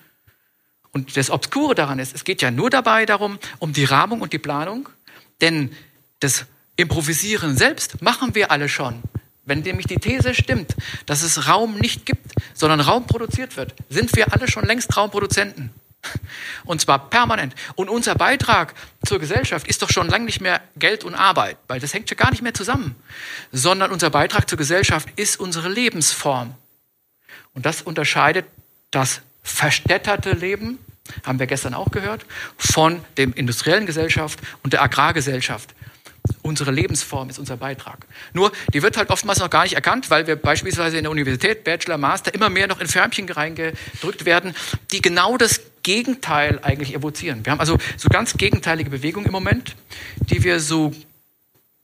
Und 0.92 1.16
das 1.16 1.30
Obskure 1.30 1.74
daran 1.74 1.98
ist, 1.98 2.14
es 2.14 2.24
geht 2.24 2.42
ja 2.42 2.50
nur 2.50 2.68
dabei 2.68 3.06
darum, 3.06 3.38
um 3.58 3.72
die 3.72 3.84
Rahmung 3.84 4.20
und 4.20 4.34
die 4.34 4.38
Planung, 4.38 4.90
denn 5.40 5.74
das 6.20 6.44
Improvisieren 6.76 7.56
selbst 7.56 8.02
machen 8.02 8.34
wir 8.34 8.50
alle 8.50 8.68
schon. 8.68 9.00
Wenn 9.46 9.60
nämlich 9.60 9.86
die 9.86 9.96
These 9.96 10.34
stimmt, 10.34 10.76
dass 11.06 11.22
es 11.22 11.48
Raum 11.48 11.78
nicht 11.78 12.04
gibt, 12.04 12.32
sondern 12.52 12.80
Raum 12.80 13.06
produziert 13.06 13.56
wird, 13.56 13.74
sind 13.88 14.14
wir 14.14 14.34
alle 14.34 14.46
schon 14.46 14.66
längst 14.66 14.94
Raumproduzenten. 14.94 15.70
Und 16.64 16.80
zwar 16.80 17.10
permanent. 17.10 17.54
Und 17.74 17.88
unser 17.88 18.14
Beitrag 18.14 18.74
zur 19.04 19.18
Gesellschaft 19.18 19.66
ist 19.68 19.82
doch 19.82 19.90
schon 19.90 20.08
lange 20.08 20.24
nicht 20.24 20.40
mehr 20.40 20.60
Geld 20.76 21.04
und 21.04 21.14
Arbeit, 21.14 21.56
weil 21.68 21.80
das 21.80 21.94
hängt 21.94 22.10
ja 22.10 22.16
gar 22.16 22.30
nicht 22.30 22.42
mehr 22.42 22.54
zusammen. 22.54 22.96
Sondern 23.52 23.92
unser 23.92 24.10
Beitrag 24.10 24.48
zur 24.48 24.58
Gesellschaft 24.58 25.08
ist 25.16 25.38
unsere 25.38 25.68
Lebensform. 25.68 26.54
Und 27.54 27.66
das 27.66 27.82
unterscheidet 27.82 28.46
das 28.90 29.22
verstädterte 29.42 30.32
Leben, 30.32 30.78
haben 31.24 31.38
wir 31.38 31.46
gestern 31.46 31.74
auch 31.74 31.90
gehört, 31.90 32.26
von 32.56 33.04
dem 33.16 33.32
industriellen 33.32 33.86
Gesellschaft 33.86 34.40
und 34.62 34.72
der 34.72 34.82
Agrargesellschaft. 34.82 35.74
Unsere 36.42 36.70
Lebensform 36.70 37.28
ist 37.28 37.38
unser 37.38 37.56
Beitrag. 37.56 38.06
Nur, 38.32 38.52
die 38.72 38.82
wird 38.82 38.96
halt 38.96 39.10
oftmals 39.10 39.40
noch 39.40 39.50
gar 39.50 39.64
nicht 39.64 39.74
erkannt, 39.74 40.10
weil 40.10 40.26
wir 40.26 40.36
beispielsweise 40.36 40.96
in 40.96 41.04
der 41.04 41.10
Universität, 41.10 41.64
Bachelor, 41.64 41.98
Master, 41.98 42.32
immer 42.32 42.50
mehr 42.50 42.66
noch 42.66 42.80
in 42.80 42.86
Förmchen 42.86 43.28
reingedrückt 43.28 44.24
werden, 44.24 44.54
die 44.92 45.02
genau 45.02 45.36
das 45.36 45.60
Gegenteil 45.82 46.60
eigentlich 46.62 46.94
evozieren. 46.94 47.44
Wir 47.44 47.52
haben 47.52 47.60
also 47.60 47.78
so 47.96 48.08
ganz 48.08 48.34
gegenteilige 48.34 48.90
Bewegungen 48.90 49.26
im 49.26 49.32
Moment, 49.32 49.76
die 50.16 50.42
wir 50.44 50.60
so 50.60 50.92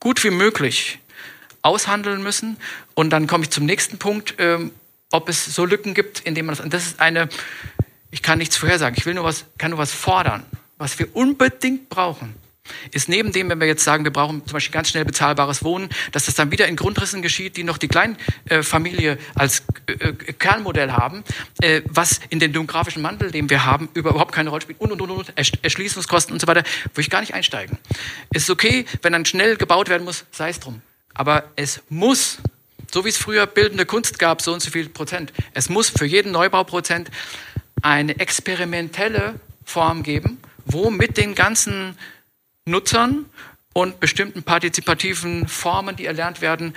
gut 0.00 0.22
wie 0.24 0.30
möglich 0.30 0.98
aushandeln 1.62 2.22
müssen. 2.22 2.56
Und 2.94 3.10
dann 3.10 3.26
komme 3.26 3.44
ich 3.44 3.50
zum 3.50 3.64
nächsten 3.64 3.98
Punkt, 3.98 4.34
ähm, 4.38 4.72
ob 5.12 5.28
es 5.28 5.44
so 5.44 5.64
Lücken 5.64 5.94
gibt, 5.94 6.20
indem 6.20 6.46
man 6.46 6.56
das, 6.56 6.64
und 6.64 6.74
das 6.74 6.86
ist 6.86 7.00
eine, 7.00 7.28
ich 8.10 8.22
kann 8.22 8.38
nichts 8.38 8.56
vorhersagen, 8.56 8.96
ich 8.98 9.06
will 9.06 9.14
nur 9.14 9.24
was, 9.24 9.44
kann 9.58 9.70
nur 9.70 9.78
was 9.78 9.92
fordern, 9.92 10.44
was 10.78 10.98
wir 10.98 11.14
unbedingt 11.14 11.88
brauchen 11.88 12.41
ist 12.92 13.08
neben 13.08 13.32
dem, 13.32 13.48
wenn 13.48 13.60
wir 13.60 13.66
jetzt 13.66 13.84
sagen, 13.84 14.04
wir 14.04 14.12
brauchen 14.12 14.44
zum 14.46 14.52
Beispiel 14.54 14.72
ganz 14.72 14.88
schnell 14.88 15.04
bezahlbares 15.04 15.64
Wohnen, 15.64 15.88
dass 16.12 16.26
das 16.26 16.34
dann 16.34 16.50
wieder 16.52 16.68
in 16.68 16.76
Grundrissen 16.76 17.22
geschieht, 17.22 17.56
die 17.56 17.64
noch 17.64 17.78
die 17.78 17.88
Kleinfamilie 17.88 19.18
als 19.34 19.64
äh, 19.86 19.92
äh, 19.92 20.12
Kernmodell 20.32 20.92
haben, 20.92 21.24
äh, 21.60 21.82
was 21.88 22.20
in 22.28 22.38
den 22.38 22.52
demografischen 22.52 23.02
Mandel, 23.02 23.30
den 23.30 23.50
wir 23.50 23.64
haben, 23.64 23.88
überhaupt 23.94 24.32
keine 24.32 24.50
Rolle 24.50 24.62
spielt 24.62 24.80
und, 24.80 24.92
und, 24.92 25.00
und, 25.00 25.10
und, 25.10 25.32
Erschließungskosten 25.36 26.32
und 26.32 26.40
so 26.40 26.46
weiter, 26.46 26.62
wo 26.94 27.00
ich 27.00 27.10
gar 27.10 27.20
nicht 27.20 27.34
einsteigen. 27.34 27.78
Ist 28.32 28.48
okay, 28.50 28.84
wenn 29.02 29.12
dann 29.12 29.24
schnell 29.24 29.56
gebaut 29.56 29.88
werden 29.88 30.04
muss, 30.04 30.24
sei 30.30 30.50
es 30.50 30.60
drum. 30.60 30.82
Aber 31.14 31.44
es 31.56 31.82
muss, 31.88 32.38
so 32.92 33.04
wie 33.04 33.08
es 33.08 33.16
früher 33.16 33.46
bildende 33.46 33.86
Kunst 33.86 34.18
gab, 34.18 34.40
so 34.40 34.52
und 34.52 34.62
so 34.62 34.70
viel 34.70 34.88
Prozent, 34.88 35.32
es 35.54 35.68
muss 35.68 35.90
für 35.90 36.06
jeden 36.06 36.32
Neubauprozent 36.32 37.10
eine 37.82 38.18
experimentelle 38.20 39.40
Form 39.64 40.02
geben, 40.02 40.38
wo 40.64 40.90
mit 40.90 41.16
den 41.16 41.34
ganzen 41.34 41.96
Nutzern 42.64 43.26
und 43.72 43.98
bestimmten 43.98 44.44
partizipativen 44.44 45.48
Formen, 45.48 45.96
die 45.96 46.06
erlernt 46.06 46.40
werden, 46.40 46.74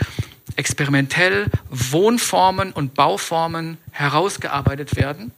experimentell 0.55 1.47
Wohnformen 1.69 2.71
und 2.71 2.95
Bauformen 2.95 3.77
herausgearbeitet 3.91 4.95
werden, 4.95 5.31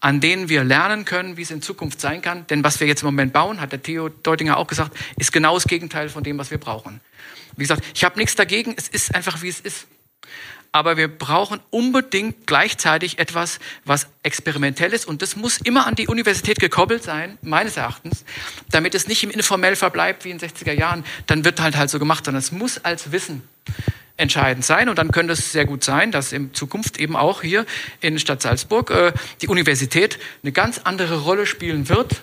an 0.00 0.20
denen 0.20 0.48
wir 0.48 0.64
lernen 0.64 1.04
können, 1.04 1.36
wie 1.36 1.42
es 1.42 1.50
in 1.50 1.60
Zukunft 1.60 2.00
sein 2.00 2.22
kann. 2.22 2.46
Denn 2.46 2.64
was 2.64 2.80
wir 2.80 2.86
jetzt 2.86 3.02
im 3.02 3.06
Moment 3.08 3.34
bauen, 3.34 3.60
hat 3.60 3.72
der 3.72 3.82
Theo 3.82 4.08
Deutinger 4.08 4.56
auch 4.56 4.66
gesagt, 4.66 4.96
ist 5.18 5.30
genau 5.30 5.54
das 5.54 5.64
Gegenteil 5.64 6.08
von 6.08 6.24
dem, 6.24 6.38
was 6.38 6.50
wir 6.50 6.58
brauchen. 6.58 7.02
Wie 7.56 7.64
gesagt, 7.64 7.84
ich 7.94 8.02
habe 8.02 8.18
nichts 8.18 8.34
dagegen, 8.34 8.74
es 8.78 8.88
ist 8.88 9.14
einfach, 9.14 9.42
wie 9.42 9.48
es 9.48 9.60
ist 9.60 9.88
aber 10.76 10.98
wir 10.98 11.08
brauchen 11.08 11.58
unbedingt 11.70 12.46
gleichzeitig 12.46 13.18
etwas, 13.18 13.60
was 13.86 14.08
experimentell 14.22 14.92
ist. 14.92 15.06
Und 15.06 15.22
das 15.22 15.34
muss 15.34 15.56
immer 15.56 15.86
an 15.86 15.94
die 15.94 16.06
Universität 16.06 16.60
gekoppelt 16.60 17.02
sein, 17.02 17.38
meines 17.40 17.78
Erachtens, 17.78 18.26
damit 18.70 18.94
es 18.94 19.08
nicht 19.08 19.24
im 19.24 19.30
informell 19.30 19.74
verbleibt 19.74 20.26
wie 20.26 20.30
in 20.30 20.36
den 20.36 20.50
60er 20.50 20.72
Jahren. 20.72 21.02
Dann 21.26 21.46
wird 21.46 21.62
halt 21.62 21.76
halt 21.76 21.88
so 21.88 21.98
gemacht, 21.98 22.26
sondern 22.26 22.40
es 22.40 22.52
muss 22.52 22.84
als 22.84 23.10
Wissen 23.10 23.40
entscheidend 24.18 24.66
sein. 24.66 24.90
Und 24.90 24.98
dann 24.98 25.12
könnte 25.12 25.32
es 25.32 25.50
sehr 25.50 25.64
gut 25.64 25.82
sein, 25.82 26.12
dass 26.12 26.32
in 26.32 26.52
Zukunft 26.52 26.98
eben 26.98 27.16
auch 27.16 27.40
hier 27.40 27.64
in 28.02 28.18
Stadt 28.18 28.42
Salzburg 28.42 28.90
äh, 28.90 29.12
die 29.40 29.48
Universität 29.48 30.18
eine 30.42 30.52
ganz 30.52 30.80
andere 30.84 31.22
Rolle 31.22 31.46
spielen 31.46 31.88
wird 31.88 32.20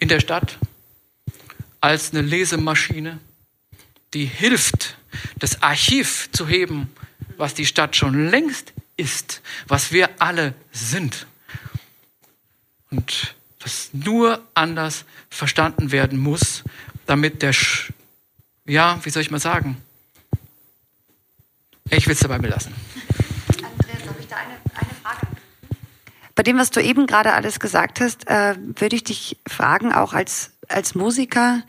in 0.00 0.08
der 0.08 0.18
Stadt 0.18 0.58
als 1.80 2.12
eine 2.12 2.22
Lesemaschine, 2.22 3.20
die 4.12 4.24
hilft, 4.24 4.96
das 5.38 5.62
Archiv 5.62 6.28
zu 6.32 6.46
heben, 6.48 6.90
was 7.36 7.54
die 7.54 7.66
Stadt 7.66 7.96
schon 7.96 8.28
längst 8.28 8.72
ist, 8.96 9.42
was 9.66 9.92
wir 9.92 10.10
alle 10.18 10.54
sind. 10.72 11.26
Und 12.90 13.34
das 13.60 13.90
nur 13.92 14.42
anders 14.54 15.04
verstanden 15.28 15.92
werden 15.92 16.18
muss, 16.18 16.64
damit 17.06 17.42
der, 17.42 17.52
Sch 17.52 17.92
ja, 18.66 18.98
wie 19.02 19.10
soll 19.10 19.22
ich 19.22 19.30
mal 19.30 19.40
sagen? 19.40 19.82
Ich 21.90 22.06
will 22.06 22.14
es 22.14 22.20
dabei 22.20 22.38
belassen. 22.38 22.72
Andreas, 23.56 24.08
habe 24.08 24.20
ich 24.20 24.28
da 24.28 24.36
eine, 24.36 24.54
eine 24.74 24.94
Frage? 25.02 25.26
Bei 26.34 26.42
dem, 26.42 26.58
was 26.58 26.70
du 26.70 26.80
eben 26.80 27.06
gerade 27.06 27.32
alles 27.32 27.58
gesagt 27.58 28.00
hast, 28.00 28.28
äh, 28.28 28.54
würde 28.58 28.96
ich 28.96 29.04
dich 29.04 29.38
fragen, 29.46 29.92
auch 29.92 30.12
als, 30.12 30.52
als 30.68 30.94
Musiker, 30.94 31.62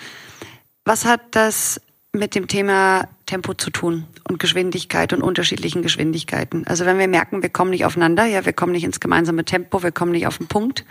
was 0.86 1.06
hat 1.06 1.22
das 1.32 1.82
mit 2.14 2.36
dem 2.36 2.48
Thema 2.48 3.08
Tempo 3.32 3.54
zu 3.54 3.70
tun 3.70 4.08
und 4.28 4.40
Geschwindigkeit 4.40 5.14
und 5.14 5.22
unterschiedlichen 5.22 5.82
Geschwindigkeiten. 5.82 6.68
Also 6.68 6.86
wenn 6.86 7.00
wir 7.00 7.08
merken, 7.08 7.42
wir 7.42 7.50
kommen 7.50 7.72
nicht 7.72 7.86
aufeinander, 7.86 8.26
ja, 8.26 8.46
wir 8.46 8.52
kommen 8.52 8.74
nicht 8.74 8.84
ins 8.84 9.00
gemeinsame 9.00 9.46
Tempo, 9.46 9.82
wir 9.84 9.94
kommen 9.94 10.12
nicht 10.12 10.28
auf 10.28 10.38
den 10.38 10.48
Punkt. 10.48 10.84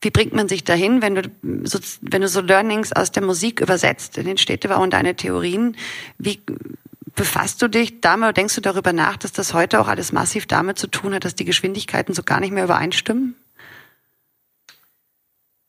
Wie 0.00 0.10
bringt 0.10 0.32
man 0.32 0.48
sich 0.48 0.62
dahin, 0.62 1.02
wenn 1.02 1.16
du 1.16 1.22
so, 1.64 1.80
wenn 2.02 2.22
du 2.22 2.28
so 2.28 2.40
Learnings 2.40 2.92
aus 2.92 3.10
der 3.10 3.24
Musik 3.24 3.60
übersetzt 3.60 4.16
in 4.16 4.26
den 4.26 4.38
Städtebau 4.38 4.80
und 4.80 4.92
deine 4.92 5.16
Theorien? 5.16 5.76
Wie 6.18 6.40
befasst 7.16 7.60
du 7.62 7.66
dich 7.66 8.00
damit 8.00 8.26
oder 8.26 8.32
denkst 8.32 8.54
du 8.54 8.60
darüber 8.60 8.92
nach, 8.92 9.16
dass 9.16 9.32
das 9.32 9.52
heute 9.52 9.80
auch 9.80 9.88
alles 9.88 10.12
massiv 10.12 10.46
damit 10.46 10.78
zu 10.78 10.86
tun 10.86 11.14
hat, 11.14 11.24
dass 11.24 11.34
die 11.34 11.44
Geschwindigkeiten 11.44 12.14
so 12.14 12.22
gar 12.22 12.38
nicht 12.38 12.52
mehr 12.52 12.62
übereinstimmen? 12.62 13.34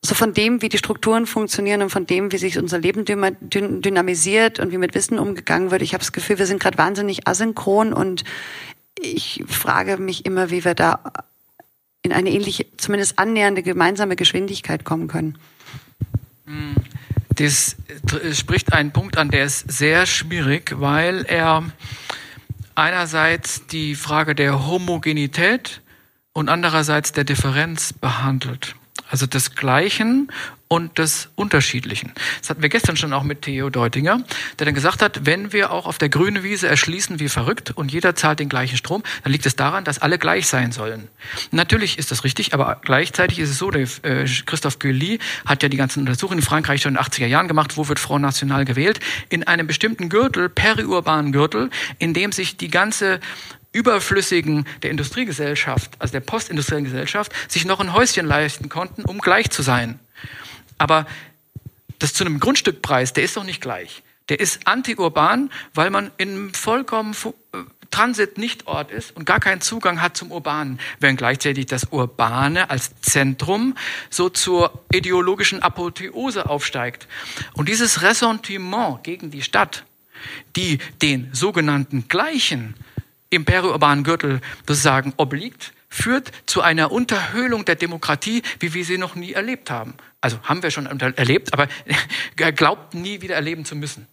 So 0.04 0.16
von 0.16 0.34
dem, 0.34 0.62
wie 0.62 0.70
die 0.70 0.80
Strukturen 0.80 1.28
funktionieren 1.28 1.84
und 1.84 1.92
von 1.92 2.08
dem, 2.08 2.32
wie 2.32 2.38
sich 2.38 2.58
unser 2.58 2.80
Leben 2.80 3.06
dynamisiert 3.06 4.60
und 4.60 4.72
wie 4.72 4.80
mit 4.80 4.96
Wissen 4.96 5.20
umgegangen 5.20 5.70
wird. 5.70 5.84
Ich 5.84 5.94
habe 5.94 6.02
das 6.02 6.12
Gefühl, 6.12 6.40
wir 6.40 6.48
sind 6.48 6.60
gerade 6.60 6.78
wahnsinnig 6.80 7.28
asynchron 7.28 7.94
und 7.94 8.24
ich 9.00 9.44
frage 9.48 9.98
mich 9.98 10.26
immer, 10.26 10.50
wie 10.50 10.66
wir 10.66 10.74
da 10.74 11.00
in 12.02 12.14
eine 12.14 12.32
ähnliche, 12.32 12.66
zumindest 12.78 13.20
annähernde 13.20 13.62
gemeinsame 13.62 14.16
Geschwindigkeit 14.16 14.84
kommen 14.84 15.08
können. 15.08 15.38
Das 17.36 17.76
spricht 18.34 18.74
einen 18.74 18.92
Punkt 18.92 19.18
an, 19.18 19.30
der 19.30 19.46
ist 19.46 19.72
sehr 19.72 20.08
schwierig, 20.08 20.80
weil 20.80 21.26
er 21.26 21.64
einerseits 22.74 23.68
die 23.68 23.94
Frage 23.94 24.34
der 24.34 24.66
Homogenität 24.66 25.82
und 26.34 26.50
andererseits 26.50 27.12
der 27.12 27.24
Differenz 27.24 27.94
behandelt. 27.94 28.76
Also 29.12 29.28
des 29.28 29.56
Gleichen 29.56 30.32
und 30.72 30.98
des 31.00 31.28
Unterschiedlichen. 31.36 32.14
Das 32.40 32.50
hatten 32.50 32.62
wir 32.62 32.70
gestern 32.70 32.96
schon 32.96 33.12
auch 33.12 33.24
mit 33.24 33.42
Theo 33.42 33.70
Deutinger, 33.70 34.24
der 34.58 34.66
dann 34.66 34.74
gesagt 34.74 35.02
hat, 35.02 35.26
wenn 35.26 35.52
wir 35.52 35.70
auch 35.72 35.86
auf 35.86 35.98
der 35.98 36.08
grünen 36.08 36.44
Wiese 36.44 36.70
erschließen 36.70 37.20
wie 37.20 37.28
verrückt 37.28 37.72
und 37.72 37.92
jeder 37.92 38.16
zahlt 38.16 38.40
den 38.40 38.48
gleichen 38.48 38.78
Strom, 38.78 39.04
dann 39.24 39.34
liegt 39.34 39.46
es 39.46 39.58
daran, 39.58 39.84
dass 39.84 40.00
alle 40.00 40.18
gleich 40.18 40.48
sein 40.48 40.72
sollen. 40.72 41.10
Natürlich 41.52 42.00
ist 42.00 42.12
das 42.12 42.24
richtig, 42.24 42.54
aber 42.54 42.80
gleichzeitig 42.82 43.40
ist 43.40 43.50
es 43.50 43.58
so, 43.58 43.70
der, 43.70 43.86
äh, 44.04 44.26
Christoph 44.46 44.80
Guilly 44.80 45.20
hat 45.46 45.62
ja 45.62 45.68
die 45.68 45.76
ganzen 45.76 46.00
Untersuchungen 46.00 46.40
in 46.40 46.46
Frankreich 46.46 46.82
schon 46.82 46.96
in 46.96 46.96
den 46.96 47.04
80er 47.04 47.28
Jahren 47.28 47.50
gemacht, 47.50 47.76
wo 47.76 47.90
wird 47.90 48.00
Front 48.00 48.22
National 48.22 48.64
gewählt, 48.64 49.02
in 49.28 49.44
einem 49.46 49.68
bestimmten 49.68 50.08
Gürtel, 50.08 50.48
periurbanen 50.48 51.34
Gürtel, 51.34 51.70
in 52.00 52.14
dem 52.14 52.32
sich 52.32 52.56
die 52.56 52.70
ganze 52.70 53.20
überflüssigen 53.72 54.66
der 54.84 54.92
Industriegesellschaft, 54.92 55.92
also 56.00 56.12
der 56.12 56.20
postindustriellen 56.20 56.86
Gesellschaft, 56.86 57.32
sich 57.48 57.66
noch 57.66 57.80
ein 57.80 57.94
Häuschen 57.94 58.26
leisten 58.26 58.70
konnten, 58.70 59.04
um 59.04 59.20
gleich 59.20 59.50
zu 59.50 59.62
sein. 59.62 60.00
Aber 60.78 61.06
das 62.00 62.14
zu 62.14 62.24
einem 62.26 62.40
Grundstückpreis, 62.40 63.14
der 63.14 63.24
ist 63.24 63.38
doch 63.38 63.44
nicht 63.44 63.62
gleich. 63.62 64.04
Der 64.30 64.40
ist 64.40 64.66
antiurban, 64.66 65.52
weil 65.74 65.90
man 65.90 66.12
in 66.18 66.54
vollkommen 66.54 67.14
äh, 67.54 67.58
Transit-Nichtort 67.92 68.90
ist 68.92 69.16
und 69.16 69.26
gar 69.26 69.40
keinen 69.40 69.62
Zugang 69.62 70.02
hat 70.02 70.16
zum 70.16 70.32
Urbanen, 70.32 70.80
während 71.00 71.18
gleichzeitig 71.18 71.66
das 71.66 71.88
Urbane 71.92 72.70
als 72.70 73.00
Zentrum 73.02 73.76
so 74.10 74.30
zur 74.30 74.82
ideologischen 74.92 75.62
Apotheose 75.62 76.50
aufsteigt. 76.50 77.08
Und 77.54 77.68
dieses 77.68 78.02
Ressentiment 78.02 79.04
gegen 79.04 79.30
die 79.30 79.42
Stadt, 79.42 79.84
die 80.56 80.80
den 81.02 81.30
sogenannten 81.34 82.08
Gleichen 82.08 82.76
im 83.32 83.46
periurbanen 83.46 84.04
Gürtel 84.04 84.42
sozusagen 84.68 85.14
obliegt, 85.18 85.74
führt 85.90 86.32
zu 86.46 86.62
einer 86.62 86.92
Unterhöhlung 86.92 87.66
der 87.66 87.76
Demokratie, 87.76 88.44
wie 88.60 88.74
wir 88.74 88.86
sie 88.86 88.98
noch 88.98 89.16
nie 89.16 89.34
erlebt 89.34 89.72
haben. 89.72 89.96
Also 90.22 90.40
haben 90.44 90.62
wir 90.62 90.70
schon 90.70 90.86
erlebt, 90.86 91.54
aber 91.54 91.68
glaubt 92.56 92.94
nie 92.94 93.22
wieder 93.22 93.36
erleben 93.36 93.66
zu 93.66 93.76
müssen. 93.76 94.08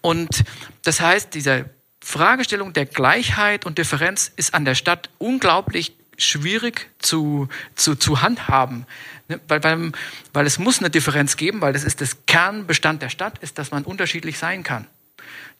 Und 0.00 0.44
das 0.84 1.00
heißt, 1.00 1.34
diese 1.34 1.68
Fragestellung 2.02 2.72
der 2.72 2.86
Gleichheit 2.86 3.66
und 3.66 3.76
Differenz 3.78 4.32
ist 4.36 4.54
an 4.54 4.64
der 4.64 4.74
Stadt 4.74 5.10
unglaublich 5.18 5.96
schwierig 6.16 6.90
zu, 6.98 7.48
zu, 7.74 7.96
zu 7.96 8.22
handhaben. 8.22 8.86
Ne, 9.28 9.40
weil, 9.48 9.62
weil, 9.62 9.92
weil 10.32 10.46
es 10.46 10.58
muss 10.58 10.78
eine 10.78 10.90
Differenz 10.90 11.36
geben, 11.36 11.60
weil 11.60 11.72
das 11.72 11.84
ist 11.84 12.00
das 12.00 12.26
Kernbestand 12.26 13.02
der 13.02 13.08
Stadt, 13.08 13.38
ist, 13.38 13.58
dass 13.58 13.70
man 13.70 13.84
unterschiedlich 13.84 14.38
sein 14.38 14.62
kann. 14.62 14.86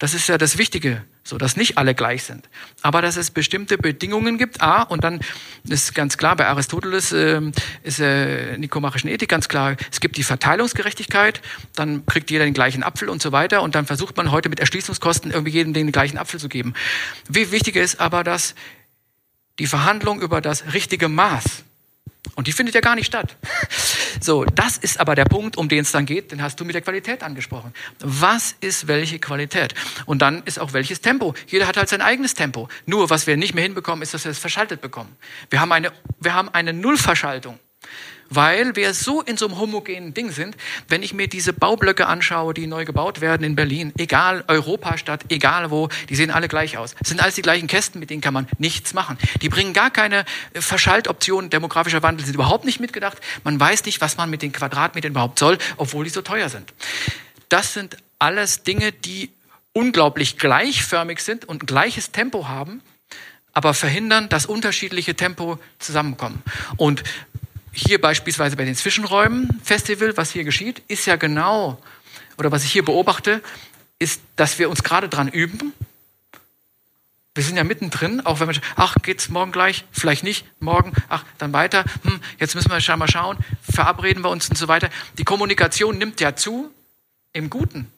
Das 0.00 0.14
ist 0.14 0.28
ja 0.28 0.38
das 0.38 0.56
Wichtige, 0.56 1.04
so 1.24 1.36
dass 1.36 1.58
nicht 1.58 1.76
alle 1.76 1.94
gleich 1.94 2.24
sind, 2.24 2.48
aber 2.80 3.02
dass 3.02 3.18
es 3.18 3.30
bestimmte 3.30 3.76
Bedingungen 3.76 4.38
gibt. 4.38 4.62
A 4.62 4.80
und 4.82 5.04
dann 5.04 5.20
ist 5.68 5.94
ganz 5.94 6.16
klar 6.16 6.36
bei 6.36 6.46
Aristoteles 6.46 7.12
äh, 7.12 7.42
ist 7.82 8.00
äh, 8.00 8.56
nikomachischen 8.56 9.10
Ethik 9.10 9.28
ganz 9.28 9.46
klar. 9.46 9.76
Es 9.92 10.00
gibt 10.00 10.16
die 10.16 10.22
Verteilungsgerechtigkeit, 10.22 11.42
dann 11.74 12.06
kriegt 12.06 12.30
jeder 12.30 12.46
den 12.46 12.54
gleichen 12.54 12.82
Apfel 12.82 13.10
und 13.10 13.20
so 13.20 13.30
weiter 13.30 13.60
und 13.60 13.74
dann 13.74 13.84
versucht 13.84 14.16
man 14.16 14.30
heute 14.30 14.48
mit 14.48 14.58
Erschließungskosten 14.58 15.32
irgendwie 15.32 15.52
jedem 15.52 15.74
den 15.74 15.92
gleichen 15.92 16.16
Apfel 16.16 16.40
zu 16.40 16.48
geben. 16.48 16.72
Wie 17.28 17.52
wichtiger 17.52 17.82
ist 17.82 18.00
aber, 18.00 18.24
dass 18.24 18.54
die 19.58 19.66
Verhandlung 19.66 20.22
über 20.22 20.40
das 20.40 20.72
richtige 20.72 21.10
Maß 21.10 21.62
und 22.34 22.46
die 22.46 22.52
findet 22.52 22.74
ja 22.74 22.80
gar 22.80 22.94
nicht 22.94 23.06
statt. 23.06 23.36
So, 24.20 24.44
das 24.44 24.76
ist 24.76 25.00
aber 25.00 25.14
der 25.14 25.24
Punkt, 25.24 25.56
um 25.56 25.68
den 25.68 25.80
es 25.80 25.92
dann 25.92 26.04
geht, 26.04 26.32
den 26.32 26.42
hast 26.42 26.60
du 26.60 26.64
mit 26.64 26.74
der 26.74 26.82
Qualität 26.82 27.22
angesprochen. 27.22 27.72
Was 28.00 28.54
ist 28.60 28.86
welche 28.86 29.18
Qualität? 29.18 29.74
Und 30.04 30.20
dann 30.20 30.42
ist 30.44 30.58
auch 30.58 30.72
welches 30.72 31.00
Tempo. 31.00 31.34
Jeder 31.46 31.66
hat 31.66 31.76
halt 31.76 31.88
sein 31.88 32.02
eigenes 32.02 32.34
Tempo. 32.34 32.68
Nur, 32.86 33.08
was 33.08 33.26
wir 33.26 33.36
nicht 33.36 33.54
mehr 33.54 33.64
hinbekommen, 33.64 34.02
ist, 34.02 34.12
dass 34.12 34.24
wir 34.24 34.32
es 34.32 34.38
verschaltet 34.38 34.80
bekommen. 34.80 35.16
Wir 35.48 35.60
haben 35.60 35.72
eine, 35.72 35.92
wir 36.18 36.34
haben 36.34 36.48
eine 36.50 36.72
Nullverschaltung 36.72 37.58
weil 38.30 38.76
wir 38.76 38.94
so 38.94 39.20
in 39.20 39.36
so 39.36 39.46
einem 39.46 39.58
homogenen 39.58 40.14
Ding 40.14 40.30
sind, 40.30 40.56
wenn 40.88 41.02
ich 41.02 41.12
mir 41.12 41.28
diese 41.28 41.52
Baublöcke 41.52 42.06
anschaue, 42.06 42.54
die 42.54 42.66
neu 42.66 42.84
gebaut 42.84 43.20
werden 43.20 43.44
in 43.44 43.56
Berlin, 43.56 43.92
egal 43.98 44.44
Europastadt, 44.48 45.24
egal 45.28 45.70
wo, 45.70 45.88
die 46.08 46.14
sehen 46.14 46.30
alle 46.30 46.48
gleich 46.48 46.78
aus. 46.78 46.94
Es 47.00 47.08
sind 47.08 47.20
alles 47.20 47.34
die 47.34 47.42
gleichen 47.42 47.66
Kästen, 47.66 47.98
mit 48.00 48.08
denen 48.08 48.20
kann 48.20 48.32
man 48.32 48.46
nichts 48.58 48.94
machen. 48.94 49.18
Die 49.42 49.48
bringen 49.48 49.72
gar 49.72 49.90
keine 49.90 50.24
äh, 50.54 50.60
Verschaltoptionen, 50.60 51.50
demografischer 51.50 52.02
Wandel 52.02 52.24
sind 52.24 52.34
überhaupt 52.34 52.64
nicht 52.64 52.80
mitgedacht. 52.80 53.18
Man 53.44 53.58
weiß 53.58 53.84
nicht, 53.84 54.00
was 54.00 54.16
man 54.16 54.30
mit 54.30 54.42
den 54.42 54.52
Quadratmetern 54.52 55.10
überhaupt 55.10 55.38
soll, 55.38 55.58
obwohl 55.76 56.04
die 56.04 56.10
so 56.10 56.22
teuer 56.22 56.48
sind. 56.48 56.72
Das 57.48 57.74
sind 57.74 57.96
alles 58.20 58.62
Dinge, 58.62 58.92
die 58.92 59.30
unglaublich 59.72 60.38
gleichförmig 60.38 61.20
sind 61.20 61.44
und 61.44 61.66
gleiches 61.66 62.12
Tempo 62.12 62.48
haben, 62.48 62.80
aber 63.52 63.74
verhindern, 63.74 64.28
dass 64.28 64.46
unterschiedliche 64.46 65.16
Tempo 65.16 65.58
zusammenkommen. 65.78 66.42
Und 66.76 67.02
hier 67.72 68.00
beispielsweise 68.00 68.56
bei 68.56 68.64
den 68.64 68.74
Zwischenräumen 68.74 69.60
Festival, 69.62 70.16
was 70.16 70.30
hier 70.32 70.44
geschieht, 70.44 70.82
ist 70.88 71.06
ja 71.06 71.16
genau, 71.16 71.80
oder 72.36 72.50
was 72.50 72.64
ich 72.64 72.72
hier 72.72 72.84
beobachte, 72.84 73.42
ist, 73.98 74.20
dass 74.36 74.58
wir 74.58 74.70
uns 74.70 74.82
gerade 74.82 75.08
dran 75.08 75.28
üben. 75.28 75.72
Wir 77.34 77.44
sind 77.44 77.56
ja 77.56 77.64
mittendrin, 77.64 78.24
auch 78.26 78.40
wenn 78.40 78.48
wir, 78.48 78.60
ach, 78.76 78.96
geht's 79.02 79.28
morgen 79.28 79.52
gleich? 79.52 79.84
Vielleicht 79.92 80.24
nicht, 80.24 80.44
morgen, 80.58 80.92
ach, 81.08 81.24
dann 81.38 81.52
weiter. 81.52 81.84
Hm, 82.02 82.20
jetzt 82.38 82.54
müssen 82.54 82.70
wir 82.70 82.80
schon 82.80 82.98
mal 82.98 83.10
schauen, 83.10 83.38
verabreden 83.70 84.24
wir 84.24 84.30
uns 84.30 84.48
und 84.48 84.56
so 84.56 84.66
weiter. 84.66 84.90
Die 85.18 85.24
Kommunikation 85.24 85.96
nimmt 85.96 86.20
ja 86.20 86.34
zu, 86.34 86.70
im 87.32 87.50
Guten. 87.50 87.90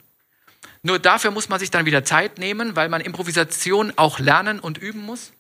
Nur 0.83 0.99
dafür 0.99 1.31
muss 1.31 1.49
man 1.49 1.61
sich 1.61 1.71
dann 1.71 1.87
wieder 1.87 2.05
Zeit 2.05 2.39
nehmen, 2.39 2.77
weil 2.77 2.89
man 2.89 3.01
Improvisation 3.01 3.93
auch 3.97 4.19
lernen 4.19 4.61
und 4.61 4.79
üben 4.79 5.01
muss 5.01 5.33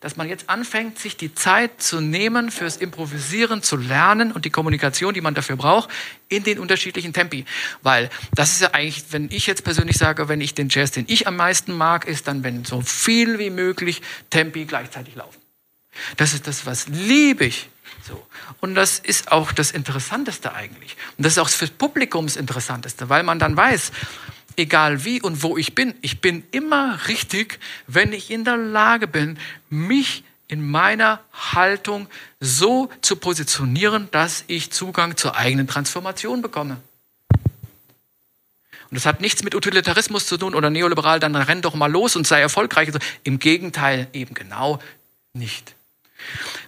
dass 0.00 0.16
man 0.16 0.28
jetzt 0.28 0.48
anfängt, 0.48 0.98
sich 0.98 1.16
die 1.16 1.34
Zeit 1.34 1.82
zu 1.82 2.00
nehmen, 2.00 2.50
fürs 2.50 2.76
Improvisieren 2.76 3.62
zu 3.62 3.76
lernen 3.76 4.32
und 4.32 4.44
die 4.44 4.50
Kommunikation, 4.50 5.14
die 5.14 5.20
man 5.20 5.34
dafür 5.34 5.56
braucht, 5.56 5.90
in 6.28 6.44
den 6.44 6.58
unterschiedlichen 6.58 7.12
Tempi. 7.12 7.44
Weil 7.82 8.10
das 8.34 8.52
ist 8.52 8.60
ja 8.60 8.74
eigentlich, 8.74 9.04
wenn 9.10 9.30
ich 9.30 9.46
jetzt 9.46 9.64
persönlich 9.64 9.96
sage, 9.96 10.28
wenn 10.28 10.40
ich 10.40 10.54
den 10.54 10.68
Jazz, 10.68 10.92
den 10.92 11.04
ich 11.08 11.26
am 11.26 11.36
meisten 11.36 11.72
mag, 11.72 12.06
ist 12.06 12.28
dann, 12.28 12.44
wenn 12.44 12.64
so 12.64 12.80
viel 12.80 13.38
wie 13.38 13.50
möglich 13.50 14.02
Tempi 14.30 14.64
gleichzeitig 14.64 15.14
laufen. 15.16 15.38
Das 16.16 16.34
ist 16.34 16.46
das, 16.46 16.66
was 16.66 16.86
liebe 16.88 17.44
ich. 17.44 17.68
So. 18.06 18.24
Und 18.60 18.74
das 18.74 18.98
ist 18.98 19.32
auch 19.32 19.52
das 19.52 19.70
Interessanteste 19.70 20.54
eigentlich. 20.54 20.96
Und 21.16 21.24
das 21.24 21.32
ist 21.32 21.38
auch 21.38 21.48
fürs 21.48 21.70
Publikum 21.70 22.26
das 22.26 22.36
Interessanteste, 22.36 23.08
weil 23.08 23.22
man 23.22 23.38
dann 23.38 23.56
weiß, 23.56 23.92
egal 24.58 25.04
wie 25.04 25.20
und 25.22 25.42
wo 25.42 25.56
ich 25.56 25.74
bin, 25.74 25.94
ich 26.02 26.20
bin 26.20 26.44
immer 26.50 26.98
richtig, 27.08 27.58
wenn 27.86 28.12
ich 28.12 28.30
in 28.30 28.44
der 28.44 28.56
Lage 28.56 29.06
bin, 29.06 29.38
mich 29.70 30.24
in 30.48 30.68
meiner 30.68 31.20
Haltung 31.32 32.08
so 32.40 32.90
zu 33.00 33.16
positionieren, 33.16 34.08
dass 34.10 34.44
ich 34.46 34.70
Zugang 34.70 35.16
zur 35.16 35.36
eigenen 35.36 35.66
Transformation 35.66 36.42
bekomme. 36.42 36.80
Und 38.90 38.94
das 38.94 39.04
hat 39.04 39.20
nichts 39.20 39.42
mit 39.42 39.54
Utilitarismus 39.54 40.26
zu 40.26 40.38
tun 40.38 40.54
oder 40.54 40.70
neoliberal, 40.70 41.20
dann 41.20 41.36
renn 41.36 41.60
doch 41.60 41.74
mal 41.74 41.90
los 41.90 42.16
und 42.16 42.26
sei 42.26 42.40
erfolgreich. 42.40 42.88
Im 43.22 43.38
Gegenteil, 43.38 44.08
eben 44.14 44.34
genau 44.34 44.78
nicht 45.34 45.74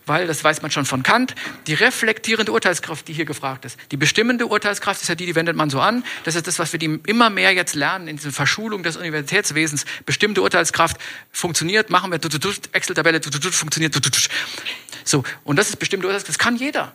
weil, 0.07 0.26
das 0.26 0.42
weiß 0.42 0.62
man 0.62 0.70
schon 0.70 0.84
von 0.84 1.03
Kant, 1.03 1.34
die 1.66 1.74
reflektierende 1.74 2.53
Urteilskraft, 2.53 3.09
die 3.09 3.12
hier 3.12 3.24
gefragt 3.24 3.64
ist. 3.64 3.78
Die 3.90 3.96
bestimmende 3.96 4.46
Urteilskraft 4.46 5.03
ist 5.03 5.09
ja 5.09 5.14
die, 5.14 5.26
die 5.26 5.34
wendet 5.34 5.57
man 5.57 5.70
so 5.70 5.80
an. 5.80 6.05
Das 6.24 6.34
ist 6.34 6.46
das, 6.46 6.59
was 6.59 6.72
wir 6.72 6.80
immer 7.07 7.30
mehr 7.30 7.53
jetzt 7.53 7.74
lernen 7.74 8.09
in 8.09 8.16
dieser 8.16 8.32
Verschulung 8.32 8.82
des 8.82 8.96
Universitätswesens. 8.96 9.84
Bestimmte 10.07 10.42
Urteilskraft 10.42 10.96
funktioniert, 11.30 11.90
machen 11.90 12.11
wir, 12.11 12.18
Excel-Tabelle, 12.72 13.20
funktioniert. 13.22 13.94
So, 15.05 15.24
und 15.44 15.57
das 15.57 15.68
ist 15.68 15.76
bestimmte 15.76 16.07
Urteilskraft, 16.07 16.36
das 16.36 16.38
kann 16.38 16.57
jeder. 16.57 16.94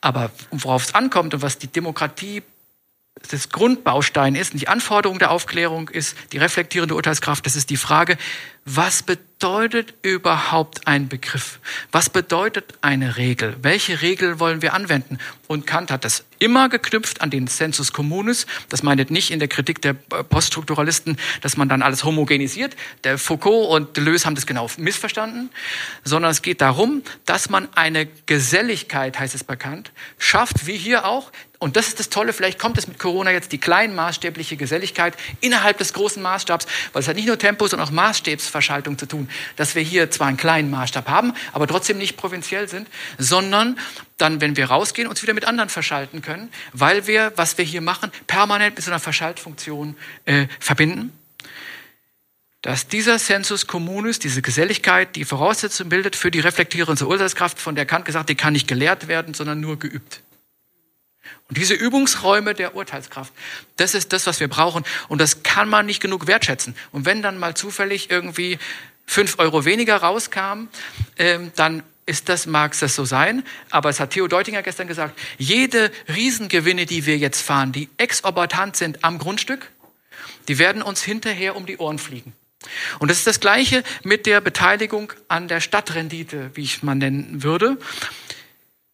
Aber 0.00 0.30
worauf 0.50 0.84
es 0.84 0.94
ankommt 0.94 1.34
und 1.34 1.42
was 1.42 1.58
die 1.58 1.68
Demokratie 1.68 2.42
das 3.30 3.48
Grundbaustein 3.48 4.34
ist, 4.34 4.52
und 4.52 4.60
die 4.60 4.68
Anforderung 4.68 5.18
der 5.18 5.30
Aufklärung 5.30 5.88
ist 5.88 6.16
die 6.32 6.38
reflektierende 6.38 6.94
Urteilskraft, 6.94 7.46
das 7.46 7.56
ist 7.56 7.70
die 7.70 7.78
Frage, 7.78 8.18
was 8.64 9.02
bedeutet 9.02 9.35
überhaupt 10.02 10.86
ein 10.86 11.08
Begriff? 11.08 11.60
Was 11.92 12.08
bedeutet 12.08 12.74
eine 12.80 13.16
Regel? 13.16 13.56
Welche 13.60 14.00
Regel 14.00 14.40
wollen 14.40 14.62
wir 14.62 14.72
anwenden? 14.72 15.18
Und 15.46 15.66
Kant 15.66 15.90
hat 15.90 16.04
das 16.04 16.24
immer 16.38 16.68
geknüpft 16.68 17.20
an 17.20 17.30
den 17.30 17.46
Sensus 17.46 17.92
communis. 17.92 18.46
Das 18.68 18.82
meint 18.82 19.10
nicht 19.10 19.30
in 19.30 19.38
der 19.38 19.48
Kritik 19.48 19.80
der 19.82 19.92
Poststrukturalisten, 19.92 21.18
dass 21.42 21.56
man 21.56 21.68
dann 21.68 21.82
alles 21.82 22.04
homogenisiert. 22.04 22.76
Der 23.04 23.18
Foucault 23.18 23.70
und 23.70 23.96
Deleuze 23.96 24.26
haben 24.26 24.34
das 24.34 24.46
genau 24.46 24.68
missverstanden, 24.78 25.50
sondern 26.02 26.30
es 26.30 26.42
geht 26.42 26.60
darum, 26.60 27.02
dass 27.26 27.50
man 27.50 27.68
eine 27.74 28.06
Geselligkeit, 28.26 29.18
heißt 29.18 29.34
es 29.34 29.44
bei 29.44 29.56
Kant, 29.56 29.92
schafft, 30.18 30.66
wie 30.66 30.76
hier 30.76 31.04
auch, 31.06 31.30
und 31.58 31.76
das 31.76 31.88
ist 31.88 31.98
das 31.98 32.10
Tolle, 32.10 32.32
vielleicht 32.34 32.58
kommt 32.58 32.76
es 32.76 32.86
mit 32.86 32.98
Corona 32.98 33.30
jetzt 33.30 33.50
die 33.50 33.58
kleinmaßstäbliche 33.58 34.56
Geselligkeit 34.56 35.14
innerhalb 35.40 35.78
des 35.78 35.94
großen 35.94 36.22
Maßstabs, 36.22 36.66
weil 36.92 37.00
es 37.00 37.08
hat 37.08 37.16
nicht 37.16 37.26
nur 37.26 37.38
Tempo, 37.38 37.66
sondern 37.66 37.88
auch 37.88 37.92
Maßstabsverschaltung 37.92 38.98
zu 38.98 39.06
tun, 39.06 39.25
dass 39.56 39.74
wir 39.74 39.82
hier 39.82 40.10
zwar 40.10 40.28
einen 40.28 40.36
kleinen 40.36 40.70
Maßstab 40.70 41.08
haben, 41.08 41.32
aber 41.52 41.66
trotzdem 41.66 41.98
nicht 41.98 42.16
provinziell 42.16 42.68
sind, 42.68 42.88
sondern 43.18 43.78
dann, 44.18 44.40
wenn 44.40 44.56
wir 44.56 44.66
rausgehen, 44.66 45.08
uns 45.08 45.22
wieder 45.22 45.34
mit 45.34 45.44
anderen 45.44 45.68
verschalten 45.68 46.22
können, 46.22 46.50
weil 46.72 47.06
wir, 47.06 47.32
was 47.36 47.58
wir 47.58 47.64
hier 47.64 47.80
machen, 47.80 48.10
permanent 48.26 48.76
mit 48.76 48.84
so 48.84 48.90
einer 48.90 49.00
Verschaltfunktion 49.00 49.96
äh, 50.24 50.46
verbinden. 50.60 51.12
dass 52.62 52.88
dieser 52.88 53.20
Sensus 53.20 53.68
communis, 53.68 54.18
diese 54.18 54.42
Geselligkeit, 54.42 55.14
die 55.14 55.24
Voraussetzung 55.24 55.88
bildet 55.88 56.16
für 56.16 56.32
die 56.32 56.40
reflektierende 56.40 57.06
Urteilskraft, 57.06 57.60
von 57.60 57.76
der 57.76 57.86
Kant 57.86 58.04
gesagt, 58.04 58.28
die 58.28 58.34
kann 58.34 58.54
nicht 58.54 58.66
gelehrt 58.66 59.06
werden, 59.06 59.34
sondern 59.34 59.60
nur 59.60 59.78
geübt. 59.78 60.22
Und 61.48 61.58
diese 61.58 61.74
Übungsräume 61.74 62.54
der 62.54 62.74
Urteilskraft, 62.74 63.32
das 63.76 63.94
ist 63.94 64.12
das, 64.12 64.26
was 64.26 64.40
wir 64.40 64.48
brauchen. 64.48 64.84
Und 65.08 65.20
das 65.20 65.44
kann 65.44 65.68
man 65.68 65.86
nicht 65.86 66.00
genug 66.00 66.26
wertschätzen. 66.26 66.74
Und 66.90 67.04
wenn 67.04 67.22
dann 67.22 67.38
mal 67.38 67.54
zufällig 67.54 68.10
irgendwie 68.10 68.58
fünf 69.06 69.38
Euro 69.38 69.64
weniger 69.64 69.96
rauskam, 69.96 70.68
ähm, 71.18 71.52
dann 71.56 71.82
ist 72.06 72.28
das, 72.28 72.46
mag 72.46 72.78
das 72.78 72.94
so 72.94 73.04
sein, 73.04 73.42
aber 73.70 73.90
es 73.90 73.98
hat 73.98 74.10
Theo 74.10 74.28
Deutinger 74.28 74.62
gestern 74.62 74.86
gesagt, 74.86 75.18
jede 75.38 75.90
Riesengewinne, 76.08 76.86
die 76.86 77.04
wir 77.04 77.18
jetzt 77.18 77.40
fahren, 77.40 77.72
die 77.72 77.88
exorbitant 77.96 78.76
sind 78.76 79.04
am 79.04 79.18
Grundstück, 79.18 79.70
die 80.46 80.58
werden 80.58 80.82
uns 80.82 81.02
hinterher 81.02 81.56
um 81.56 81.66
die 81.66 81.78
Ohren 81.78 81.98
fliegen. 81.98 82.32
Und 82.98 83.10
das 83.10 83.18
ist 83.18 83.26
das 83.26 83.40
Gleiche 83.40 83.82
mit 84.02 84.26
der 84.26 84.40
Beteiligung 84.40 85.12
an 85.28 85.48
der 85.48 85.60
Stadtrendite, 85.60 86.50
wie 86.54 86.62
ich 86.62 86.82
mal 86.82 86.94
nennen 86.94 87.42
würde. 87.42 87.76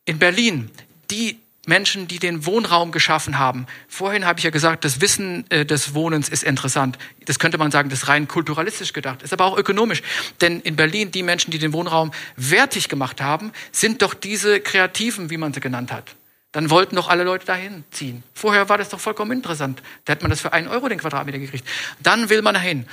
In 0.05 0.19
Berlin, 0.19 0.71
die 1.11 1.39
Menschen, 1.67 2.09
die 2.09 2.19
den 2.19 2.45
Wohnraum 2.45 2.91
geschaffen 2.91 3.39
haben. 3.39 3.67
Vorhin 3.87 4.25
habe 4.27 4.41
ich 4.41 4.45
ja 4.45 4.51
gesagt, 4.51 4.85
das 4.85 5.01
Wissen 5.01 5.49
äh, 5.49 5.65
des 5.65 5.95
Wohnens 5.95 6.29
ist 6.29 6.43
interessant. 6.43 6.99
Das 7.27 7.39
könnte 7.39 7.57
man 7.57 7.71
sagen, 7.71 7.89
das 7.89 8.01
ist 8.01 8.09
rein 8.09 8.27
kulturalistisch 8.27 8.93
gedacht, 8.93 9.23
ist 9.23 9.33
aber 9.33 9.45
auch 9.45 9.57
ökonomisch. 9.57 10.03
Denn 10.41 10.61
in 10.61 10.75
Berlin, 10.75 11.13
die 11.13 11.23
Menschen, 11.23 11.53
die 11.53 11.59
den 11.59 11.73
Wohnraum 11.73 12.11
wertig 12.35 12.89
gemacht 12.89 13.21
haben, 13.21 13.53
sind 13.71 14.03
doch 14.03 14.15
diese 14.15 14.61
Kreativen, 14.61 15.31
wie 15.31 15.37
man 15.37 15.55
sie 15.55 15.61
genannt 15.61 15.93
hat. 15.93 16.17
Dann 16.51 16.69
wollten 16.69 16.97
doch 16.97 17.09
alle 17.09 17.23
Leute 17.23 17.47
dahin 17.47 17.85
ziehen. 17.93 18.25
Vorher 18.35 18.69
war 18.69 18.77
das 18.77 18.89
doch 18.89 19.01
vollkommen 19.01 19.31
interessant. 19.31 19.83
Da 20.05 20.15
hätte 20.15 20.25
man 20.25 20.31
das 20.31 20.41
für 20.41 20.53
einen 20.53 20.67
Euro 20.67 20.89
den 20.89 20.99
Quadratmeter 20.99 21.39
gekriegt. 21.39 21.67
Dann 22.01 22.29
will 22.29 22.43
man 22.43 22.55
dahin. 22.55 22.87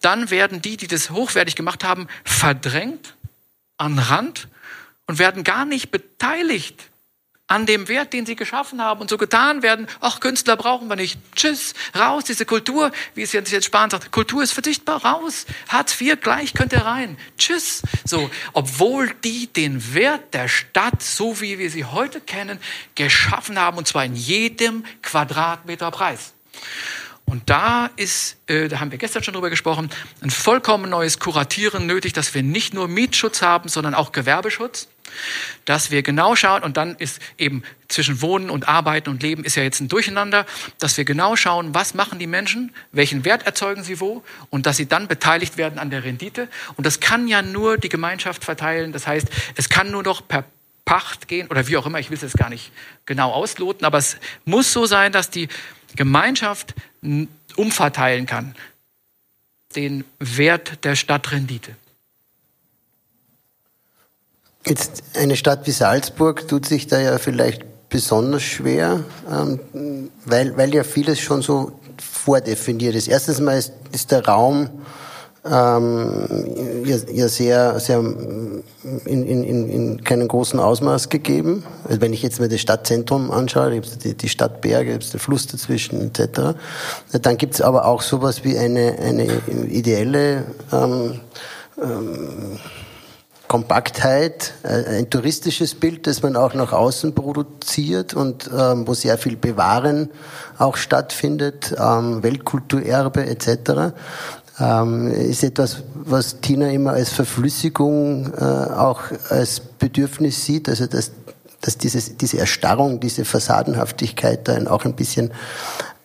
Dann 0.00 0.30
werden 0.30 0.60
die, 0.60 0.76
die 0.76 0.88
das 0.88 1.10
hochwertig 1.10 1.54
gemacht 1.54 1.84
haben, 1.84 2.08
verdrängt 2.24 3.14
an 3.76 3.98
Rand 3.98 4.48
und 5.06 5.18
werden 5.18 5.44
gar 5.44 5.64
nicht 5.64 5.90
beteiligt 5.92 6.89
an 7.50 7.66
dem 7.66 7.88
Wert, 7.88 8.12
den 8.12 8.26
sie 8.26 8.36
geschaffen 8.36 8.80
haben 8.80 9.00
und 9.00 9.10
so 9.10 9.18
getan 9.18 9.62
werden, 9.62 9.88
ach, 10.00 10.20
Künstler 10.20 10.56
brauchen 10.56 10.86
wir 10.86 10.94
nicht. 10.94 11.18
Tschüss, 11.34 11.74
raus, 11.98 12.22
diese 12.22 12.46
Kultur, 12.46 12.92
wie 13.16 13.22
es 13.22 13.32
jetzt 13.32 13.64
Spahn 13.64 13.90
sagt, 13.90 14.12
Kultur 14.12 14.40
ist 14.44 14.52
verzichtbar, 14.52 15.04
raus. 15.04 15.46
Hartz 15.68 16.00
IV 16.00 16.20
gleich 16.20 16.54
könnt 16.54 16.72
ihr 16.72 16.82
rein. 16.82 17.18
Tschüss. 17.38 17.82
So, 18.04 18.30
obwohl 18.52 19.10
die 19.24 19.48
den 19.48 19.94
Wert 19.94 20.32
der 20.32 20.46
Stadt, 20.46 21.02
so 21.02 21.40
wie 21.40 21.58
wir 21.58 21.70
sie 21.70 21.84
heute 21.84 22.20
kennen, 22.20 22.60
geschaffen 22.94 23.58
haben 23.58 23.78
und 23.78 23.88
zwar 23.88 24.04
in 24.04 24.14
jedem 24.14 24.84
Quadratmeter 25.02 25.90
Preis. 25.90 26.34
Und 27.24 27.50
da 27.50 27.90
ist, 27.96 28.36
äh, 28.46 28.68
da 28.68 28.78
haben 28.78 28.92
wir 28.92 28.98
gestern 28.98 29.24
schon 29.24 29.34
drüber 29.34 29.50
gesprochen, 29.50 29.90
ein 30.20 30.30
vollkommen 30.30 30.88
neues 30.88 31.18
Kuratieren 31.18 31.86
nötig, 31.86 32.12
dass 32.12 32.32
wir 32.32 32.44
nicht 32.44 32.74
nur 32.74 32.86
Mietschutz 32.86 33.42
haben, 33.42 33.68
sondern 33.68 33.94
auch 33.94 34.12
Gewerbeschutz 34.12 34.88
dass 35.64 35.90
wir 35.90 36.02
genau 36.02 36.36
schauen, 36.36 36.62
und 36.62 36.76
dann 36.76 36.96
ist 36.96 37.20
eben 37.38 37.62
zwischen 37.88 38.22
Wohnen 38.22 38.50
und 38.50 38.68
Arbeiten 38.68 39.10
und 39.10 39.22
Leben 39.22 39.44
ist 39.44 39.56
ja 39.56 39.62
jetzt 39.62 39.80
ein 39.80 39.88
Durcheinander, 39.88 40.46
dass 40.78 40.96
wir 40.96 41.04
genau 41.04 41.36
schauen, 41.36 41.74
was 41.74 41.94
machen 41.94 42.18
die 42.18 42.26
Menschen, 42.26 42.74
welchen 42.92 43.24
Wert 43.24 43.46
erzeugen 43.46 43.82
sie 43.82 44.00
wo 44.00 44.22
und 44.50 44.66
dass 44.66 44.76
sie 44.76 44.86
dann 44.86 45.08
beteiligt 45.08 45.56
werden 45.56 45.78
an 45.78 45.90
der 45.90 46.04
Rendite. 46.04 46.48
Und 46.76 46.86
das 46.86 47.00
kann 47.00 47.28
ja 47.28 47.42
nur 47.42 47.78
die 47.78 47.88
Gemeinschaft 47.88 48.44
verteilen. 48.44 48.92
Das 48.92 49.06
heißt, 49.06 49.28
es 49.56 49.68
kann 49.68 49.90
nur 49.90 50.02
noch 50.02 50.26
per 50.26 50.44
Pacht 50.84 51.28
gehen 51.28 51.46
oder 51.48 51.68
wie 51.68 51.76
auch 51.76 51.86
immer, 51.86 52.00
ich 52.00 52.10
will 52.10 52.16
es 52.16 52.22
jetzt 52.22 52.36
gar 52.36 52.48
nicht 52.48 52.72
genau 53.06 53.30
ausloten, 53.30 53.84
aber 53.84 53.98
es 53.98 54.16
muss 54.44 54.72
so 54.72 54.86
sein, 54.86 55.12
dass 55.12 55.30
die 55.30 55.48
Gemeinschaft 55.94 56.74
umverteilen 57.54 58.26
kann 58.26 58.56
den 59.76 60.04
Wert 60.18 60.84
der 60.84 60.96
Stadtrendite. 60.96 61.76
Jetzt 64.70 65.02
eine 65.16 65.34
Stadt 65.34 65.66
wie 65.66 65.72
Salzburg 65.72 66.46
tut 66.46 66.64
sich 66.64 66.86
da 66.86 67.00
ja 67.00 67.18
vielleicht 67.18 67.88
besonders 67.88 68.44
schwer, 68.44 69.00
ähm, 69.28 69.58
weil, 70.24 70.56
weil 70.56 70.72
ja 70.72 70.84
vieles 70.84 71.18
schon 71.18 71.42
so 71.42 71.72
vordefiniert 72.00 72.94
ist. 72.94 73.08
Erstens 73.08 73.40
mal 73.40 73.58
ist, 73.58 73.72
ist 73.90 74.12
der 74.12 74.24
Raum 74.24 74.70
ähm, 75.44 76.84
ja, 76.84 76.98
ja 77.12 77.26
sehr, 77.26 77.80
sehr 77.80 77.98
in, 77.98 78.62
in, 79.06 79.68
in 79.68 80.04
keinem 80.04 80.28
großen 80.28 80.60
Ausmaß 80.60 81.08
gegeben. 81.08 81.64
Also 81.88 82.00
wenn 82.00 82.12
ich 82.12 82.22
jetzt 82.22 82.38
mir 82.38 82.48
das 82.48 82.60
Stadtzentrum 82.60 83.32
anschaue, 83.32 83.72
gibt 83.72 83.86
es 83.86 83.98
die, 83.98 84.14
die 84.14 84.28
Stadtberge, 84.28 84.92
gibt 84.92 85.02
es 85.02 85.10
den 85.10 85.18
Fluss 85.18 85.48
dazwischen 85.48 86.00
etc. 86.00 86.56
Dann 87.20 87.36
gibt 87.38 87.54
es 87.54 87.60
aber 87.60 87.86
auch 87.86 88.02
sowas 88.02 88.44
wie 88.44 88.56
eine, 88.56 88.96
eine 89.00 89.40
ideelle 89.68 90.44
ähm, 90.72 91.18
ähm, 91.82 92.60
Kompaktheit, 93.50 94.54
äh, 94.62 94.98
ein 94.98 95.10
touristisches 95.10 95.74
Bild, 95.74 96.06
das 96.06 96.22
man 96.22 96.36
auch 96.36 96.54
nach 96.54 96.72
außen 96.72 97.16
produziert 97.16 98.14
und 98.14 98.48
ähm, 98.56 98.86
wo 98.86 98.94
sehr 98.94 99.18
viel 99.18 99.36
Bewahren 99.36 100.08
auch 100.56 100.76
stattfindet, 100.76 101.74
ähm, 101.76 102.22
Weltkulturerbe 102.22 103.26
etc. 103.26 103.92
Ähm, 104.60 105.08
ist 105.08 105.42
etwas, 105.42 105.82
was 105.94 106.40
Tina 106.40 106.70
immer 106.70 106.92
als 106.92 107.08
Verflüssigung 107.08 108.32
äh, 108.34 108.40
auch 108.40 109.00
als 109.30 109.58
Bedürfnis 109.58 110.44
sieht, 110.44 110.68
also 110.68 110.86
dass, 110.86 111.10
dass 111.60 111.76
dieses, 111.76 112.16
diese 112.18 112.38
Erstarrung, 112.38 113.00
diese 113.00 113.24
Fassadenhaftigkeit 113.24 114.46
dann 114.46 114.68
auch 114.68 114.84
ein 114.84 114.94
bisschen 114.94 115.32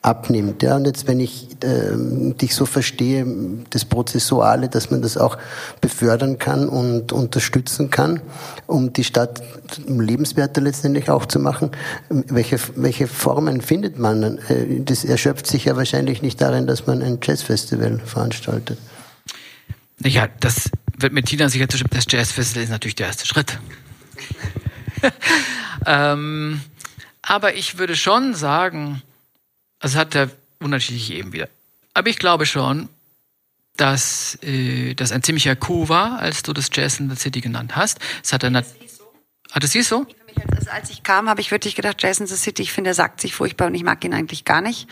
abnimmt. 0.06 0.62
Ja, 0.62 0.76
und 0.76 0.86
jetzt, 0.86 1.08
wenn 1.08 1.20
ich 1.20 1.48
äh, 1.64 1.94
dich 1.96 2.54
so 2.54 2.66
verstehe, 2.66 3.26
das 3.72 3.86
Prozessuale, 3.86 4.70
dass 4.70 4.92
man 4.92 5.02
das 5.02 5.18
auch 5.18 5.38
befördern 5.82 6.38
kann 6.38 6.70
und 6.70 7.12
unterstützen 7.12 7.90
kann, 7.90 8.22
um 8.68 8.94
die 8.94 9.04
Stadt 9.04 9.42
lebenswerter 9.88 10.62
letztendlich 10.62 11.10
auch 11.10 11.26
zu 11.26 11.40
machen, 11.40 11.72
welche, 12.10 12.60
welche 12.76 13.08
Formen 13.08 13.62
findet 13.62 13.98
man? 13.98 14.38
Äh, 14.48 14.82
das 14.82 15.04
erschöpft 15.04 15.48
sich 15.48 15.66
ja 15.66 15.76
wahrscheinlich 15.76 16.22
nicht 16.22 16.40
darin, 16.40 16.68
dass 16.68 16.86
man 16.86 17.02
ein 17.02 17.18
Jazzfestival 17.22 18.00
veranstaltet. 18.06 18.78
Ja, 20.04 20.28
das 20.40 20.70
wird 21.00 21.14
mit 21.14 21.26
Tina 21.26 21.50
sicher 21.50 21.68
zustimmen. 21.68 21.92
Das 21.94 22.06
Jazzfestival 22.08 22.64
ist 22.64 22.70
natürlich 22.70 22.96
der 22.96 23.08
erste 23.08 23.26
Schritt. 23.26 23.58
ähm, 25.88 26.62
aber 27.24 27.56
ich 27.56 27.80
würde 27.80 27.96
schon 27.96 28.36
sagen, 28.36 29.02
also 29.86 30.00
hat 30.00 30.16
er 30.16 30.32
unterschiedliche 30.60 31.14
Ebenen 31.14 31.34
wieder. 31.34 31.48
Aber 31.94 32.10
ich 32.10 32.18
glaube 32.18 32.48
schon, 32.48 32.90
dass 33.78 34.36
äh, 34.42 34.96
das 34.96 35.12
ein 35.12 35.22
ziemlicher 35.22 35.56
Coup 35.56 35.90
war, 35.90 36.18
als 36.18 36.42
du 36.42 36.54
das 36.54 36.72
Jazz 36.74 37.00
in 37.00 37.08
the 37.08 37.16
City 37.16 37.40
genannt 37.40 37.76
hast. 37.76 38.00
Es 38.24 38.34
hat 38.34 38.42
so. 38.42 38.48
Hat 39.52 39.64
es 39.64 39.74
hieß 39.74 39.88
so? 39.88 40.08
Also, 40.58 40.72
als 40.72 40.90
ich 40.90 41.04
kam, 41.04 41.30
habe 41.30 41.40
ich 41.40 41.52
wirklich 41.52 41.76
gedacht, 41.76 42.02
Jazz 42.02 42.20
in 42.20 42.26
the 42.26 42.36
City, 42.36 42.64
ich 42.64 42.72
finde, 42.72 42.90
er 42.90 42.94
sagt 42.96 43.22
sich 43.22 43.36
furchtbar 43.36 43.68
und 43.68 43.76
ich 43.76 43.84
mag 43.84 44.04
ihn 44.04 44.16
eigentlich 44.16 44.44
gar 44.44 44.62
nicht. 44.62 44.90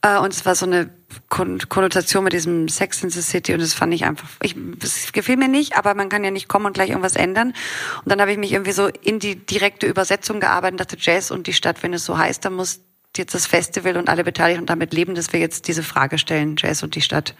Äh, 0.00 0.16
und 0.16 0.32
es 0.32 0.46
war 0.46 0.54
so 0.54 0.64
eine 0.64 0.88
Konnotation 1.28 2.24
mit 2.24 2.32
diesem 2.32 2.70
Sex 2.70 3.02
in 3.02 3.10
the 3.10 3.20
City 3.20 3.52
und 3.52 3.60
das 3.60 3.74
fand 3.74 3.92
ich 3.92 4.06
einfach, 4.06 4.26
ich, 4.40 4.56
das 4.78 5.12
gefiel 5.12 5.36
mir 5.36 5.48
nicht, 5.48 5.76
aber 5.76 5.94
man 5.94 6.08
kann 6.08 6.24
ja 6.24 6.30
nicht 6.30 6.48
kommen 6.48 6.64
und 6.64 6.72
gleich 6.72 6.88
irgendwas 6.88 7.16
ändern. 7.16 7.48
Und 7.48 8.10
dann 8.10 8.22
habe 8.22 8.32
ich 8.32 8.38
mich 8.38 8.52
irgendwie 8.52 8.72
so 8.72 8.86
in 8.86 9.18
die 9.18 9.36
direkte 9.36 9.86
Übersetzung 9.86 10.40
gearbeitet 10.40 10.72
und 10.72 10.80
dachte, 10.80 10.96
Jazz 10.98 11.30
und 11.30 11.46
die 11.46 11.52
Stadt, 11.52 11.82
wenn 11.82 11.92
es 11.92 12.06
so 12.06 12.16
heißt, 12.16 12.42
dann 12.42 12.54
muss 12.54 12.80
jetzt 13.18 13.34
das 13.34 13.46
Festival 13.46 13.96
und 13.96 14.08
alle 14.08 14.24
Beteiligten 14.24 14.66
damit 14.66 14.92
leben, 14.92 15.14
dass 15.14 15.32
wir 15.32 15.40
jetzt 15.40 15.68
diese 15.68 15.82
Frage 15.82 16.18
stellen, 16.18 16.56
Jazz 16.58 16.82
und 16.82 16.94
die 16.94 17.00
Stadt. 17.00 17.34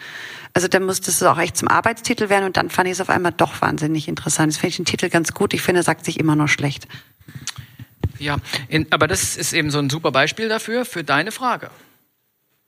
Also 0.52 0.68
dann 0.68 0.84
musste 0.84 1.10
es 1.10 1.22
auch 1.22 1.38
echt 1.38 1.56
zum 1.56 1.68
Arbeitstitel 1.68 2.28
werden 2.28 2.44
und 2.44 2.56
dann 2.56 2.70
fand 2.70 2.88
ich 2.88 2.92
es 2.92 3.00
auf 3.00 3.10
einmal 3.10 3.32
doch 3.32 3.60
wahnsinnig 3.60 4.08
interessant. 4.08 4.52
Das 4.52 4.58
finde 4.58 4.68
ich 4.68 4.76
den 4.76 4.84
Titel 4.84 5.08
ganz 5.08 5.32
gut. 5.32 5.54
Ich 5.54 5.62
finde, 5.62 5.80
er 5.80 5.84
sagt 5.84 6.04
sich 6.04 6.18
immer 6.20 6.36
noch 6.36 6.48
schlecht. 6.48 6.86
Ja, 8.18 8.36
in, 8.68 8.86
aber 8.90 9.08
das 9.08 9.36
ist 9.36 9.52
eben 9.52 9.70
so 9.70 9.78
ein 9.78 9.90
super 9.90 10.12
Beispiel 10.12 10.48
dafür, 10.48 10.84
für 10.84 11.04
deine 11.04 11.32
Frage. 11.32 11.70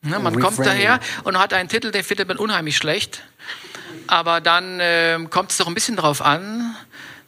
Ne, 0.02 0.18
man 0.18 0.38
kommt 0.38 0.58
daher 0.58 1.00
und 1.24 1.38
hat 1.38 1.52
einen 1.52 1.68
Titel, 1.68 1.90
den 1.90 2.04
findet 2.04 2.28
man 2.28 2.36
unheimlich 2.36 2.76
schlecht. 2.76 3.22
Aber 4.06 4.40
dann 4.40 4.80
äh, 4.80 5.18
kommt 5.30 5.50
es 5.50 5.56
doch 5.56 5.66
ein 5.66 5.74
bisschen 5.74 5.96
darauf 5.96 6.22
an, 6.22 6.76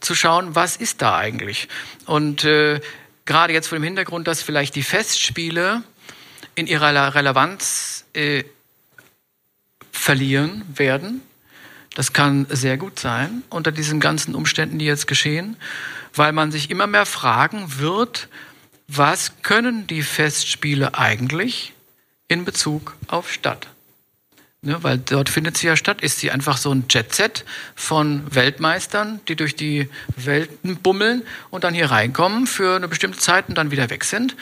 zu 0.01 0.14
schauen, 0.14 0.55
was 0.55 0.76
ist 0.76 1.03
da 1.03 1.16
eigentlich. 1.16 1.68
Und 2.07 2.45
äh, 2.45 2.81
gerade 3.29 3.53
jetzt 3.53 3.68
vor 3.68 3.79
dem 3.79 3.85
Hintergrund, 3.85 4.26
dass 4.26 4.43
vielleicht 4.43 4.74
die 4.74 4.83
Festspiele 4.83 5.85
in 6.55 6.66
ihrer 6.66 7.14
Relevanz 7.14 8.07
äh, 8.14 8.43
verlieren 9.93 10.64
werden. 10.74 11.20
Das 11.95 12.12
kann 12.12 12.47
sehr 12.49 12.79
gut 12.79 12.99
sein 12.99 13.43
unter 13.51 13.70
diesen 13.70 14.01
ganzen 14.01 14.35
Umständen, 14.35 14.79
die 14.79 14.87
jetzt 14.87 15.07
geschehen, 15.07 15.57
weil 16.14 16.33
man 16.33 16.51
sich 16.51 16.70
immer 16.70 16.87
mehr 16.87 17.07
fragen 17.07 17.79
wird, 17.79 18.29
was 18.87 19.43
können 19.43 19.87
die 19.87 20.03
Festspiele 20.03 20.95
eigentlich 20.95 21.74
in 22.29 22.47
Bezug 22.47 22.97
auf 23.09 23.31
Stadt? 23.31 23.68
Ne, 24.61 24.83
weil 24.83 24.99
dort 24.99 25.29
findet 25.29 25.57
sie 25.57 25.69
ja 25.69 25.77
statt. 25.77 26.01
Ist 26.01 26.19
sie 26.19 26.33
einfach 26.33 26.57
so 26.57 26.73
ein 26.73 26.87
Jet-Set 26.91 27.45
von 27.77 28.25
Weltmeistern, 28.35 29.21
die 29.29 29.37
durch 29.37 29.55
die 29.55 29.89
Welten 30.17 30.79
bummeln 30.79 31.23
und 31.51 31.63
dann 31.63 31.75
hier 31.75 31.93
reinkommen 31.93 32.49
für 32.49 32.75
eine 32.75 32.89
bestimmte 32.89 33.21
Zeit 33.21 33.49
und 33.49 33.55
dann 33.55 33.71
wieder 33.71 33.89
weg 33.89 34.03
sind 34.03 34.35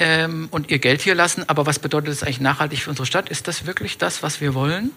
ähm, 0.00 0.48
und 0.50 0.72
ihr 0.72 0.80
Geld 0.80 1.00
hier 1.00 1.14
lassen. 1.14 1.48
Aber 1.48 1.64
was 1.64 1.78
bedeutet 1.78 2.10
das 2.10 2.24
eigentlich 2.24 2.40
nachhaltig 2.40 2.80
für 2.82 2.90
unsere 2.90 3.06
Stadt? 3.06 3.28
Ist 3.28 3.46
das 3.46 3.64
wirklich 3.64 3.98
das, 3.98 4.24
was 4.24 4.40
wir 4.40 4.54
wollen? 4.54 4.90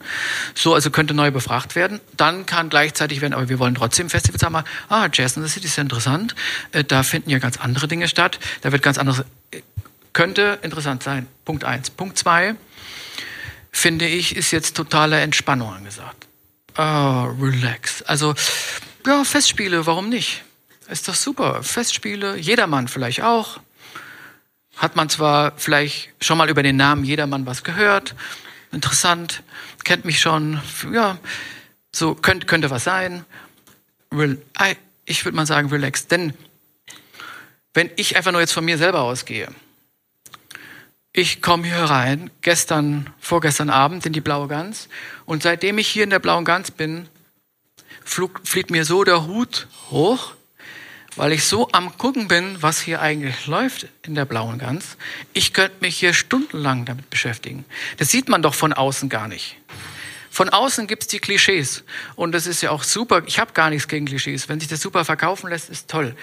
So, 0.55 0.73
also 0.73 0.89
könnte 0.89 1.13
neu 1.13 1.29
befragt 1.29 1.75
werden. 1.75 1.99
Dann 2.17 2.47
kann 2.47 2.69
gleichzeitig 2.69 3.21
werden, 3.21 3.35
aber 3.35 3.49
wir 3.49 3.59
wollen 3.59 3.75
trotzdem 3.75 4.09
Festivals 4.09 4.41
haben. 4.41 4.65
Ah, 4.89 5.09
Jazz 5.13 5.37
in 5.37 5.43
the 5.43 5.49
City 5.49 5.67
ist 5.67 5.75
ja 5.75 5.83
interessant. 5.83 6.33
Äh, 6.71 6.83
da 6.83 7.03
finden 7.03 7.29
ja 7.29 7.37
ganz 7.37 7.57
andere 7.57 7.87
Dinge 7.87 8.07
statt. 8.07 8.39
Da 8.61 8.71
wird 8.71 8.81
ganz 8.81 8.97
anderes. 8.97 9.25
Äh, 9.51 9.61
könnte 10.11 10.57
interessant 10.63 11.03
sein. 11.03 11.27
Punkt 11.43 11.65
eins. 11.65 11.91
Punkt 11.91 12.17
zwei 12.17 12.55
finde 13.75 14.07
ich, 14.07 14.35
ist 14.35 14.51
jetzt 14.51 14.75
totale 14.75 15.19
Entspannung 15.19 15.73
angesagt. 15.73 16.27
Oh, 16.77 17.33
relax. 17.41 18.01
Also, 18.03 18.33
ja, 19.05 19.23
Festspiele, 19.23 19.85
warum 19.85 20.09
nicht? 20.09 20.43
Ist 20.87 21.07
doch 21.07 21.15
super. 21.15 21.61
Festspiele, 21.61 22.37
jedermann 22.37 22.87
vielleicht 22.87 23.21
auch. 23.21 23.59
Hat 24.77 24.95
man 24.95 25.09
zwar 25.09 25.53
vielleicht 25.57 26.09
schon 26.21 26.37
mal 26.37 26.49
über 26.49 26.63
den 26.63 26.77
Namen 26.77 27.03
jedermann 27.03 27.45
was 27.45 27.63
gehört. 27.63 28.15
Interessant, 28.71 29.43
kennt 29.83 30.05
mich 30.05 30.19
schon. 30.19 30.61
Ja, 30.91 31.17
so 31.93 32.15
könnte, 32.15 32.45
könnte 32.45 32.69
was 32.69 32.83
sein. 32.83 33.25
Ich 35.05 35.25
würde 35.25 35.35
mal 35.35 35.45
sagen, 35.45 35.69
relax. 35.69 36.07
Denn 36.07 36.33
wenn 37.73 37.89
ich 37.95 38.15
einfach 38.15 38.31
nur 38.31 38.41
jetzt 38.41 38.53
von 38.53 38.65
mir 38.65 38.77
selber 38.77 39.01
ausgehe, 39.01 39.49
ich 41.17 41.41
komme 41.41 41.65
hier 41.65 41.77
rein, 41.77 42.29
gestern, 42.41 43.09
vorgestern 43.19 43.69
Abend 43.69 44.05
in 44.05 44.11
die 44.11 44.19
Blaue 44.19 44.49
Gans. 44.49 44.89
Und 45.25 45.43
seitdem 45.43 45.77
ich 45.77 45.87
hier 45.87 46.03
in 46.03 46.09
der 46.09 46.19
Blauen 46.19 46.43
Gans 46.43 46.71
bin, 46.71 47.07
flog, 48.03 48.41
fliegt 48.43 48.69
mir 48.69 48.83
so 48.83 49.05
der 49.05 49.25
Hut 49.25 49.69
hoch, 49.91 50.33
weil 51.15 51.31
ich 51.31 51.45
so 51.45 51.69
am 51.71 51.97
gucken 51.97 52.27
bin, 52.27 52.61
was 52.61 52.81
hier 52.81 53.01
eigentlich 53.01 53.47
läuft 53.47 53.87
in 54.01 54.13
der 54.13 54.25
Blauen 54.25 54.59
Gans. 54.59 54.97
Ich 55.31 55.53
könnte 55.53 55.77
mich 55.79 55.97
hier 55.97 56.13
stundenlang 56.13 56.83
damit 56.83 57.09
beschäftigen. 57.09 57.63
Das 57.95 58.09
sieht 58.09 58.27
man 58.27 58.41
doch 58.41 58.53
von 58.53 58.73
außen 58.73 59.07
gar 59.07 59.29
nicht. 59.29 59.55
Von 60.29 60.49
außen 60.49 60.85
gibt's 60.85 61.07
die 61.07 61.19
Klischees. 61.19 61.85
Und 62.17 62.33
das 62.33 62.45
ist 62.45 62.61
ja 62.61 62.71
auch 62.71 62.83
super. 62.83 63.23
Ich 63.25 63.39
habe 63.39 63.53
gar 63.53 63.69
nichts 63.69 63.87
gegen 63.87 64.05
Klischees. 64.05 64.49
Wenn 64.49 64.59
sich 64.59 64.67
das 64.67 64.81
super 64.81 65.05
verkaufen 65.05 65.49
lässt, 65.49 65.69
ist 65.69 65.89
toll. 65.89 66.13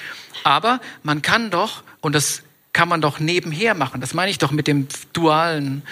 Aber 0.44 0.82
man 1.02 1.22
kann 1.22 1.50
doch, 1.50 1.82
und 2.02 2.14
das 2.14 2.42
kann 2.72 2.88
man 2.88 3.00
doch 3.00 3.20
nebenher 3.20 3.74
machen. 3.74 4.00
Das 4.00 4.14
meine 4.14 4.30
ich 4.30 4.38
doch 4.38 4.50
mit 4.50 4.66
dem 4.66 4.88
Dualen, 5.12 5.82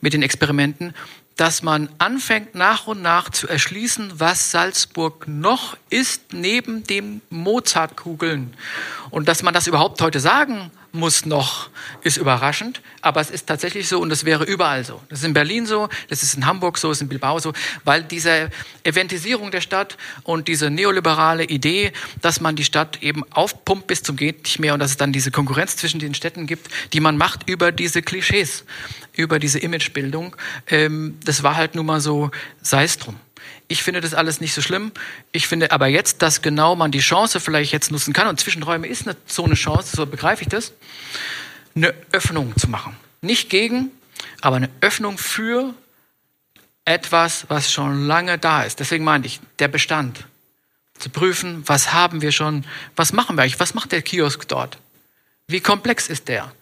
mit 0.00 0.12
den 0.12 0.22
Experimenten, 0.22 0.94
dass 1.36 1.62
man 1.62 1.90
anfängt 1.98 2.54
nach 2.54 2.86
und 2.86 3.02
nach 3.02 3.28
zu 3.30 3.46
erschließen, 3.46 4.12
was 4.14 4.50
Salzburg 4.50 5.28
noch 5.28 5.76
ist 5.90 6.32
neben 6.32 6.84
dem 6.84 7.20
Mozartkugeln. 7.28 8.54
Und 9.10 9.28
dass 9.28 9.42
man 9.42 9.52
das 9.52 9.66
überhaupt 9.66 10.00
heute 10.00 10.18
sagen 10.18 10.70
muss 10.96 11.26
noch, 11.26 11.68
ist 12.02 12.16
überraschend, 12.16 12.80
aber 13.02 13.20
es 13.20 13.30
ist 13.30 13.46
tatsächlich 13.46 13.88
so 13.88 14.00
und 14.00 14.10
es 14.10 14.24
wäre 14.24 14.44
überall 14.44 14.84
so. 14.84 15.00
Das 15.08 15.20
ist 15.20 15.24
in 15.24 15.34
Berlin 15.34 15.66
so, 15.66 15.88
das 16.08 16.22
ist 16.22 16.34
in 16.34 16.46
Hamburg 16.46 16.78
so, 16.78 16.88
das 16.88 16.98
ist 16.98 17.02
in 17.02 17.08
Bilbao 17.08 17.38
so, 17.38 17.52
weil 17.84 18.02
diese 18.02 18.50
Eventisierung 18.82 19.50
der 19.50 19.60
Stadt 19.60 19.96
und 20.24 20.48
diese 20.48 20.70
neoliberale 20.70 21.44
Idee, 21.44 21.92
dass 22.22 22.40
man 22.40 22.56
die 22.56 22.64
Stadt 22.64 23.02
eben 23.02 23.30
aufpumpt 23.30 23.86
bis 23.86 24.02
zum 24.02 24.16
geht 24.16 24.44
nicht 24.44 24.58
mehr 24.58 24.74
und 24.74 24.80
dass 24.80 24.90
es 24.90 24.96
dann 24.96 25.12
diese 25.12 25.30
Konkurrenz 25.30 25.76
zwischen 25.76 26.00
den 26.00 26.14
Städten 26.14 26.46
gibt, 26.46 26.68
die 26.92 27.00
man 27.00 27.16
macht 27.16 27.48
über 27.48 27.72
diese 27.72 28.02
Klischees, 28.02 28.64
über 29.16 29.38
diese 29.38 29.58
Imagebildung, 29.58 30.36
ähm, 30.68 31.18
das 31.24 31.42
war 31.42 31.56
halt 31.56 31.74
nun 31.74 31.86
mal 31.86 32.00
so, 32.00 32.30
sei 32.62 32.84
es 32.84 32.98
drum. 32.98 33.16
Ich 33.68 33.82
finde 33.82 34.00
das 34.00 34.14
alles 34.14 34.40
nicht 34.40 34.54
so 34.54 34.62
schlimm. 34.62 34.92
Ich 35.32 35.48
finde 35.48 35.72
aber 35.72 35.88
jetzt, 35.88 36.22
dass 36.22 36.42
genau 36.42 36.76
man 36.76 36.92
die 36.92 37.00
Chance 37.00 37.40
vielleicht 37.40 37.72
jetzt 37.72 37.90
nutzen 37.90 38.12
kann, 38.12 38.28
und 38.28 38.38
Zwischenräume 38.38 38.86
ist 38.86 39.06
eine, 39.06 39.16
so 39.26 39.44
eine 39.44 39.54
Chance, 39.54 39.96
so 39.96 40.06
begreife 40.06 40.42
ich 40.42 40.48
das, 40.48 40.72
eine 41.74 41.92
Öffnung 42.12 42.56
zu 42.56 42.68
machen. 42.68 42.96
Nicht 43.22 43.50
gegen, 43.50 43.90
aber 44.40 44.56
eine 44.56 44.70
Öffnung 44.80 45.18
für 45.18 45.74
etwas, 46.84 47.46
was 47.48 47.72
schon 47.72 48.06
lange 48.06 48.38
da 48.38 48.62
ist. 48.62 48.78
Deswegen 48.80 49.04
meine 49.04 49.26
ich, 49.26 49.40
der 49.58 49.68
Bestand. 49.68 50.24
Zu 50.98 51.10
prüfen, 51.10 51.62
was 51.66 51.92
haben 51.92 52.22
wir 52.22 52.32
schon, 52.32 52.64
was 52.94 53.12
machen 53.12 53.36
wir 53.36 53.42
eigentlich, 53.42 53.60
was 53.60 53.74
macht 53.74 53.92
der 53.92 54.00
Kiosk 54.00 54.48
dort? 54.48 54.78
Wie 55.46 55.60
komplex 55.60 56.08
ist 56.08 56.28
der? 56.28 56.52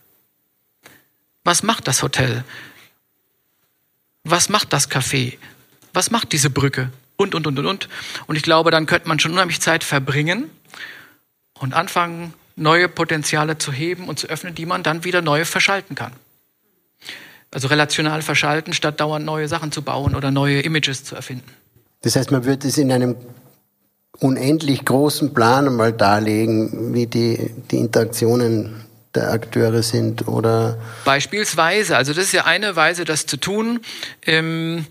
Was 1.44 1.62
macht 1.62 1.86
das 1.86 2.02
Hotel? 2.02 2.44
Was 4.24 4.48
macht 4.48 4.72
das 4.72 4.90
Café? 4.90 5.36
was 5.94 6.10
macht 6.10 6.32
diese 6.32 6.50
Brücke? 6.50 6.90
Und, 7.16 7.34
und, 7.34 7.46
und, 7.46 7.58
und, 7.58 7.66
und. 7.66 7.88
Und 8.26 8.36
ich 8.36 8.42
glaube, 8.42 8.70
dann 8.72 8.86
könnte 8.86 9.08
man 9.08 9.20
schon 9.20 9.32
unheimlich 9.32 9.60
Zeit 9.60 9.84
verbringen 9.84 10.50
und 11.60 11.72
anfangen, 11.72 12.34
neue 12.56 12.88
Potenziale 12.88 13.56
zu 13.56 13.72
heben 13.72 14.08
und 14.08 14.18
zu 14.18 14.26
öffnen, 14.26 14.54
die 14.54 14.66
man 14.66 14.82
dann 14.82 15.04
wieder 15.04 15.22
neu 15.22 15.44
verschalten 15.44 15.94
kann. 15.94 16.12
Also 17.52 17.68
relational 17.68 18.22
verschalten, 18.22 18.72
statt 18.72 19.00
dauernd 19.00 19.24
neue 19.24 19.46
Sachen 19.46 19.70
zu 19.70 19.82
bauen 19.82 20.16
oder 20.16 20.32
neue 20.32 20.60
Images 20.60 21.04
zu 21.04 21.14
erfinden. 21.14 21.48
Das 22.02 22.16
heißt, 22.16 22.32
man 22.32 22.44
würde 22.44 22.66
es 22.66 22.76
in 22.76 22.90
einem 22.90 23.16
unendlich 24.18 24.84
großen 24.84 25.32
Plan 25.34 25.68
einmal 25.68 25.92
darlegen, 25.92 26.94
wie 26.94 27.06
die, 27.06 27.52
die 27.70 27.78
Interaktionen 27.78 28.83
der 29.14 29.30
Akteure 29.30 29.82
sind 29.82 30.26
oder 30.28 30.78
beispielsweise 31.04 31.96
also 31.96 32.12
das 32.12 32.24
ist 32.24 32.32
ja 32.32 32.44
eine 32.44 32.76
Weise 32.76 33.04
das 33.04 33.26
zu 33.26 33.36
tun 33.36 33.80
ähm, 34.26 34.86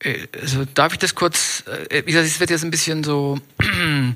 äh, 0.00 0.26
also 0.40 0.64
darf 0.74 0.92
ich 0.92 0.98
das 0.98 1.14
kurz, 1.14 1.64
äh, 1.90 2.02
wie 2.06 2.12
gesagt, 2.12 2.26
es 2.26 2.40
wird 2.40 2.50
jetzt 2.50 2.64
ein 2.64 2.70
bisschen 2.70 3.04
so 3.04 3.38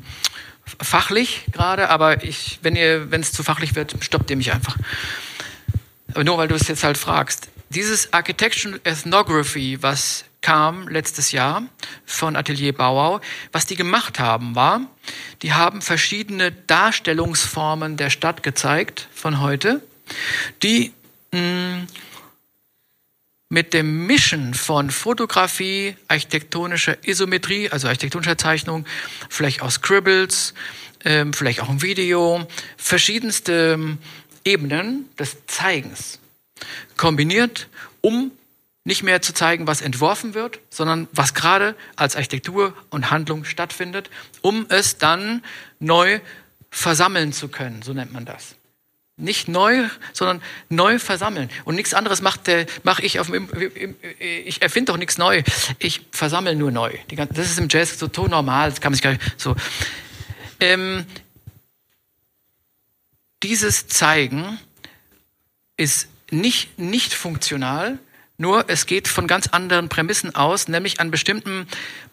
fachlich 0.81 1.47
gerade, 1.53 1.89
aber 1.89 2.25
ich, 2.25 2.59
wenn 2.63 2.77
ihr, 2.77 3.11
wenn 3.11 3.21
es 3.21 3.33
zu 3.33 3.43
fachlich 3.43 3.75
wird, 3.75 3.95
stoppt 4.01 4.31
ihr 4.31 4.37
mich 4.37 4.53
einfach. 4.53 4.77
Aber 6.13 6.25
nur 6.25 6.39
weil 6.39 6.49
du 6.49 6.55
es 6.55 6.69
jetzt 6.69 6.85
halt 6.85 6.99
fragst. 6.99 7.49
Dieses 7.71 8.13
Architectural 8.13 8.81
Ethnography, 8.85 9.79
was 9.81 10.25
kam 10.43 10.89
letztes 10.89 11.33
Jahr 11.33 11.63
von 12.05 12.37
Atelier 12.37 12.75
Bauau, 12.75 13.21
was 13.53 13.67
die 13.67 13.77
gemacht 13.77 14.19
haben, 14.19 14.55
war, 14.55 14.83
die 15.41 15.55
haben 15.55 15.81
verschiedene 15.81 16.53
Darstellungsformen 16.53 17.97
der 17.97 18.11
Stadt 18.11 18.43
gezeigt 18.43 19.09
von 19.15 19.41
heute, 19.41 19.81
die 20.63 20.93
mh, 21.33 21.41
mm, 21.41 21.87
mit 23.49 23.75
dem 23.75 24.07
Mischen 24.07 24.55
von 24.55 24.91
Fotografie, 24.91 25.95
architektonischer 26.09 26.97
Isometrie, 27.07 27.69
also 27.69 27.87
architektonischer 27.87 28.39
Zeichnung, 28.39 28.87
vielleicht 29.29 29.61
auch 29.61 29.71
Scribbles, 29.71 30.55
ähm, 31.05 31.35
vielleicht 31.35 31.61
auch 31.61 31.69
ein 31.69 31.83
Video, 31.83 32.47
verschiedenste 32.79 33.75
ähm, 33.75 33.99
Ebenen 34.45 35.07
des 35.19 35.37
Zeigens 35.47 36.19
kombiniert, 36.97 37.69
um 38.01 38.33
nicht 38.85 39.03
mehr 39.03 39.23
zu 39.23 39.33
zeigen, 39.33 39.67
was 39.67 39.81
entworfen 39.81 40.35
wird, 40.35 40.61
sondern 40.71 41.09
was 41.13 41.35
gerade 41.35 41.77
als 41.97 42.17
Architektur 42.17 42.75
und 42.91 43.11
Handlung 43.11 43.45
stattfindet, 43.45 44.11
um 44.41 44.67
es 44.69 44.99
dann 44.99 45.43
neu 45.79 46.21
versammeln 46.71 47.33
zu 47.33 47.49
können, 47.49 47.83
so 47.83 47.93
nennt 47.93 48.13
man 48.13 48.25
das. 48.25 48.57
Nicht 49.17 49.47
neu, 49.47 49.89
sondern 50.15 50.43
neu 50.69 50.99
versammeln. 50.99 51.51
Und 51.65 51.75
nichts 51.75 51.95
anderes 51.95 52.23
mache 52.23 53.03
ich 53.03 53.21
auf 53.21 53.31
dem, 53.31 53.49
ich 54.19 54.63
erfinde 54.63 54.91
doch 54.91 54.99
nichts 54.99 55.19
neu. 55.19 55.43
Ich 55.79 56.07
versammle 56.11 56.57
nur 56.57 56.71
neu. 56.73 56.97
Das 57.31 57.51
ist 57.51 57.59
im 57.59 57.69
Jazz 57.69 57.99
so 57.99 58.09
to 58.09 58.27
normal, 58.27 58.71
das 58.71 58.81
kann 58.81 58.91
man 58.91 58.95
sich 58.95 59.03
gar 59.03 59.13
nicht, 59.13 59.41
so. 59.41 59.55
Ähm, 60.61 61.05
dieses 63.43 63.87
Zeigen 63.89 64.59
ist 65.77 66.09
nicht, 66.31 66.79
nicht 66.79 67.13
funktional, 67.15 67.99
nur 68.39 68.65
es 68.69 68.87
geht 68.87 69.09
von 69.09 69.27
ganz 69.27 69.49
anderen 69.49 69.89
Prämissen 69.89 70.35
aus, 70.35 70.69
nämlich 70.69 71.01
an 71.01 71.11
bestimmten 71.11 71.67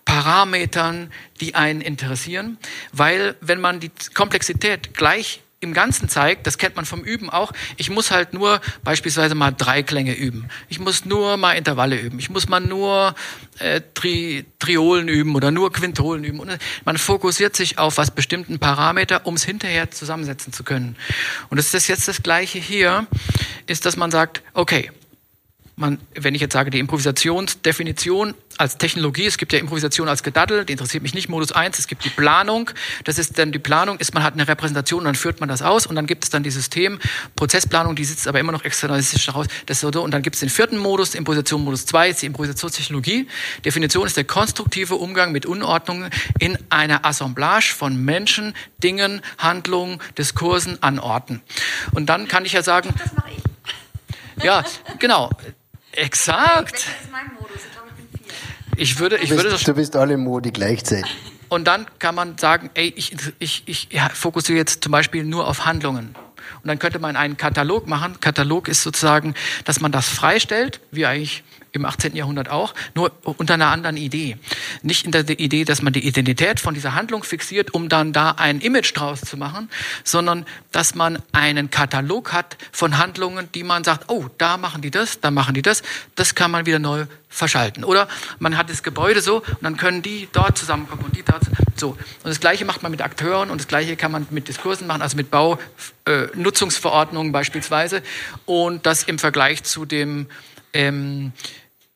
Parametern, 0.05 1.11
die 1.39 1.55
einen 1.55 1.81
interessieren, 1.81 2.57
weil 2.91 3.35
wenn 3.41 3.61
man 3.61 3.79
die 3.79 3.91
Komplexität 4.13 4.93
gleich 4.93 5.41
im 5.61 5.73
Ganzen 5.73 6.07
zeigt, 6.07 6.47
das 6.47 6.57
kennt 6.57 6.75
man 6.77 6.85
vom 6.85 7.03
Üben 7.03 7.29
auch, 7.29 7.51
ich 7.75 7.89
muss 7.89 8.11
halt 8.11 8.33
nur 8.33 8.61
beispielsweise 8.83 9.35
mal 9.35 9.51
drei 9.51 9.83
Klänge 9.83 10.15
üben. 10.15 10.47
Ich 10.69 10.79
muss 10.79 11.03
nur 11.03 11.35
mal 11.35 11.53
Intervalle 11.53 11.99
üben. 11.99 12.17
Ich 12.19 12.29
muss 12.29 12.47
mal 12.47 12.61
nur 12.61 13.13
äh, 13.59 13.81
Tri 13.93 14.45
Triolen 14.59 15.09
üben 15.09 15.35
oder 15.35 15.51
nur 15.51 15.71
Quintolen 15.73 16.23
üben. 16.23 16.39
Und 16.39 16.57
man 16.85 16.97
fokussiert 16.97 17.55
sich 17.55 17.77
auf 17.77 17.97
was 17.97 18.11
bestimmten 18.11 18.59
Parameter, 18.59 19.25
um 19.25 19.35
es 19.35 19.43
hinterher 19.43 19.91
zusammensetzen 19.91 20.53
zu 20.53 20.63
können. 20.63 20.95
Und 21.49 21.57
das 21.57 21.73
ist 21.73 21.87
jetzt 21.87 22.07
das 22.07 22.23
Gleiche 22.23 22.59
hier, 22.59 23.05
ist, 23.67 23.85
dass 23.85 23.97
man 23.97 24.11
sagt, 24.11 24.41
okay, 24.53 24.91
man, 25.79 25.99
wenn 26.13 26.35
ich 26.35 26.41
jetzt 26.41 26.53
sage, 26.53 26.69
die 26.69 26.79
Improvisationsdefinition 26.79 28.33
als 28.57 28.77
Technologie, 28.77 29.25
es 29.25 29.37
gibt 29.37 29.53
ja 29.53 29.59
Improvisation 29.59 30.07
als 30.09 30.23
Gedaddel, 30.23 30.65
die 30.65 30.73
interessiert 30.73 31.03
mich 31.03 31.13
nicht, 31.13 31.29
Modus 31.29 31.51
1, 31.51 31.79
es 31.79 31.87
gibt 31.87 32.03
die 32.05 32.09
Planung, 32.09 32.71
das 33.05 33.17
ist 33.17 33.39
dann 33.39 33.51
die 33.51 33.59
Planung, 33.59 33.99
ist 33.99 34.13
man 34.13 34.23
hat 34.23 34.33
eine 34.33 34.47
Repräsentation 34.47 34.99
und 34.99 35.05
dann 35.05 35.15
führt 35.15 35.39
man 35.39 35.49
das 35.49 35.61
aus 35.61 35.85
und 35.85 35.95
dann 35.95 36.05
gibt 36.05 36.25
es 36.25 36.29
dann 36.29 36.43
die 36.43 36.51
System, 36.51 36.99
Prozessplanung, 37.35 37.95
die 37.95 38.05
sitzt 38.05 38.27
aber 38.27 38.39
immer 38.39 38.51
noch 38.51 38.65
externalistisch 38.65 39.25
daraus, 39.25 39.47
das 39.65 39.79
so, 39.79 39.87
und 39.87 40.11
dann 40.11 40.21
gibt 40.21 40.35
es 40.35 40.41
den 40.41 40.49
vierten 40.49 40.77
Modus, 40.77 41.15
Improvisation 41.15 41.63
Modus 41.63 41.85
2, 41.85 42.09
ist 42.09 42.21
die 42.21 42.25
Improvisationstechnologie. 42.27 43.27
Definition 43.65 44.05
ist 44.05 44.17
der 44.17 44.25
konstruktive 44.25 44.95
Umgang 44.95 45.31
mit 45.31 45.45
Unordnungen 45.45 46.09
in 46.39 46.57
einer 46.69 47.05
Assemblage 47.05 47.73
von 47.75 48.03
Menschen, 48.03 48.53
Dingen, 48.83 49.21
Handlungen, 49.37 49.99
Diskursen 50.17 50.81
an 50.83 50.99
Orten. 50.99 51.41
Und 51.91 52.07
dann 52.07 52.27
kann 52.27 52.45
ich 52.45 52.53
ja 52.53 52.63
sagen, 52.63 52.93
das 52.97 53.13
mache 53.13 53.29
ich. 53.35 54.43
Ja, 54.43 54.63
genau. 54.99 55.29
Exakt. 55.99 56.73
Welcher 56.73 57.01
ist 57.01 57.11
mein 57.11 57.31
Modus? 57.33 57.57
Ich 57.65 57.71
glaube, 57.71 57.89
ich 57.89 57.95
bin 57.95 58.19
vier. 58.23 58.81
Ich 58.81 58.99
würde, 58.99 59.17
ich 59.17 59.29
du, 59.29 59.35
bist, 59.35 59.45
würde 59.51 59.63
du 59.63 59.73
bist 59.73 59.95
alle 59.95 60.17
Modi 60.17 60.51
gleichzeitig. 60.51 61.15
Und 61.49 61.65
dann 61.67 61.87
kann 61.97 62.15
man 62.15 62.37
sagen, 62.37 62.69
ey, 62.75 62.93
ich, 62.95 63.15
ich, 63.39 63.63
ich 63.65 63.87
ja, 63.91 64.09
fokussiere 64.09 64.57
jetzt 64.57 64.83
zum 64.83 64.91
Beispiel 64.91 65.23
nur 65.23 65.47
auf 65.47 65.65
Handlungen. 65.65 66.15
Und 66.61 66.67
dann 66.67 66.79
könnte 66.79 66.99
man 66.99 67.15
einen 67.15 67.37
Katalog 67.37 67.87
machen. 67.87 68.19
Katalog 68.19 68.67
ist 68.67 68.83
sozusagen, 68.83 69.33
dass 69.65 69.79
man 69.79 69.91
das 69.91 70.07
freistellt, 70.07 70.79
wie 70.91 71.05
eigentlich 71.05 71.43
im 71.71 71.85
18. 71.85 72.15
Jahrhundert 72.15 72.49
auch, 72.49 72.73
nur 72.95 73.11
unter 73.23 73.53
einer 73.53 73.67
anderen 73.67 73.97
Idee. 73.97 74.37
Nicht 74.81 75.05
in 75.05 75.11
der 75.11 75.27
Idee, 75.29 75.65
dass 75.65 75.81
man 75.81 75.93
die 75.93 76.05
Identität 76.07 76.59
von 76.59 76.73
dieser 76.73 76.95
Handlung 76.95 77.23
fixiert, 77.23 77.73
um 77.73 77.89
dann 77.89 78.13
da 78.13 78.31
ein 78.31 78.59
Image 78.61 78.95
draus 78.95 79.21
zu 79.21 79.37
machen, 79.37 79.69
sondern 80.03 80.45
dass 80.71 80.95
man 80.95 81.21
einen 81.31 81.69
Katalog 81.69 82.33
hat 82.33 82.57
von 82.71 82.97
Handlungen, 82.97 83.49
die 83.53 83.63
man 83.63 83.83
sagt, 83.83 84.09
oh, 84.09 84.25
da 84.37 84.57
machen 84.57 84.81
die 84.81 84.91
das, 84.91 85.19
da 85.19 85.31
machen 85.31 85.53
die 85.53 85.61
das, 85.61 85.83
das 86.15 86.35
kann 86.35 86.51
man 86.51 86.65
wieder 86.65 86.79
neu 86.79 87.05
verschalten. 87.29 87.83
Oder 87.83 88.07
man 88.39 88.57
hat 88.57 88.69
das 88.69 88.83
Gebäude 88.83 89.21
so 89.21 89.37
und 89.37 89.61
dann 89.61 89.77
können 89.77 90.01
die 90.01 90.27
dort 90.31 90.57
zusammenkommen 90.57 91.05
und 91.05 91.15
die 91.15 91.23
dort 91.23 91.43
so. 91.75 91.89
Und 91.89 91.99
das 92.23 92.39
Gleiche 92.39 92.65
macht 92.65 92.81
man 92.81 92.91
mit 92.91 93.01
Akteuren 93.01 93.51
und 93.51 93.59
das 93.59 93.67
Gleiche 93.67 93.95
kann 93.95 94.11
man 94.11 94.27
mit 94.31 94.47
Diskursen 94.47 94.87
machen, 94.87 95.01
also 95.01 95.15
mit 95.15 95.29
Baunutzungsverordnungen 95.31 97.29
äh, 97.29 97.33
beispielsweise. 97.33 98.01
Und 98.45 98.85
das 98.85 99.03
im 99.03 99.19
Vergleich 99.19 99.63
zu 99.63 99.85
dem 99.85 100.27
ähm, 100.73 101.31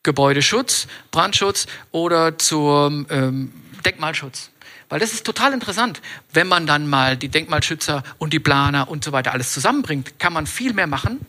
Gebäudeschutz, 0.03 0.87
Brandschutz 1.11 1.67
oder 1.91 2.37
zum 2.37 3.07
ähm, 3.09 3.53
Denkmalschutz. 3.85 4.51
Weil 4.89 4.99
das 4.99 5.13
ist 5.13 5.25
total 5.25 5.53
interessant. 5.53 6.01
Wenn 6.33 6.47
man 6.47 6.67
dann 6.67 6.87
mal 6.87 7.17
die 7.17 7.29
Denkmalschützer 7.29 8.03
und 8.19 8.31
die 8.31 8.39
Planer 8.39 8.89
und 8.89 9.03
so 9.03 9.11
weiter 9.11 9.31
alles 9.31 9.51
zusammenbringt, 9.51 10.19
kann 10.19 10.33
man 10.33 10.45
viel 10.45 10.73
mehr 10.73 10.87
machen, 10.87 11.25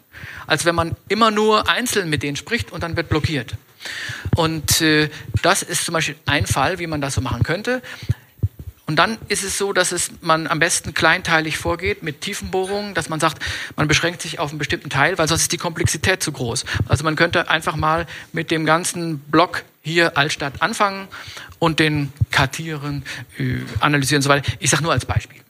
als 0.47 0.65
wenn 0.65 0.75
man 0.75 0.97
immer 1.09 1.31
nur 1.31 1.69
einzeln 1.69 2.11
mit 2.11 2.23
denen 2.23 2.37
spricht 2.37 2.73
und 2.73 2.83
dann 2.83 2.97
wird 2.97 3.09
blockiert. 3.09 3.55
Und 4.37 4.81
äh, 4.81 5.09
das 5.43 5.63
ist 5.63 5.85
zum 5.85 5.95
Beispiel 5.95 6.17
ein 6.27 6.47
Fall, 6.47 6.79
wie 6.79 6.87
man 6.87 7.01
das 7.01 7.15
so 7.15 7.21
machen 7.21 7.43
könnte. 7.43 7.81
Und 8.87 8.97
dann 8.97 9.17
ist 9.29 9.45
es 9.45 9.57
so, 9.57 9.73
dass 9.73 9.93
es, 9.93 10.11
man 10.21 10.47
am 10.47 10.59
besten 10.59 10.93
kleinteilig 10.93 11.57
vorgeht 11.57 12.03
mit 12.03 12.21
Tiefenbohrungen, 12.21 12.93
dass 12.93 13.09
man 13.09 13.19
sagt, 13.19 13.43
man 13.77 13.89
beschränkt 13.89 14.21
sich 14.21 14.39
auf 14.39 14.51
einen 14.51 14.59
bestimmten 14.59 14.91
Teil, 14.91 15.17
weil 15.17 15.27
sonst 15.27 15.43
ist 15.43 15.53
die 15.53 15.59
Komplexität 15.59 16.23
zu 16.23 16.33
groß. 16.33 16.67
Also 16.87 17.03
man 17.03 17.17
könnte 17.17 17.49
einfach 17.49 17.77
mal 17.77 18.07
mit 18.33 18.51
dem 18.51 18.67
ganzen 18.67 19.21
Block 19.21 19.65
hier 19.81 20.19
Altstadt 20.19 20.61
anfangen 20.61 21.09
und 21.59 21.79
den 21.79 22.13
kartieren, 22.31 23.05
äh, 23.39 23.61
analysieren 23.81 24.19
und 24.19 24.25
so 24.25 24.29
weiter. 24.29 24.53
Ich 24.59 24.69
sage 24.71 24.83
nur 24.83 24.93
als 24.93 25.07
Beispiel. 25.07 25.41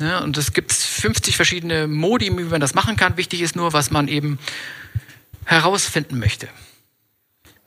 Ne? 0.00 0.20
Und 0.22 0.36
es 0.36 0.52
gibt 0.52 0.72
50 0.72 1.36
verschiedene 1.36 1.86
Modi, 1.86 2.26
wie 2.36 2.44
man 2.44 2.60
das 2.60 2.74
machen 2.74 2.96
kann. 2.96 3.16
Wichtig 3.16 3.40
ist 3.40 3.54
nur, 3.54 3.72
was 3.72 3.90
man 3.90 4.08
eben 4.08 4.38
herausfinden 5.44 6.18
möchte. 6.18 6.48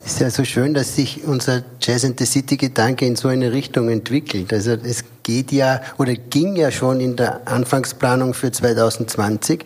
Es 0.06 0.14
ist 0.14 0.20
ja 0.20 0.30
so 0.30 0.43
schön, 0.43 0.74
dass 0.74 0.97
sich 0.97 1.24
unser 1.24 1.64
Jazz 1.80 2.04
in 2.04 2.16
the 2.18 2.26
City 2.26 2.58
Gedanke 2.58 3.06
in 3.06 3.16
so 3.16 3.30
eine 3.30 3.54
Richtung 3.54 3.89
entwickelt. 3.89 4.51
Also 4.51 4.72
es 4.72 5.06
geht 5.24 5.54
ja 5.54 5.82
oder 5.97 6.14
ging 6.14 6.58
ja 6.58 6.72
schon 6.72 6.99
in 6.99 7.16
der 7.16 7.47
Anfangsplanung 7.47 8.34
für 8.34 8.51
2020 8.51 9.64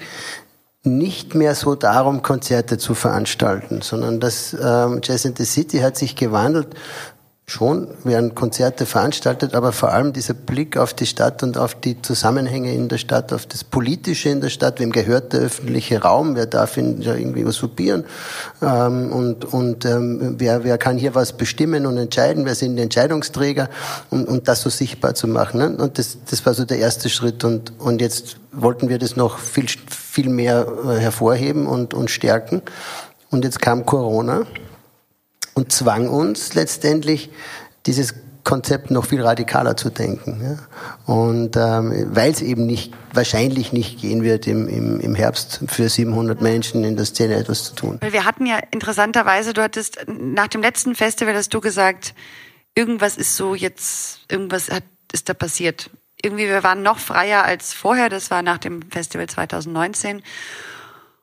nicht 0.83 1.33
mehr 1.33 1.55
so 1.55 1.73
darum, 1.73 2.21
Konzerte 2.21 2.77
zu 2.77 2.93
veranstalten, 2.93 3.81
sondern 3.81 4.19
das 4.19 4.55
ähm, 4.61 5.01
Jazz 5.03 5.25
in 5.25 5.35
the 5.35 5.43
City 5.43 5.79
hat 5.79 5.97
sich 5.97 6.15
gewandelt 6.15 6.67
Schon 7.49 7.87
werden 8.03 8.35
Konzerte 8.35 8.85
veranstaltet, 8.85 9.55
aber 9.55 9.71
vor 9.71 9.93
allem 9.93 10.11
dieser 10.11 10.33
Blick 10.33 10.75
auf 10.75 10.93
die 10.93 11.05
Stadt 11.05 11.43
und 11.43 11.57
auf 11.57 11.75
die 11.75 12.01
Zusammenhänge 12.01 12.73
in 12.73 12.89
der 12.89 12.97
Stadt, 12.97 13.31
auf 13.31 13.45
das 13.45 13.63
Politische 13.63 14.27
in 14.27 14.41
der 14.41 14.49
Stadt, 14.49 14.81
wem 14.81 14.91
gehört 14.91 15.31
der 15.31 15.39
öffentliche 15.39 16.01
Raum, 16.01 16.35
wer 16.35 16.45
darf 16.45 16.75
ihn 16.75 17.01
ja 17.01 17.15
irgendwie 17.15 17.45
usurpieren 17.45 18.03
ähm, 18.61 19.13
und, 19.13 19.45
und 19.45 19.85
ähm, 19.85 20.35
wer, 20.39 20.65
wer 20.65 20.77
kann 20.77 20.97
hier 20.97 21.15
was 21.15 21.31
bestimmen 21.37 21.85
und 21.85 21.95
entscheiden, 21.95 22.43
wer 22.43 22.53
sind 22.53 22.75
die 22.75 22.83
Entscheidungsträger 22.83 23.69
und, 24.09 24.27
und 24.27 24.49
das 24.49 24.61
so 24.63 24.69
sichtbar 24.69 25.15
zu 25.15 25.29
machen. 25.29 25.59
Ne? 25.61 25.77
Und 25.77 25.99
das, 25.99 26.17
das 26.29 26.45
war 26.45 26.53
so 26.53 26.65
der 26.65 26.79
erste 26.79 27.07
Schritt 27.07 27.45
und, 27.45 27.79
und 27.79 28.01
jetzt 28.01 28.35
wollten 28.51 28.89
wir 28.89 28.99
das 28.99 29.15
noch 29.15 29.39
viel, 29.39 29.67
viel 29.89 30.27
mehr 30.27 30.67
äh, 30.85 30.99
hervorheben 30.99 31.65
und, 31.65 31.93
und 31.93 32.11
stärken. 32.11 32.61
Und 33.29 33.45
jetzt 33.45 33.61
kam 33.61 33.85
Corona 33.85 34.45
und 35.57 35.71
zwang 35.71 36.07
uns 36.07 36.53
letztendlich, 36.53 37.31
dieses 37.87 38.13
Konzept 38.43 38.91
noch 38.91 39.05
viel 39.05 39.23
radikaler 39.23 39.75
zu 39.75 39.89
denken. 39.89 40.39
Ja. 40.41 41.11
Und 41.11 41.57
ähm, 41.57 42.15
weil 42.15 42.31
es 42.31 42.41
eben 42.41 42.67
nicht, 42.67 42.93
wahrscheinlich 43.11 43.73
nicht 43.73 43.99
gehen 43.99 44.23
wird, 44.23 44.45
im, 44.45 44.69
im, 44.69 44.99
im 44.99 45.15
Herbst 45.15 45.63
für 45.67 45.89
700 45.89 46.41
Menschen 46.41 46.83
in 46.83 46.95
der 46.95 47.05
Szene 47.05 47.35
etwas 47.35 47.63
zu 47.63 47.73
tun. 47.73 47.99
Wir 48.07 48.23
hatten 48.23 48.45
ja 48.45 48.59
interessanterweise, 48.69 49.51
du 49.51 49.63
hattest 49.63 49.97
nach 50.07 50.47
dem 50.47 50.61
letzten 50.61 50.93
Festival 50.93 51.33
hast 51.33 51.51
du 51.53 51.59
gesagt, 51.59 52.13
irgendwas 52.75 53.17
ist 53.17 53.35
so 53.35 53.55
jetzt, 53.55 54.19
irgendwas 54.29 54.69
hat, 54.69 54.83
ist 55.11 55.27
da 55.27 55.33
passiert. 55.33 55.89
Irgendwie, 56.21 56.45
wir 56.45 56.63
waren 56.63 56.83
noch 56.83 56.99
freier 56.99 57.43
als 57.43 57.73
vorher, 57.73 58.09
das 58.09 58.29
war 58.29 58.43
nach 58.43 58.59
dem 58.59 58.83
Festival 58.91 59.27
2019. 59.27 60.21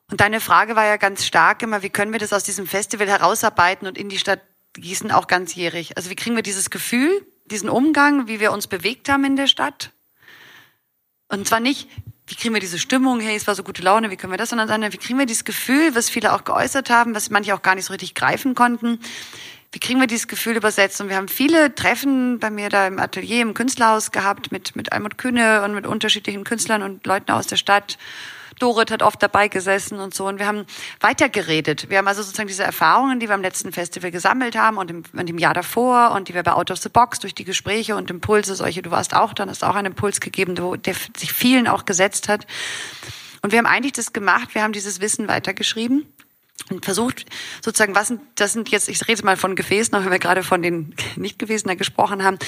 Und 0.09 0.21
deine 0.21 0.39
Frage 0.39 0.75
war 0.75 0.85
ja 0.85 0.97
ganz 0.97 1.25
stark 1.25 1.61
immer, 1.63 1.81
wie 1.81 1.89
können 1.89 2.11
wir 2.11 2.19
das 2.19 2.33
aus 2.33 2.43
diesem 2.43 2.67
Festival 2.67 3.07
herausarbeiten 3.07 3.87
und 3.87 3.97
in 3.97 4.09
die 4.09 4.19
Stadt 4.19 4.41
Gießen 4.73 5.11
auch 5.11 5.27
ganzjährig? 5.27 5.97
Also 5.97 6.09
wie 6.09 6.15
kriegen 6.15 6.35
wir 6.35 6.43
dieses 6.43 6.69
Gefühl, 6.69 7.25
diesen 7.45 7.69
Umgang, 7.69 8.27
wie 8.27 8.39
wir 8.39 8.51
uns 8.51 8.67
bewegt 8.67 9.09
haben 9.09 9.23
in 9.25 9.35
der 9.35 9.47
Stadt? 9.47 9.91
Und 11.27 11.47
zwar 11.47 11.59
nicht, 11.59 11.89
wie 12.27 12.35
kriegen 12.35 12.53
wir 12.53 12.61
diese 12.61 12.77
Stimmung, 12.79 13.19
hey, 13.19 13.35
es 13.35 13.47
war 13.47 13.55
so 13.55 13.63
gute 13.63 13.81
Laune, 13.81 14.11
wie 14.11 14.17
können 14.17 14.33
wir 14.33 14.37
das, 14.37 14.49
sondern 14.49 14.91
wie 14.91 14.97
kriegen 14.97 15.17
wir 15.17 15.25
dieses 15.25 15.45
Gefühl, 15.45 15.95
was 15.95 16.09
viele 16.09 16.33
auch 16.33 16.43
geäußert 16.43 16.89
haben, 16.89 17.15
was 17.15 17.29
manche 17.29 17.55
auch 17.55 17.61
gar 17.61 17.75
nicht 17.75 17.85
so 17.85 17.93
richtig 17.93 18.15
greifen 18.15 18.53
konnten, 18.55 18.99
wie 19.75 19.79
kriegen 19.79 19.99
wir 19.99 20.07
dieses 20.07 20.29
Gefühl 20.29 20.55
übersetzt? 20.55 21.01
Und 21.01 21.09
wir 21.09 21.17
haben 21.17 21.27
viele 21.27 21.75
Treffen 21.75 22.39
bei 22.39 22.49
mir 22.49 22.69
da 22.69 22.87
im 22.87 22.97
Atelier, 22.97 23.41
im 23.41 23.53
Künstlerhaus 23.53 24.13
gehabt 24.13 24.49
mit, 24.49 24.73
mit 24.77 24.93
Almut 24.93 25.17
Kühne 25.17 25.63
und 25.63 25.73
mit 25.73 25.85
unterschiedlichen 25.85 26.45
Künstlern 26.45 26.81
und 26.81 27.05
Leuten 27.05 27.29
aus 27.33 27.47
der 27.47 27.57
Stadt. 27.57 27.97
Dorit 28.57 28.89
hat 28.89 29.03
oft 29.03 29.21
dabei 29.21 29.49
gesessen 29.49 29.99
und 29.99 30.13
so. 30.13 30.27
Und 30.27 30.39
wir 30.39 30.47
haben 30.47 30.65
weitergeredet. 31.01 31.89
Wir 31.89 31.97
haben 31.97 32.07
also 32.07 32.21
sozusagen 32.21 32.47
diese 32.47 32.63
Erfahrungen, 32.63 33.19
die 33.19 33.27
wir 33.27 33.35
am 33.35 33.41
letzten 33.41 33.73
Festival 33.73 34.11
gesammelt 34.11 34.55
haben 34.55 34.77
und 34.77 34.89
im, 34.89 35.03
und 35.11 35.29
im 35.29 35.37
Jahr 35.37 35.53
davor 35.53 36.11
und 36.11 36.29
die 36.29 36.33
wir 36.33 36.43
bei 36.43 36.53
Out 36.53 36.71
of 36.71 36.77
the 36.77 36.87
Box 36.87 37.19
durch 37.19 37.35
die 37.35 37.43
Gespräche 37.43 37.97
und 37.97 38.09
Impulse, 38.09 38.55
solche, 38.55 38.81
du 38.81 38.91
warst 38.91 39.13
auch 39.13 39.33
dann, 39.33 39.49
hast 39.49 39.65
auch 39.65 39.75
einen 39.75 39.87
Impuls 39.87 40.21
gegeben, 40.21 40.55
der 40.55 40.95
sich 41.17 41.33
vielen 41.33 41.67
auch 41.67 41.83
gesetzt 41.83 42.29
hat. 42.29 42.47
Und 43.41 43.51
wir 43.51 43.59
haben 43.59 43.65
eigentlich 43.65 43.91
das 43.91 44.13
gemacht, 44.13 44.55
wir 44.55 44.63
haben 44.63 44.71
dieses 44.71 45.01
Wissen 45.01 45.27
weitergeschrieben 45.27 46.05
und 46.69 46.83
versucht 46.83 47.25
sozusagen, 47.63 47.95
was 47.95 48.07
sind, 48.07 48.21
das 48.35 48.53
sind 48.53 48.69
jetzt, 48.69 48.89
ich 48.89 49.07
rede 49.07 49.23
mal 49.23 49.37
von 49.37 49.55
Gefäßen, 49.55 49.93
auch 49.95 50.03
wenn 50.03 50.11
wir 50.11 50.19
gerade 50.19 50.41
von 50.41 50.61
den 50.61 50.95
Nicht-Gefäßen 51.15 51.67
da 51.67 51.75
gesprochen 51.75 52.23
haben, 52.23 52.39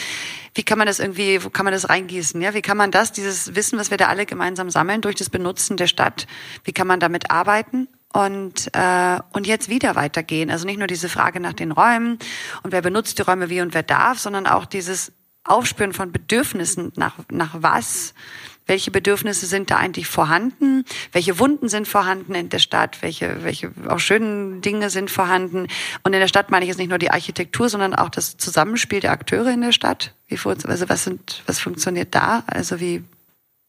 wie 0.55 0.64
kann 0.64 0.78
man 0.78 0.88
das 0.88 0.99
irgendwie, 0.99 1.43
wo 1.43 1.49
kann 1.49 1.66
man 1.66 1.74
das 1.74 1.89
reingießen, 1.89 2.41
ja, 2.41 2.53
wie 2.53 2.62
kann 2.62 2.78
man 2.78 2.89
das, 2.89 3.12
dieses 3.12 3.55
Wissen, 3.55 3.78
was 3.78 3.91
wir 3.91 3.97
da 3.97 4.08
alle 4.08 4.26
gemeinsam 4.26 4.70
sammeln 4.70 5.01
durch 5.01 5.16
das 5.16 5.30
Benutzen 5.30 5.78
der 5.78 5.88
Stadt, 5.88 6.26
wie 6.64 6.74
kann 6.74 6.88
man 6.88 6.99
damit 6.99 7.30
arbeiten 7.30 7.88
und, 8.14 8.70
äh, 8.74 9.20
und 9.34 9.45
jetzt 9.45 9.70
wieder 9.70 9.95
weitergehen. 9.95 10.49
Also 10.49 10.66
nicht 10.66 10.80
nur 10.80 10.88
diese 10.88 11.10
Frage 11.10 11.39
nach 11.39 11.53
den 11.53 11.72
Räumen 11.72 12.18
und 12.64 12.72
wer 12.72 12.82
benutzt 12.82 13.20
die 13.20 13.24
Räume 13.24 13.49
wie 13.49 13.62
und 13.62 13.74
wer 13.74 13.84
darf, 13.84 14.20
sondern 14.20 14.47
auch 14.47 14.66
dieses 14.66 15.12
Aufspüren 15.43 15.93
von 15.93 16.12
Bedürfnissen 16.12 16.91
nach, 16.95 17.14
nach 17.30 17.55
was, 17.60 18.14
welche 18.68 18.91
Bedürfnisse 18.91 19.45
sind 19.45 19.72
da 19.72 19.78
eigentlich 19.78 20.07
vorhanden, 20.07 20.86
welche 21.11 21.39
Wunden 21.39 21.70
sind 21.70 21.88
vorhanden 21.88 22.36
in 22.36 22.49
der 22.49 22.59
Stadt, 22.59 23.01
welche, 23.01 23.43
welche 23.43 23.72
auch 23.88 23.99
schönen 23.99 24.61
Dinge 24.61 24.89
sind 24.89 25.09
vorhanden. 25.09 25.68
Und 26.03 26.13
in 26.13 26.20
der 26.20 26.28
Stadt 26.28 26.51
meine 26.51 26.65
ich 26.65 26.70
jetzt 26.70 26.78
nicht 26.78 26.89
nur 26.89 26.99
die 26.99 27.11
Architektur, 27.11 27.70
sondern 27.70 27.95
auch 27.95 28.09
das 28.09 28.38
Zusammenspiel 28.38 28.99
der 28.99 29.11
Akteure 29.11 29.51
in 29.51 29.61
der 29.61 29.72
Stadt. 29.72 30.13
Wie, 30.28 30.38
also 30.45 30.89
was, 30.89 31.03
sind, 31.03 31.43
was 31.47 31.59
funktioniert 31.59 32.13
da? 32.13 32.43
Also 32.47 32.80
wie, 32.80 33.03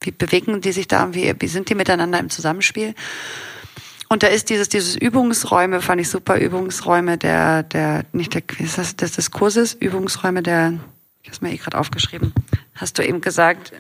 wie 0.01 0.11
bewegen 0.11 0.61
die 0.61 0.73
sich 0.73 0.89
da? 0.89 1.15
Wie, 1.15 1.35
wie 1.39 1.49
sind 1.49 1.71
die 1.71 1.75
miteinander 1.75 2.19
im 2.19 2.31
Zusammenspiel? 2.31 2.95
Und 4.09 4.23
da 4.23 4.29
ist 4.29 4.49
dieses, 4.49 4.69
dieses 4.69 4.97
Übungsräume, 4.97 5.83
fand 5.83 6.01
ich 6.01 6.09
super, 6.09 6.41
Übungsräume 6.41 7.19
der, 7.19 7.63
der, 7.63 8.05
nicht 8.13 8.35
der, 8.35 8.43
ist 8.59 8.79
das, 8.79 8.97
des, 8.97 9.13
des 9.13 9.31
Kurses, 9.31 9.75
Übungsräume 9.75 10.43
der, 10.43 10.79
ich 11.23 11.29
habe 11.29 11.35
es 11.35 11.41
mir 11.43 11.53
eh 11.53 11.57
gerade 11.59 11.79
aufgeschrieben, 11.79 12.33
hast 12.75 12.99
du 12.99 13.07
eben 13.07 13.21
gesagt, 13.21 13.73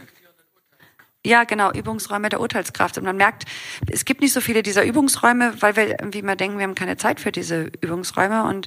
Ja, 1.28 1.44
genau, 1.44 1.70
Übungsräume 1.70 2.30
der 2.30 2.40
Urteilskraft. 2.40 2.96
Und 2.96 3.04
man 3.04 3.18
merkt, 3.18 3.44
es 3.86 4.06
gibt 4.06 4.22
nicht 4.22 4.32
so 4.32 4.40
viele 4.40 4.62
dieser 4.62 4.82
Übungsräume, 4.82 5.52
weil 5.60 5.76
wir 5.76 5.90
irgendwie 5.90 6.20
immer 6.20 6.36
denken, 6.36 6.56
wir 6.56 6.64
haben 6.64 6.74
keine 6.74 6.96
Zeit 6.96 7.20
für 7.20 7.30
diese 7.30 7.70
Übungsräume. 7.82 8.44
Und, 8.44 8.66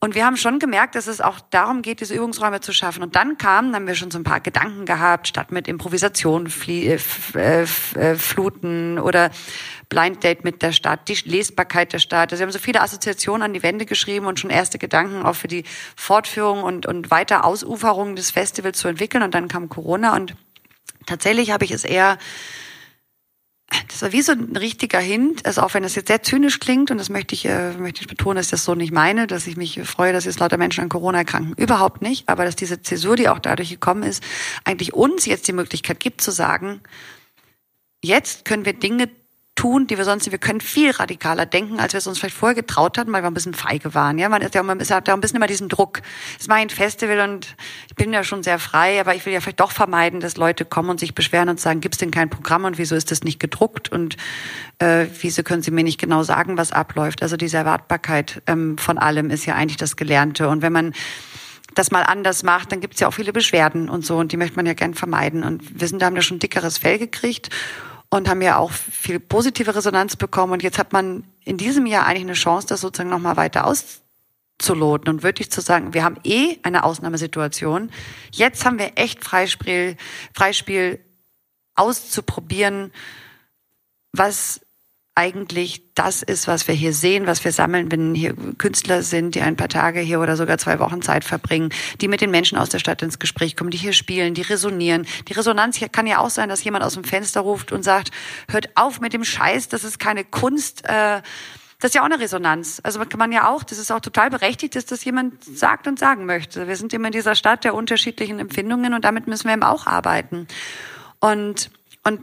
und 0.00 0.14
wir 0.14 0.24
haben 0.24 0.38
schon 0.38 0.58
gemerkt, 0.58 0.94
dass 0.94 1.08
es 1.08 1.20
auch 1.20 1.40
darum 1.50 1.82
geht, 1.82 2.00
diese 2.00 2.14
Übungsräume 2.14 2.62
zu 2.62 2.72
schaffen. 2.72 3.02
Und 3.02 3.16
dann 3.16 3.36
kamen, 3.36 3.74
haben 3.74 3.86
wir 3.86 3.96
schon 3.96 4.10
so 4.10 4.16
ein 4.16 4.24
paar 4.24 4.40
Gedanken 4.40 4.86
gehabt, 4.86 5.28
statt 5.28 5.52
mit 5.52 5.68
Improvisation 5.68 6.46
flie, 6.48 6.98
äh, 7.34 7.62
äh, 7.64 8.14
fluten 8.16 8.98
oder 8.98 9.30
Blind 9.90 10.24
Date 10.24 10.42
mit 10.42 10.62
der 10.62 10.72
Stadt, 10.72 11.06
die 11.08 11.18
Lesbarkeit 11.28 11.92
der 11.92 11.98
Stadt. 11.98 12.32
Also 12.32 12.40
wir 12.40 12.46
haben 12.46 12.52
so 12.52 12.60
viele 12.60 12.80
Assoziationen 12.80 13.42
an 13.42 13.52
die 13.52 13.62
Wände 13.62 13.84
geschrieben 13.84 14.24
und 14.24 14.40
schon 14.40 14.48
erste 14.48 14.78
Gedanken 14.78 15.22
auch 15.22 15.36
für 15.36 15.48
die 15.48 15.64
Fortführung 15.96 16.62
und, 16.62 16.86
und 16.86 17.10
weiter 17.10 17.44
Ausuferung 17.44 18.16
des 18.16 18.30
Festivals 18.30 18.78
zu 18.78 18.88
entwickeln. 18.88 19.22
Und 19.22 19.34
dann 19.34 19.48
kam 19.48 19.68
Corona 19.68 20.16
und 20.16 20.34
tatsächlich 21.06 21.50
habe 21.50 21.64
ich 21.64 21.70
es 21.70 21.84
eher 21.84 22.18
das 23.88 24.02
war 24.02 24.12
wie 24.12 24.22
so 24.22 24.32
ein 24.32 24.56
richtiger 24.56 24.98
Hint, 24.98 25.46
also 25.46 25.62
auch 25.62 25.74
wenn 25.74 25.82
das 25.82 25.94
jetzt 25.94 26.08
sehr 26.08 26.22
zynisch 26.22 26.60
klingt, 26.60 26.90
und 26.90 26.98
das 26.98 27.08
möchte 27.08 27.34
ich, 27.34 27.44
äh, 27.46 27.72
möchte 27.72 28.02
ich 28.02 28.08
betonen, 28.08 28.36
dass 28.36 28.46
ich 28.46 28.50
das 28.50 28.64
so 28.64 28.74
nicht 28.74 28.92
meine, 28.92 29.26
dass 29.26 29.46
ich 29.46 29.56
mich 29.56 29.80
freue, 29.84 30.12
dass 30.12 30.24
jetzt 30.26 30.38
lauter 30.38 30.58
Menschen 30.58 30.82
an 30.82 30.88
Corona 30.88 31.18
erkranken. 31.18 31.54
Überhaupt 31.56 32.02
nicht. 32.02 32.28
Aber 32.28 32.44
dass 32.44 32.56
diese 32.56 32.82
Zäsur, 32.82 33.16
die 33.16 33.28
auch 33.28 33.38
dadurch 33.38 33.70
gekommen 33.70 34.02
ist, 34.02 34.22
eigentlich 34.64 34.94
uns 34.94 35.26
jetzt 35.26 35.48
die 35.48 35.52
Möglichkeit 35.52 36.00
gibt 36.00 36.20
zu 36.20 36.30
sagen, 36.30 36.80
jetzt 38.02 38.44
können 38.44 38.64
wir 38.64 38.74
Dinge 38.74 39.08
tun, 39.54 39.86
die 39.86 39.96
wir 39.96 40.04
sonst, 40.04 40.30
wir 40.30 40.38
können 40.38 40.60
viel 40.60 40.90
radikaler 40.90 41.46
denken, 41.46 41.78
als 41.78 41.92
wir 41.92 41.98
es 41.98 42.06
uns 42.06 42.18
vielleicht 42.18 42.36
vorher 42.36 42.56
getraut 42.56 42.98
hatten, 42.98 43.12
weil 43.12 43.22
wir 43.22 43.28
ein 43.28 43.34
bisschen 43.34 43.54
feige 43.54 43.94
waren. 43.94 44.18
Ja, 44.18 44.28
man 44.28 44.42
ist 44.42 44.54
ja 44.54 44.60
immer, 44.60 44.78
ist 44.80 44.90
ja 44.90 45.00
ein 45.00 45.20
bisschen 45.20 45.36
immer 45.36 45.46
diesen 45.46 45.68
Druck. 45.68 46.02
Es 46.34 46.42
ist 46.42 46.48
mein 46.48 46.70
Festival 46.70 47.20
und 47.20 47.54
ich 47.88 47.94
bin 47.94 48.12
ja 48.12 48.24
schon 48.24 48.42
sehr 48.42 48.58
frei, 48.58 49.00
aber 49.00 49.14
ich 49.14 49.24
will 49.26 49.32
ja 49.32 49.40
vielleicht 49.40 49.60
doch 49.60 49.70
vermeiden, 49.70 50.20
dass 50.20 50.36
Leute 50.36 50.64
kommen 50.64 50.90
und 50.90 50.98
sich 50.98 51.14
beschweren 51.14 51.48
und 51.48 51.60
sagen, 51.60 51.80
gibt's 51.80 51.98
denn 51.98 52.10
kein 52.10 52.30
Programm 52.30 52.64
und 52.64 52.78
wieso 52.78 52.96
ist 52.96 53.12
das 53.12 53.22
nicht 53.22 53.38
gedruckt 53.38 53.92
und 53.92 54.16
äh, 54.80 55.06
wieso 55.20 55.44
können 55.44 55.62
Sie 55.62 55.70
mir 55.70 55.84
nicht 55.84 56.00
genau 56.00 56.24
sagen, 56.24 56.58
was 56.58 56.72
abläuft? 56.72 57.22
Also 57.22 57.36
diese 57.36 57.56
Erwartbarkeit 57.58 58.42
ähm, 58.48 58.76
von 58.76 58.98
allem 58.98 59.30
ist 59.30 59.46
ja 59.46 59.54
eigentlich 59.54 59.76
das 59.76 59.96
Gelernte. 59.96 60.48
Und 60.48 60.62
wenn 60.62 60.72
man 60.72 60.94
das 61.74 61.92
mal 61.92 62.02
anders 62.02 62.42
macht, 62.42 62.72
dann 62.72 62.80
gibt's 62.80 63.00
ja 63.00 63.08
auch 63.08 63.14
viele 63.14 63.32
Beschwerden 63.32 63.88
und 63.88 64.04
so 64.04 64.16
und 64.16 64.32
die 64.32 64.36
möchte 64.36 64.56
man 64.56 64.66
ja 64.66 64.74
gern 64.74 64.94
vermeiden. 64.94 65.44
Und 65.44 65.80
wir 65.80 65.86
sind 65.86 66.02
da 66.02 66.06
haben 66.06 66.16
ja 66.16 66.22
schon 66.22 66.40
dickeres 66.40 66.78
Fell 66.78 66.98
gekriegt 66.98 67.50
und 68.10 68.28
haben 68.28 68.42
ja 68.42 68.58
auch 68.58 68.70
viel 68.70 69.20
positive 69.20 69.74
Resonanz 69.74 70.16
bekommen. 70.16 70.52
Und 70.52 70.62
jetzt 70.62 70.78
hat 70.78 70.92
man 70.92 71.24
in 71.44 71.56
diesem 71.56 71.86
Jahr 71.86 72.06
eigentlich 72.06 72.22
eine 72.22 72.34
Chance, 72.34 72.66
das 72.66 72.80
sozusagen 72.80 73.10
nochmal 73.10 73.36
weiter 73.36 73.66
auszuloten 73.66 75.08
und 75.08 75.22
wirklich 75.22 75.50
zu 75.50 75.60
sagen, 75.60 75.94
wir 75.94 76.04
haben 76.04 76.18
eh 76.24 76.58
eine 76.62 76.84
Ausnahmesituation. 76.84 77.90
Jetzt 78.30 78.64
haben 78.64 78.78
wir 78.78 78.92
echt 78.96 79.24
Freispiel, 79.24 79.96
Freispiel 80.32 81.04
auszuprobieren, 81.74 82.92
was 84.12 84.60
eigentlich 85.16 85.82
das 85.94 86.22
ist, 86.22 86.48
was 86.48 86.66
wir 86.66 86.74
hier 86.74 86.92
sehen, 86.92 87.26
was 87.26 87.44
wir 87.44 87.52
sammeln, 87.52 87.92
wenn 87.92 88.14
hier 88.14 88.34
Künstler 88.58 89.02
sind, 89.02 89.36
die 89.36 89.42
ein 89.42 89.56
paar 89.56 89.68
Tage 89.68 90.00
hier 90.00 90.20
oder 90.20 90.36
sogar 90.36 90.58
zwei 90.58 90.80
Wochen 90.80 91.02
Zeit 91.02 91.22
verbringen, 91.22 91.70
die 92.00 92.08
mit 92.08 92.20
den 92.20 92.32
Menschen 92.32 92.58
aus 92.58 92.68
der 92.68 92.80
Stadt 92.80 93.00
ins 93.00 93.20
Gespräch 93.20 93.56
kommen, 93.56 93.70
die 93.70 93.78
hier 93.78 93.92
spielen, 93.92 94.34
die 94.34 94.42
resonieren. 94.42 95.06
Die 95.28 95.32
Resonanz 95.32 95.78
kann 95.92 96.08
ja 96.08 96.18
auch 96.18 96.30
sein, 96.30 96.48
dass 96.48 96.64
jemand 96.64 96.84
aus 96.84 96.94
dem 96.94 97.04
Fenster 97.04 97.42
ruft 97.42 97.70
und 97.70 97.84
sagt, 97.84 98.10
hört 98.48 98.76
auf 98.76 99.00
mit 99.00 99.12
dem 99.12 99.24
Scheiß, 99.24 99.68
das 99.68 99.84
ist 99.84 100.00
keine 100.00 100.24
Kunst. 100.24 100.84
Äh, 100.84 101.22
das 101.80 101.90
ist 101.90 101.94
ja 101.94 102.00
auch 102.00 102.06
eine 102.06 102.18
Resonanz. 102.18 102.80
Also 102.82 102.98
kann 103.04 103.18
man 103.18 103.30
ja 103.30 103.48
auch, 103.48 103.62
das 103.62 103.78
ist 103.78 103.92
auch 103.92 104.00
total 104.00 104.30
berechtigt, 104.30 104.74
dass 104.74 104.86
das 104.86 105.04
jemand 105.04 105.44
sagt 105.44 105.86
und 105.86 105.98
sagen 105.98 106.24
möchte. 106.24 106.66
Wir 106.66 106.76
sind 106.76 106.92
immer 106.92 107.06
in 107.06 107.12
dieser 107.12 107.34
Stadt 107.34 107.62
der 107.62 107.74
unterschiedlichen 107.74 108.38
Empfindungen 108.38 108.94
und 108.94 109.04
damit 109.04 109.26
müssen 109.26 109.46
wir 109.46 109.52
eben 109.52 109.62
auch 109.62 109.86
arbeiten. 109.86 110.48
Und, 111.20 111.70
und 112.02 112.20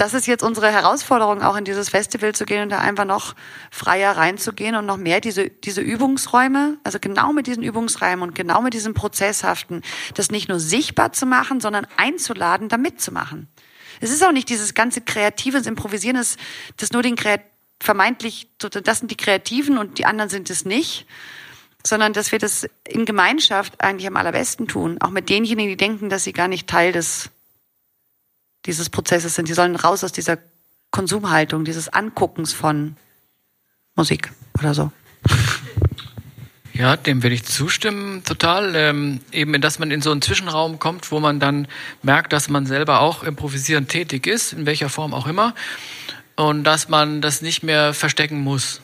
das 0.00 0.14
ist 0.14 0.26
jetzt 0.26 0.42
unsere 0.42 0.72
Herausforderung, 0.72 1.42
auch 1.42 1.56
in 1.56 1.66
dieses 1.66 1.90
Festival 1.90 2.34
zu 2.34 2.46
gehen 2.46 2.62
und 2.62 2.70
da 2.70 2.78
einfach 2.78 3.04
noch 3.04 3.34
freier 3.70 4.16
reinzugehen 4.16 4.74
und 4.74 4.86
noch 4.86 4.96
mehr 4.96 5.20
diese, 5.20 5.50
diese 5.50 5.82
Übungsräume, 5.82 6.78
also 6.84 6.98
genau 6.98 7.34
mit 7.34 7.46
diesen 7.46 7.62
Übungsräumen 7.62 8.22
und 8.22 8.34
genau 8.34 8.62
mit 8.62 8.72
diesem 8.72 8.94
Prozesshaften, 8.94 9.82
das 10.14 10.30
nicht 10.30 10.48
nur 10.48 10.58
sichtbar 10.58 11.12
zu 11.12 11.26
machen, 11.26 11.60
sondern 11.60 11.86
einzuladen, 11.98 12.70
da 12.70 12.78
mitzumachen. 12.78 13.48
Es 14.00 14.10
ist 14.10 14.24
auch 14.24 14.32
nicht 14.32 14.48
dieses 14.48 14.72
ganze 14.72 15.02
kreatives 15.02 15.66
Improvisieren, 15.66 16.16
das, 16.16 16.38
das 16.78 16.92
nur 16.92 17.02
den 17.02 17.14
Kreat 17.14 17.42
vermeintlich, 17.78 18.48
das 18.56 19.00
sind 19.00 19.10
die 19.10 19.18
Kreativen 19.18 19.76
und 19.76 19.98
die 19.98 20.06
anderen 20.06 20.30
sind 20.30 20.48
es 20.48 20.64
nicht, 20.64 21.06
sondern 21.86 22.14
dass 22.14 22.32
wir 22.32 22.38
das 22.38 22.66
in 22.88 23.04
Gemeinschaft 23.04 23.82
eigentlich 23.82 24.06
am 24.06 24.16
allerbesten 24.16 24.66
tun, 24.66 24.96
auch 25.02 25.10
mit 25.10 25.28
denjenigen, 25.28 25.68
die 25.68 25.76
denken, 25.76 26.08
dass 26.08 26.24
sie 26.24 26.32
gar 26.32 26.48
nicht 26.48 26.68
Teil 26.68 26.92
des 26.92 27.30
dieses 28.66 28.90
Prozesses 28.90 29.34
sind. 29.34 29.48
Die 29.48 29.54
sollen 29.54 29.76
raus 29.76 30.04
aus 30.04 30.12
dieser 30.12 30.38
Konsumhaltung, 30.90 31.64
dieses 31.64 31.88
Anguckens 31.88 32.52
von 32.52 32.96
Musik 33.94 34.32
oder 34.58 34.74
so. 34.74 34.92
Ja, 36.72 36.96
dem 36.96 37.22
würde 37.22 37.34
ich 37.34 37.44
zustimmen, 37.44 38.24
total. 38.24 38.74
Ähm, 38.74 39.20
eben, 39.32 39.60
dass 39.60 39.78
man 39.78 39.90
in 39.90 40.00
so 40.00 40.10
einen 40.12 40.22
Zwischenraum 40.22 40.78
kommt, 40.78 41.10
wo 41.12 41.20
man 41.20 41.38
dann 41.38 41.68
merkt, 42.02 42.32
dass 42.32 42.48
man 42.48 42.64
selber 42.64 43.00
auch 43.00 43.22
improvisierend 43.22 43.90
tätig 43.90 44.26
ist, 44.26 44.54
in 44.54 44.64
welcher 44.64 44.88
Form 44.88 45.12
auch 45.12 45.26
immer, 45.26 45.54
und 46.36 46.64
dass 46.64 46.88
man 46.88 47.20
das 47.20 47.42
nicht 47.42 47.62
mehr 47.62 47.92
verstecken 47.92 48.40
muss. 48.40 48.80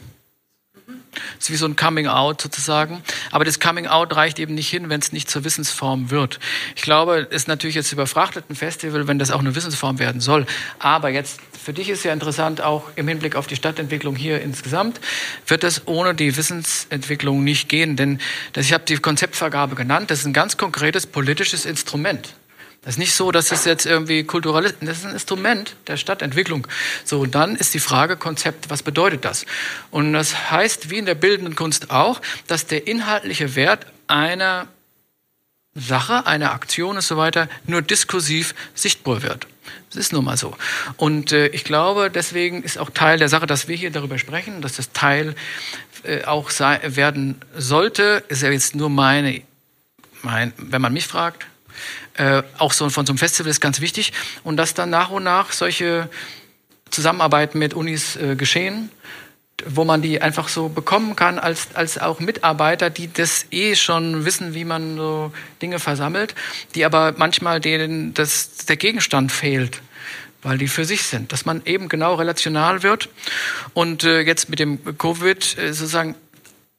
Das 1.36 1.46
ist 1.46 1.50
wie 1.50 1.56
so 1.56 1.66
ein 1.66 1.76
Coming 1.76 2.06
Out 2.06 2.40
sozusagen. 2.40 3.02
Aber 3.30 3.44
das 3.44 3.60
Coming 3.60 3.86
Out 3.86 4.14
reicht 4.16 4.38
eben 4.38 4.54
nicht 4.54 4.68
hin, 4.68 4.88
wenn 4.88 5.00
es 5.00 5.12
nicht 5.12 5.30
zur 5.30 5.44
Wissensform 5.44 6.10
wird. 6.10 6.38
Ich 6.74 6.82
glaube, 6.82 7.26
es 7.30 7.42
ist 7.42 7.48
natürlich 7.48 7.76
jetzt 7.76 7.92
überfrachtet 7.92 8.46
ein 8.50 8.56
Festival, 8.56 9.08
wenn 9.08 9.18
das 9.18 9.30
auch 9.30 9.40
eine 9.40 9.54
Wissensform 9.54 9.98
werden 9.98 10.20
soll. 10.20 10.46
Aber 10.78 11.08
jetzt, 11.08 11.40
für 11.62 11.72
dich 11.72 11.88
ist 11.88 12.04
ja 12.04 12.12
interessant, 12.12 12.60
auch 12.60 12.84
im 12.96 13.08
Hinblick 13.08 13.36
auf 13.36 13.46
die 13.46 13.56
Stadtentwicklung 13.56 14.16
hier 14.16 14.40
insgesamt, 14.40 15.00
wird 15.46 15.64
es 15.64 15.86
ohne 15.86 16.14
die 16.14 16.36
Wissensentwicklung 16.36 17.44
nicht 17.44 17.68
gehen. 17.68 17.96
Denn 17.96 18.20
das, 18.52 18.66
ich 18.66 18.72
habe 18.72 18.84
die 18.84 18.96
Konzeptvergabe 18.96 19.74
genannt, 19.74 20.10
das 20.10 20.20
ist 20.20 20.26
ein 20.26 20.32
ganz 20.32 20.56
konkretes 20.56 21.06
politisches 21.06 21.64
Instrument. 21.64 22.34
Das 22.86 22.94
ist 22.94 22.98
nicht 22.98 23.14
so, 23.14 23.32
dass 23.32 23.50
es 23.50 23.64
jetzt 23.64 23.84
irgendwie 23.84 24.22
kulturell 24.22 24.64
ist. 24.64 24.76
Das 24.80 24.98
ist 24.98 25.06
ein 25.06 25.10
Instrument 25.10 25.74
der 25.88 25.96
Stadtentwicklung. 25.96 26.68
So, 27.04 27.18
und 27.18 27.34
dann 27.34 27.56
ist 27.56 27.74
die 27.74 27.80
Frage 27.80 28.16
Konzept, 28.16 28.70
was 28.70 28.84
bedeutet 28.84 29.24
das? 29.24 29.44
Und 29.90 30.12
das 30.12 30.52
heißt, 30.52 30.88
wie 30.88 30.98
in 30.98 31.04
der 31.04 31.16
bildenden 31.16 31.56
Kunst 31.56 31.90
auch, 31.90 32.22
dass 32.46 32.66
der 32.66 32.86
inhaltliche 32.86 33.56
Wert 33.56 33.86
einer 34.06 34.68
Sache, 35.74 36.28
einer 36.28 36.52
Aktion 36.52 36.94
und 36.94 37.02
so 37.02 37.16
weiter 37.16 37.48
nur 37.66 37.82
diskursiv 37.82 38.54
sichtbar 38.76 39.24
wird. 39.24 39.48
Das 39.90 39.98
ist 39.98 40.12
nun 40.12 40.24
mal 40.24 40.36
so. 40.36 40.56
Und 40.96 41.32
äh, 41.32 41.48
ich 41.48 41.64
glaube, 41.64 42.08
deswegen 42.08 42.62
ist 42.62 42.78
auch 42.78 42.90
Teil 42.90 43.18
der 43.18 43.28
Sache, 43.28 43.48
dass 43.48 43.66
wir 43.66 43.74
hier 43.74 43.90
darüber 43.90 44.16
sprechen, 44.16 44.62
dass 44.62 44.76
das 44.76 44.92
Teil 44.92 45.34
äh, 46.04 46.22
auch 46.22 46.50
sei, 46.50 46.78
werden 46.84 47.40
sollte, 47.56 48.22
ist 48.28 48.42
ja 48.42 48.50
jetzt 48.50 48.76
nur 48.76 48.90
meine, 48.90 49.42
mein, 50.22 50.52
wenn 50.56 50.80
man 50.80 50.92
mich 50.92 51.08
fragt, 51.08 51.46
äh, 52.14 52.42
auch 52.58 52.72
so 52.72 52.88
von 52.90 53.06
so 53.06 53.12
einem 53.12 53.18
Festival 53.18 53.50
ist 53.50 53.60
ganz 53.60 53.80
wichtig. 53.80 54.12
Und 54.44 54.56
dass 54.56 54.74
dann 54.74 54.90
nach 54.90 55.10
und 55.10 55.24
nach 55.24 55.52
solche 55.52 56.08
Zusammenarbeiten 56.90 57.58
mit 57.58 57.74
Unis 57.74 58.16
äh, 58.16 58.36
geschehen, 58.36 58.90
wo 59.64 59.84
man 59.84 60.02
die 60.02 60.20
einfach 60.20 60.48
so 60.48 60.68
bekommen 60.68 61.16
kann 61.16 61.38
als, 61.38 61.68
als 61.74 61.98
auch 61.98 62.20
Mitarbeiter, 62.20 62.90
die 62.90 63.12
das 63.12 63.46
eh 63.50 63.74
schon 63.74 64.24
wissen, 64.24 64.54
wie 64.54 64.64
man 64.64 64.96
so 64.96 65.32
Dinge 65.62 65.78
versammelt, 65.78 66.34
die 66.74 66.84
aber 66.84 67.14
manchmal 67.16 67.60
denen 67.60 68.12
das, 68.14 68.56
der 68.66 68.76
Gegenstand 68.76 69.32
fehlt 69.32 69.80
weil 70.46 70.58
die 70.58 70.68
für 70.68 70.84
sich 70.84 71.02
sind, 71.02 71.32
dass 71.32 71.44
man 71.44 71.62
eben 71.64 71.88
genau 71.88 72.14
relational 72.14 72.84
wird. 72.84 73.08
Und 73.74 74.04
äh, 74.04 74.20
jetzt 74.20 74.48
mit 74.48 74.60
dem 74.60 74.96
Covid 74.96 75.58
äh, 75.58 75.72
sozusagen 75.72 76.14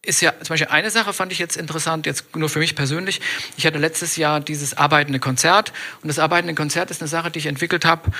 ist 0.04 0.22
ja 0.22 0.34
zum 0.39 0.50
Beispiel 0.50 0.70
eine 0.70 0.89
Sache 0.89 1.14
fand 1.14 1.32
ich 1.32 1.39
jetzt 1.39 1.58
interessant, 1.58 2.06
jetzt 2.06 2.36
nur 2.36 2.50
für 2.50 2.60
mich 2.60 2.76
persönlich. 2.76 3.20
Ich 3.58 3.66
hatte 3.66 3.78
letztes 3.78 4.16
Jahr 4.16 4.39
dieses 4.39 4.78
arbeitende 4.78 5.20
Konzert 5.20 5.74
und 6.02 6.08
das 6.08 6.20
arbeitende 6.20 6.56
Konzert 6.56 6.91
ist 6.91 7.02
eine 7.02 7.08
Sache, 7.08 7.32
die 7.32 7.39
ich 7.39 7.45
entwickelt 7.45 7.86
habe, 7.86 8.12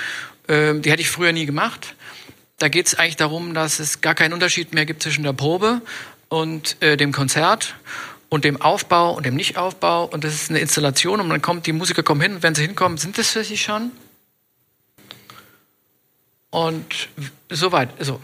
äh, 0.48 0.74
die 0.74 0.90
hätte 0.90 1.02
ich 1.02 1.10
früher 1.10 1.32
nie 1.32 1.46
gemacht. 1.46 1.94
Da 2.58 2.68
geht 2.68 2.88
es 2.88 2.94
eigentlich 2.94 3.16
darum, 3.16 3.54
dass 3.54 3.78
es 3.78 4.00
gar 4.00 4.14
keinen 4.14 4.32
Unterschied 4.32 4.74
mehr 4.74 4.84
gibt 4.84 5.02
zwischen 5.02 5.22
der 5.22 5.32
Probe 5.32 5.80
und 6.28 6.76
äh, 6.82 6.96
dem 6.96 7.12
Konzert 7.12 7.74
und 8.28 8.44
dem 8.44 8.60
Aufbau 8.60 9.12
und 9.12 9.24
dem 9.24 9.36
Nichtaufbau 9.36 10.04
und 10.04 10.24
das 10.24 10.34
ist 10.34 10.50
eine 10.50 10.58
Installation 10.58 11.20
und 11.20 11.28
dann 11.30 11.40
kommt 11.40 11.66
die 11.66 11.72
Musiker 11.72 12.02
kommen 12.02 12.20
hin 12.20 12.34
und 12.34 12.42
wenn 12.42 12.54
sie 12.54 12.62
hinkommen, 12.62 12.98
sind 12.98 13.16
das 13.16 13.30
für 13.30 13.44
sie 13.44 13.56
schon 13.56 13.92
und 16.50 17.08
soweit. 17.50 17.90
So. 18.00 18.20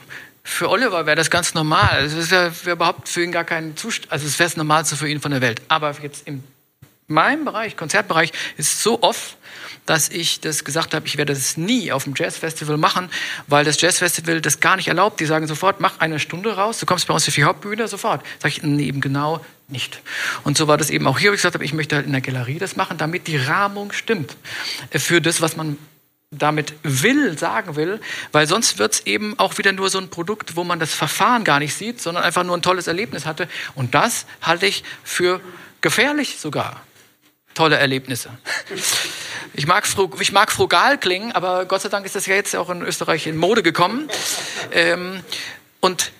Für 0.46 0.68
Oliver 0.68 1.06
wäre 1.06 1.16
das 1.16 1.30
ganz 1.30 1.54
normal. 1.54 2.04
Es 2.04 2.12
ist 2.12 2.30
ja 2.30 2.52
überhaupt 2.66 3.08
für 3.08 3.24
ihn 3.24 3.32
gar 3.32 3.44
kein 3.44 3.76
Zustand, 3.76 4.12
also 4.12 4.26
es 4.26 4.38
wäre 4.38 4.48
das 4.48 4.56
Normalste 4.56 4.94
für 4.94 5.08
ihn 5.08 5.20
von 5.20 5.32
der 5.32 5.40
Welt. 5.40 5.62
Aber 5.68 5.96
jetzt 6.02 6.28
in 6.28 6.44
meinem 7.06 7.44
Bereich, 7.44 7.76
Konzertbereich, 7.76 8.30
ist 8.56 8.74
es 8.74 8.82
so 8.82 9.02
oft, 9.02 9.36
dass 9.86 10.10
ich 10.10 10.40
das 10.40 10.64
gesagt 10.64 10.94
habe, 10.94 11.06
ich 11.06 11.16
werde 11.16 11.34
das 11.34 11.56
nie 11.56 11.92
auf 11.92 12.04
dem 12.04 12.14
Jazzfestival 12.16 12.76
machen, 12.76 13.10
weil 13.46 13.64
das 13.64 13.80
Jazzfestival 13.80 14.40
das 14.40 14.60
gar 14.60 14.76
nicht 14.76 14.88
erlaubt. 14.88 15.18
Die 15.20 15.26
sagen 15.26 15.46
sofort, 15.46 15.80
mach 15.80 15.98
eine 16.00 16.18
Stunde 16.18 16.56
raus, 16.56 16.78
du 16.78 16.86
kommst 16.86 17.06
bei 17.06 17.14
uns 17.14 17.26
auf 17.26 17.34
die 17.34 17.44
Hauptbühne, 17.44 17.88
sofort. 17.88 18.24
Sag 18.38 18.50
ich, 18.50 18.62
nee, 18.62 18.84
eben 18.84 19.00
genau 19.00 19.44
nicht. 19.68 20.00
Und 20.44 20.56
so 20.56 20.68
war 20.68 20.76
das 20.76 20.90
eben 20.90 21.06
auch 21.06 21.18
hier, 21.18 21.30
wo 21.30 21.34
ich 21.34 21.38
gesagt 21.38 21.54
habe, 21.54 21.64
ich 21.64 21.72
möchte 21.72 21.96
halt 21.96 22.06
in 22.06 22.12
der 22.12 22.20
Galerie 22.20 22.58
das 22.58 22.76
machen, 22.76 22.98
damit 22.98 23.26
die 23.26 23.36
Rahmung 23.36 23.92
stimmt 23.92 24.36
für 24.90 25.20
das, 25.20 25.40
was 25.40 25.56
man 25.56 25.78
damit 26.38 26.74
will, 26.82 27.38
sagen 27.38 27.76
will, 27.76 28.00
weil 28.32 28.46
sonst 28.46 28.78
wird 28.78 28.94
es 28.94 29.06
eben 29.06 29.38
auch 29.38 29.58
wieder 29.58 29.72
nur 29.72 29.90
so 29.90 29.98
ein 29.98 30.10
Produkt, 30.10 30.56
wo 30.56 30.64
man 30.64 30.78
das 30.78 30.94
Verfahren 30.94 31.44
gar 31.44 31.58
nicht 31.58 31.74
sieht, 31.74 32.00
sondern 32.00 32.24
einfach 32.24 32.44
nur 32.44 32.56
ein 32.56 32.62
tolles 32.62 32.86
Erlebnis 32.86 33.26
hatte. 33.26 33.48
Und 33.74 33.94
das 33.94 34.26
halte 34.42 34.66
ich 34.66 34.84
für 35.02 35.40
gefährlich 35.80 36.38
sogar. 36.38 36.82
Tolle 37.54 37.76
Erlebnisse. 37.76 38.30
Ich 39.52 39.68
mag, 39.68 39.86
ich 40.18 40.32
mag 40.32 40.50
frugal 40.50 40.98
klingen, 40.98 41.30
aber 41.32 41.66
Gott 41.66 41.82
sei 41.82 41.88
Dank 41.88 42.04
ist 42.04 42.16
das 42.16 42.26
ja 42.26 42.34
jetzt 42.34 42.56
auch 42.56 42.68
in 42.68 42.82
Österreich 42.82 43.28
in 43.28 43.36
Mode 43.36 43.62
gekommen. 43.62 44.08
Ähm, 44.72 45.20
und 45.80 46.10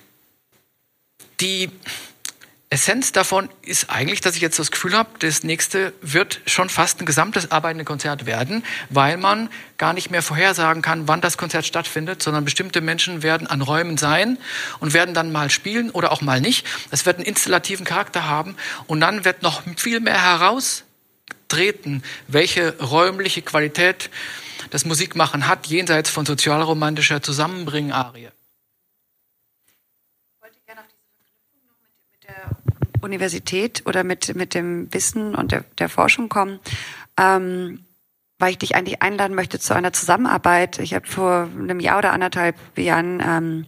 die 1.40 1.70
Essenz 2.70 3.12
davon 3.12 3.48
ist 3.62 3.88
eigentlich, 3.90 4.20
dass 4.20 4.34
ich 4.34 4.42
jetzt 4.42 4.58
das 4.58 4.72
Gefühl 4.72 4.94
habe, 4.94 5.10
das 5.20 5.44
nächste 5.44 5.92
wird 6.00 6.40
schon 6.46 6.68
fast 6.68 7.00
ein 7.00 7.06
gesamtes 7.06 7.52
arbeitende 7.52 7.84
Konzert 7.84 8.26
werden, 8.26 8.64
weil 8.90 9.16
man 9.16 9.48
gar 9.78 9.92
nicht 9.92 10.10
mehr 10.10 10.22
vorhersagen 10.22 10.82
kann, 10.82 11.06
wann 11.06 11.20
das 11.20 11.38
Konzert 11.38 11.66
stattfindet, 11.66 12.22
sondern 12.22 12.44
bestimmte 12.44 12.80
Menschen 12.80 13.22
werden 13.22 13.46
an 13.46 13.60
Räumen 13.60 13.96
sein 13.96 14.38
und 14.80 14.92
werden 14.92 15.14
dann 15.14 15.30
mal 15.30 15.50
spielen 15.50 15.90
oder 15.90 16.10
auch 16.10 16.20
mal 16.20 16.40
nicht. 16.40 16.66
Es 16.90 17.06
wird 17.06 17.16
einen 17.16 17.26
installativen 17.26 17.84
Charakter 17.84 18.26
haben 18.26 18.56
und 18.86 19.00
dann 19.00 19.24
wird 19.24 19.42
noch 19.42 19.62
viel 19.76 20.00
mehr 20.00 20.20
heraustreten, 20.20 22.02
welche 22.26 22.76
räumliche 22.78 23.42
Qualität 23.42 24.10
das 24.70 24.84
Musikmachen 24.84 25.46
hat, 25.46 25.66
jenseits 25.66 26.10
von 26.10 26.26
sozialromantischer 26.26 27.22
Zusammenbringen-Arie. 27.22 28.30
Universität 33.05 33.82
oder 33.86 34.02
mit, 34.02 34.34
mit 34.34 34.55
dem 34.55 34.92
Wissen 34.92 35.34
und 35.34 35.52
der, 35.52 35.64
der 35.78 35.88
Forschung 35.88 36.28
kommen, 36.28 36.59
ähm, 37.18 37.84
weil 38.38 38.50
ich 38.50 38.59
dich 38.59 38.74
eigentlich 38.74 39.02
einladen 39.02 39.34
möchte 39.34 39.61
zu 39.61 39.74
einer 39.74 39.92
Zusammenarbeit. 39.92 40.78
Ich 40.80 40.94
habe 40.94 41.07
vor 41.07 41.48
einem 41.57 41.80
Jahr 41.80 41.98
oder 41.98 42.12
anderthalb 42.12 42.57
Jahren 42.76 43.22
ähm, 43.24 43.66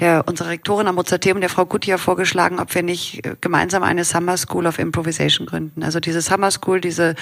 der 0.00 0.24
unsere 0.26 0.48
Rektorin 0.48 0.86
am 0.86 0.94
Mozarteum, 0.94 1.40
der 1.40 1.50
Frau 1.50 1.66
Gutjahr, 1.66 1.98
vorgeschlagen, 1.98 2.58
ob 2.58 2.74
wir 2.74 2.82
nicht 2.82 3.24
äh, 3.26 3.36
gemeinsam 3.40 3.82
eine 3.82 4.04
Summer 4.04 4.36
School 4.36 4.66
of 4.66 4.78
Improvisation 4.78 5.46
gründen. 5.46 5.82
Also 5.82 6.00
diese 6.00 6.22
Summer 6.22 6.50
School, 6.50 6.80
diese 6.80 7.14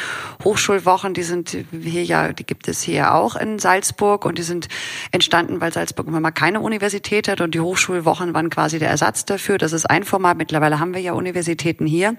Hochschulwochen, 0.45 1.14
die 1.14 1.24
sind 1.24 1.57
hier 1.72 2.05
ja, 2.05 2.33
die 2.33 2.45
gibt 2.45 2.68
es 2.68 2.83
hier 2.83 3.14
auch 3.14 3.37
in 3.37 3.59
Salzburg 3.59 4.24
und 4.24 4.39
die 4.39 4.43
sind 4.43 4.68
entstanden, 5.11 5.61
weil 5.61 5.72
Salzburg 5.72 6.07
immer 6.07 6.20
mal 6.20 6.31
keine 6.31 6.61
Universität 6.61 7.29
hat 7.29 7.41
und 7.41 7.55
die 7.55 7.61
Hochschulwochen 7.61 8.33
waren 8.35 8.51
quasi 8.51 8.79
der 8.79 8.91
Ersatz 8.91 9.24
dafür. 9.24 9.59
Das 9.59 9.72
ist 9.72 9.87
ein 9.87 10.05
Format. 10.05 10.39
Mittlerweile 10.39 10.79
haben 10.79 10.95
wir 10.95 11.01
ja 11.01 11.12
Universitäten 11.12 11.87
hier. 11.87 12.16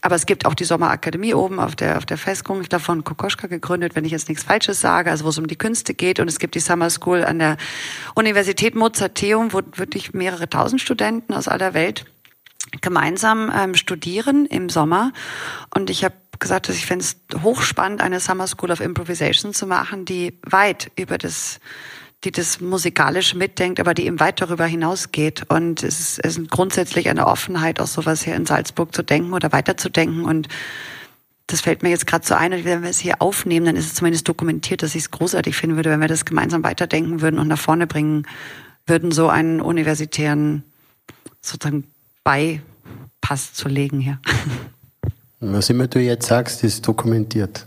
Aber 0.00 0.16
es 0.16 0.26
gibt 0.26 0.46
auch 0.46 0.54
die 0.54 0.64
Sommerakademie 0.64 1.34
oben 1.34 1.60
auf 1.60 1.76
der, 1.76 1.98
auf 1.98 2.06
der 2.06 2.18
Festung. 2.18 2.60
Ich 2.60 2.68
glaube 2.68 2.84
von 2.84 3.04
Kokoschka 3.04 3.46
gegründet, 3.46 3.94
wenn 3.94 4.04
ich 4.04 4.12
jetzt 4.12 4.28
nichts 4.28 4.42
Falsches 4.42 4.80
sage, 4.80 5.10
also 5.10 5.24
wo 5.24 5.28
es 5.28 5.38
um 5.38 5.46
die 5.46 5.56
Künste 5.56 5.94
geht. 5.94 6.18
Und 6.18 6.28
es 6.28 6.38
gibt 6.40 6.56
die 6.56 6.60
Summer 6.60 6.90
School 6.90 7.24
an 7.24 7.38
der 7.38 7.56
Universität 8.14 8.74
Mozarteum, 8.74 9.52
wo 9.52 9.60
wirklich 9.84 10.14
mehrere 10.14 10.48
tausend 10.48 10.80
Studenten 10.80 11.34
aus 11.34 11.48
aller 11.48 11.74
Welt 11.74 12.06
gemeinsam 12.80 13.52
ähm, 13.54 13.74
studieren 13.74 14.46
im 14.46 14.68
Sommer. 14.68 15.12
Und 15.74 15.90
ich 15.90 16.04
habe 16.04 16.14
gesagt, 16.38 16.68
dass 16.68 16.76
ich 16.76 16.86
fände 16.86 17.04
es 17.04 17.16
hochspannend, 17.42 18.00
eine 18.00 18.18
Summer 18.18 18.46
School 18.46 18.72
of 18.72 18.80
Improvisation 18.80 19.52
zu 19.52 19.66
machen, 19.66 20.04
die 20.04 20.38
weit 20.42 20.90
über 20.96 21.18
das 21.18 21.60
die 22.24 22.32
das 22.32 22.60
musikalisch 22.60 23.34
mitdenkt, 23.34 23.80
aber 23.80 23.92
die 23.92 24.06
eben 24.06 24.18
weit 24.18 24.40
darüber 24.40 24.64
hinausgeht. 24.64 25.44
Und 25.48 25.82
es 25.82 26.00
ist, 26.00 26.24
es 26.24 26.38
ist 26.38 26.50
grundsätzlich 26.50 27.10
eine 27.10 27.26
Offenheit, 27.26 27.80
auch 27.80 27.86
sowas 27.86 28.22
hier 28.22 28.34
in 28.34 28.46
Salzburg 28.46 28.94
zu 28.94 29.02
denken 29.02 29.34
oder 29.34 29.52
weiterzudenken. 29.52 30.24
Und 30.24 30.48
das 31.46 31.60
fällt 31.60 31.82
mir 31.82 31.90
jetzt 31.90 32.06
gerade 32.06 32.26
so 32.26 32.34
ein. 32.34 32.54
Und 32.54 32.64
wenn 32.64 32.82
wir 32.82 32.88
es 32.88 32.98
hier 32.98 33.20
aufnehmen, 33.20 33.66
dann 33.66 33.76
ist 33.76 33.86
es 33.86 33.94
zumindest 33.94 34.26
dokumentiert, 34.26 34.82
dass 34.82 34.94
ich 34.94 35.02
es 35.02 35.10
großartig 35.10 35.54
finden 35.54 35.76
würde, 35.76 35.90
wenn 35.90 36.00
wir 36.00 36.08
das 36.08 36.24
gemeinsam 36.24 36.64
weiterdenken 36.64 37.20
würden 37.20 37.38
und 37.38 37.48
nach 37.48 37.58
vorne 37.58 37.86
bringen 37.86 38.26
würden, 38.86 39.12
so 39.12 39.28
einen 39.28 39.60
universitären 39.60 40.64
sozusagen 41.40 41.84
Beipass 42.22 43.54
zu 43.54 43.68
legen 43.68 44.00
hier. 44.00 44.18
Was 45.40 45.68
immer 45.68 45.88
du 45.88 46.00
jetzt 46.00 46.26
sagst, 46.26 46.64
ist 46.64 46.86
dokumentiert. 46.86 47.66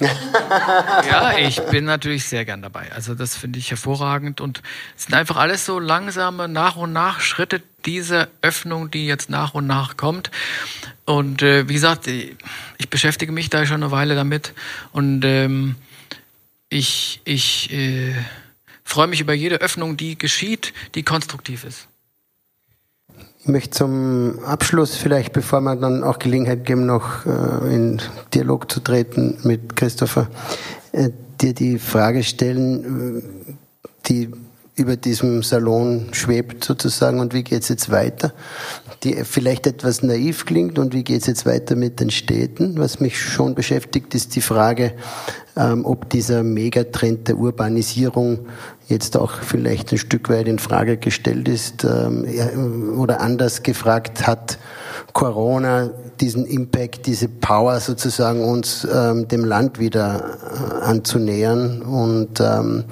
ja, 0.00 1.38
ich 1.38 1.60
bin 1.66 1.84
natürlich 1.84 2.24
sehr 2.24 2.44
gern 2.44 2.62
dabei. 2.62 2.90
Also 2.92 3.14
das 3.14 3.36
finde 3.36 3.58
ich 3.58 3.70
hervorragend 3.70 4.40
und 4.40 4.62
es 4.96 5.04
sind 5.04 5.14
einfach 5.14 5.36
alles 5.36 5.64
so 5.64 5.78
langsame 5.78 6.48
nach 6.48 6.76
und 6.76 6.92
nach 6.92 7.20
Schritte 7.20 7.62
dieser 7.86 8.28
Öffnung, 8.42 8.90
die 8.90 9.06
jetzt 9.06 9.30
nach 9.30 9.54
und 9.54 9.66
nach 9.66 9.96
kommt. 9.96 10.30
Und 11.04 11.42
äh, 11.42 11.68
wie 11.68 11.74
gesagt, 11.74 12.06
ich 12.06 12.90
beschäftige 12.90 13.32
mich 13.32 13.50
da 13.50 13.64
schon 13.66 13.82
eine 13.82 13.92
Weile 13.92 14.14
damit 14.14 14.52
und 14.92 15.24
ähm, 15.24 15.76
ich 16.68 17.20
ich 17.24 17.72
äh, 17.72 18.14
freue 18.90 19.06
mich 19.06 19.20
über 19.20 19.32
jede 19.32 19.60
Öffnung, 19.60 19.96
die 19.96 20.18
geschieht, 20.18 20.72
die 20.94 21.04
konstruktiv 21.04 21.64
ist. 21.64 21.86
Ich 23.42 23.46
möchte 23.46 23.70
zum 23.70 24.40
Abschluss 24.44 24.96
vielleicht, 24.96 25.32
bevor 25.32 25.60
wir 25.60 25.76
dann 25.76 26.04
auch 26.04 26.18
Gelegenheit 26.18 26.66
geben, 26.66 26.86
noch 26.86 27.24
äh, 27.24 27.74
in 27.74 28.02
Dialog 28.34 28.70
zu 28.70 28.80
treten 28.80 29.38
mit 29.44 29.76
Christopher, 29.76 30.28
äh, 30.92 31.10
dir 31.40 31.54
die 31.54 31.78
Frage 31.78 32.22
stellen, 32.22 33.22
äh, 33.46 33.52
die 34.08 34.30
über 34.74 34.96
diesem 34.96 35.42
Salon 35.42 36.08
schwebt 36.12 36.64
sozusagen 36.64 37.20
und 37.20 37.34
wie 37.34 37.44
geht 37.44 37.62
es 37.62 37.68
jetzt 37.68 37.90
weiter, 37.90 38.32
die 39.04 39.24
vielleicht 39.24 39.66
etwas 39.66 40.02
naiv 40.02 40.46
klingt 40.46 40.78
und 40.78 40.94
wie 40.94 41.04
geht 41.04 41.20
es 41.20 41.26
jetzt 41.26 41.46
weiter 41.46 41.76
mit 41.76 42.00
den 42.00 42.10
Städten. 42.10 42.78
Was 42.78 43.00
mich 43.00 43.20
schon 43.20 43.54
beschäftigt, 43.54 44.14
ist 44.14 44.34
die 44.36 44.40
Frage, 44.40 44.92
ähm, 45.56 45.84
ob 45.84 46.08
dieser 46.10 46.42
Megatrend 46.42 47.28
der 47.28 47.36
Urbanisierung 47.36 48.46
jetzt 48.90 49.16
auch 49.16 49.32
vielleicht 49.32 49.92
ein 49.92 49.98
Stück 49.98 50.28
weit 50.28 50.48
in 50.48 50.58
Frage 50.58 50.96
gestellt 50.96 51.48
ist 51.48 51.84
ähm, 51.84 52.98
oder 52.98 53.20
anders 53.20 53.62
gefragt 53.62 54.26
hat 54.26 54.58
Corona 55.12 55.90
diesen 56.20 56.44
Impact, 56.44 57.06
diese 57.06 57.28
Power 57.28 57.80
sozusagen 57.80 58.44
uns 58.44 58.86
ähm, 58.92 59.26
dem 59.28 59.44
Land 59.44 59.78
wieder 59.78 60.38
äh, 60.42 60.84
anzunähern 60.84 61.82
und 61.82 62.40
ähm, 62.40 62.84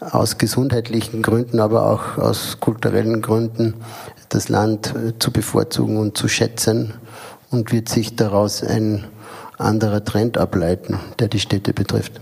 aus 0.00 0.38
gesundheitlichen 0.38 1.22
Gründen, 1.22 1.60
aber 1.60 1.86
auch 1.86 2.16
aus 2.16 2.58
kulturellen 2.60 3.20
Gründen 3.20 3.74
das 4.30 4.48
Land 4.48 4.94
äh, 4.94 5.18
zu 5.18 5.30
bevorzugen 5.30 5.98
und 5.98 6.16
zu 6.16 6.28
schätzen 6.28 6.94
und 7.50 7.72
wird 7.72 7.88
sich 7.88 8.16
daraus 8.16 8.62
ein 8.62 9.04
anderer 9.58 10.02
Trend 10.04 10.38
ableiten, 10.38 10.98
der 11.18 11.28
die 11.28 11.40
Städte 11.40 11.74
betrifft? 11.74 12.20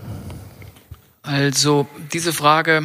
Also 1.21 1.87
diese 2.11 2.33
Frage 2.33 2.83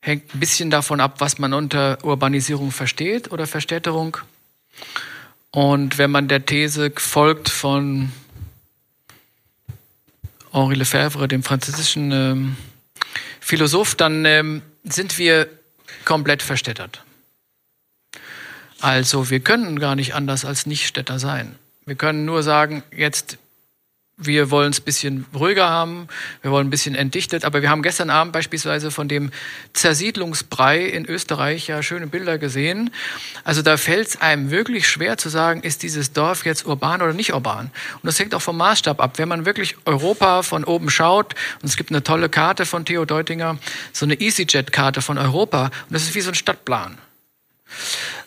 hängt 0.00 0.34
ein 0.34 0.40
bisschen 0.40 0.70
davon 0.70 1.00
ab, 1.00 1.16
was 1.18 1.38
man 1.38 1.52
unter 1.52 1.98
Urbanisierung 2.04 2.70
versteht 2.70 3.30
oder 3.30 3.46
Verstädterung. 3.46 4.16
Und 5.50 5.98
wenn 5.98 6.10
man 6.10 6.28
der 6.28 6.46
These 6.46 6.92
folgt 6.96 7.48
von 7.48 8.12
Henri 10.52 10.74
Lefebvre, 10.74 11.28
dem 11.28 11.42
französischen 11.42 12.12
ähm, 12.12 12.56
Philosoph, 13.40 13.94
dann 13.94 14.24
ähm, 14.24 14.62
sind 14.84 15.18
wir 15.18 15.48
komplett 16.04 16.42
verstädtert. 16.42 17.04
Also 18.80 19.28
wir 19.28 19.40
können 19.40 19.78
gar 19.78 19.94
nicht 19.94 20.14
anders 20.14 20.44
als 20.44 20.66
Nichtstädter 20.66 21.18
sein. 21.18 21.56
Wir 21.84 21.94
können 21.96 22.24
nur 22.24 22.42
sagen, 22.42 22.82
jetzt 22.96 23.38
wir 24.20 24.50
wollen 24.50 24.70
es 24.70 24.80
ein 24.80 24.84
bisschen 24.84 25.26
ruhiger 25.34 25.68
haben, 25.68 26.08
wir 26.42 26.50
wollen 26.50 26.66
ein 26.66 26.70
bisschen 26.70 26.94
entdichtet, 26.94 27.44
aber 27.44 27.62
wir 27.62 27.70
haben 27.70 27.82
gestern 27.82 28.10
Abend 28.10 28.32
beispielsweise 28.32 28.90
von 28.90 29.08
dem 29.08 29.30
Zersiedlungsbrei 29.72 30.84
in 30.84 31.06
Österreich 31.06 31.66
ja 31.66 31.82
schöne 31.82 32.06
Bilder 32.06 32.38
gesehen. 32.38 32.90
Also 33.44 33.62
da 33.62 33.76
fällt 33.76 34.08
es 34.08 34.20
einem 34.20 34.50
wirklich 34.50 34.88
schwer 34.88 35.16
zu 35.16 35.28
sagen, 35.28 35.62
ist 35.62 35.82
dieses 35.82 36.12
Dorf 36.12 36.44
jetzt 36.44 36.66
urban 36.66 37.02
oder 37.02 37.12
nicht 37.12 37.32
urban. 37.32 37.70
Und 37.94 38.04
das 38.04 38.18
hängt 38.18 38.34
auch 38.34 38.42
vom 38.42 38.56
Maßstab 38.56 39.00
ab. 39.00 39.18
Wenn 39.18 39.28
man 39.28 39.46
wirklich 39.46 39.76
Europa 39.86 40.42
von 40.42 40.64
oben 40.64 40.90
schaut, 40.90 41.34
und 41.62 41.68
es 41.68 41.76
gibt 41.76 41.90
eine 41.90 42.02
tolle 42.02 42.28
Karte 42.28 42.66
von 42.66 42.84
Theo 42.84 43.04
Deutinger, 43.04 43.58
so 43.92 44.06
eine 44.06 44.20
EasyJet-Karte 44.20 45.02
von 45.02 45.18
Europa, 45.18 45.64
und 45.64 45.72
das 45.90 46.02
ist 46.02 46.14
wie 46.14 46.20
so 46.20 46.30
ein 46.30 46.34
Stadtplan. 46.34 46.98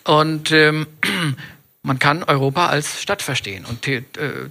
Und 0.03 0.51
ähm, 0.51 0.87
man 1.85 1.99
kann 1.99 2.23
Europa 2.23 2.67
als 2.67 3.01
Stadt 3.01 3.21
verstehen. 3.21 3.65
Und 3.65 3.85
äh, 3.87 4.03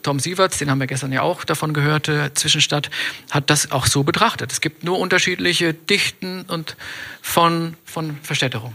Tom 0.02 0.20
Sieverts, 0.20 0.58
den 0.58 0.70
haben 0.70 0.80
wir 0.80 0.86
gestern 0.86 1.12
ja 1.12 1.22
auch 1.22 1.44
davon 1.44 1.72
gehört, 1.72 2.08
äh, 2.08 2.32
Zwischenstadt, 2.34 2.90
hat 3.30 3.48
das 3.48 3.72
auch 3.72 3.86
so 3.86 4.02
betrachtet. 4.02 4.52
Es 4.52 4.60
gibt 4.60 4.84
nur 4.84 4.98
unterschiedliche 4.98 5.72
Dichten 5.72 6.42
und 6.42 6.76
von, 7.22 7.74
von 7.86 8.18
Verstädterung. 8.22 8.74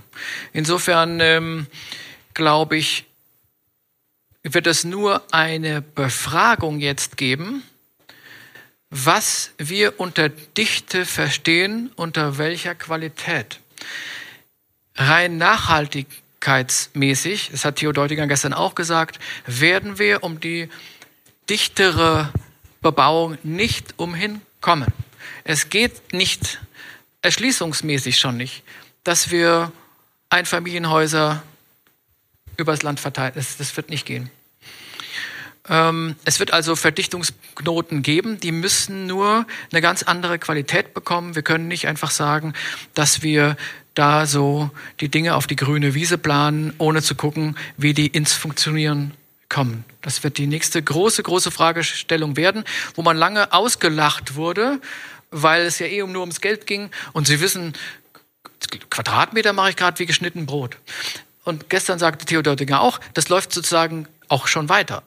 Insofern 0.53 1.19
ähm, 1.19 1.67
glaube 2.33 2.77
ich, 2.77 3.05
wird 4.41 4.65
es 4.65 4.83
nur 4.83 5.21
eine 5.31 5.81
Befragung 5.81 6.79
jetzt 6.79 7.15
geben, 7.15 7.61
was 8.89 9.51
wir 9.59 9.99
unter 9.99 10.29
Dichte 10.29 11.05
verstehen, 11.05 11.91
unter 11.95 12.39
welcher 12.39 12.73
Qualität. 12.73 13.59
Rein 14.95 15.37
nachhaltig 15.37 16.07
nachhaltigkeitsmäßig, 16.37 17.49
das 17.51 17.65
hat 17.65 17.77
Theo 17.77 17.91
Deutinger 17.91 18.27
gestern 18.27 18.53
auch 18.53 18.75
gesagt, 18.75 19.19
werden 19.45 19.99
wir 19.99 20.23
um 20.23 20.39
die 20.39 20.69
dichtere 21.49 22.31
Bebauung 22.81 23.37
nicht 23.43 23.95
umhin 23.97 24.41
kommen. 24.61 24.91
Es 25.43 25.69
geht 25.69 26.13
nicht, 26.13 26.59
erschließungsmäßig 27.21 28.19
schon 28.19 28.37
nicht, 28.37 28.63
dass 29.03 29.31
wir 29.31 29.71
Einfamilienhäuser 30.29 31.43
übers 32.57 32.83
Land 32.83 32.99
verteilen. 32.99 33.33
Das, 33.35 33.57
das 33.57 33.75
wird 33.77 33.89
nicht 33.89 34.05
gehen. 34.05 34.29
Ähm, 35.69 36.15
es 36.25 36.39
wird 36.39 36.51
also 36.51 36.75
Verdichtungsknoten 36.75 38.01
geben, 38.01 38.39
die 38.39 38.51
müssen 38.51 39.05
nur 39.05 39.45
eine 39.71 39.81
ganz 39.81 40.03
andere 40.03 40.39
Qualität 40.39 40.93
bekommen. 40.93 41.35
Wir 41.35 41.43
können 41.43 41.67
nicht 41.67 41.87
einfach 41.87 42.11
sagen, 42.11 42.53
dass 42.93 43.21
wir 43.21 43.57
da 43.97 44.25
so 44.25 44.69
die 44.99 45.09
Dinge 45.09 45.35
auf 45.35 45.47
die 45.47 45.55
grüne 45.55 45.93
Wiese 45.93 46.17
planen, 46.17 46.73
ohne 46.77 47.01
zu 47.01 47.15
gucken, 47.15 47.57
wie 47.77 47.93
die 47.93 48.07
ins 48.07 48.33
Funktionieren 48.33 49.13
kommen. 49.49 49.85
Das 50.01 50.23
wird 50.23 50.37
die 50.37 50.47
nächste 50.47 50.81
große, 50.81 51.23
große 51.23 51.51
Fragestellung 51.51 52.37
werden, 52.37 52.63
wo 52.95 53.01
man 53.01 53.17
lange 53.17 53.53
ausgelacht 53.53 54.35
wurde, 54.35 54.79
weil 55.31 55.65
es 55.65 55.79
ja 55.79 55.87
eh 55.87 56.05
nur 56.05 56.21
ums 56.21 56.41
Geld 56.41 56.67
ging. 56.67 56.89
Und 57.13 57.27
Sie 57.27 57.39
wissen, 57.39 57.73
Quadratmeter 58.89 59.53
mache 59.53 59.71
ich 59.71 59.75
gerade 59.75 59.97
wie 59.99 60.05
geschnitten 60.05 60.45
Brot. 60.45 60.77
Und 61.43 61.69
gestern 61.69 61.97
sagte 61.97 62.25
Theodor 62.25 62.55
Dinger 62.55 62.81
auch, 62.81 62.99
das 63.13 63.29
läuft 63.29 63.53
sozusagen 63.53 64.07
auch 64.27 64.47
schon 64.47 64.69
weiter. 64.69 65.03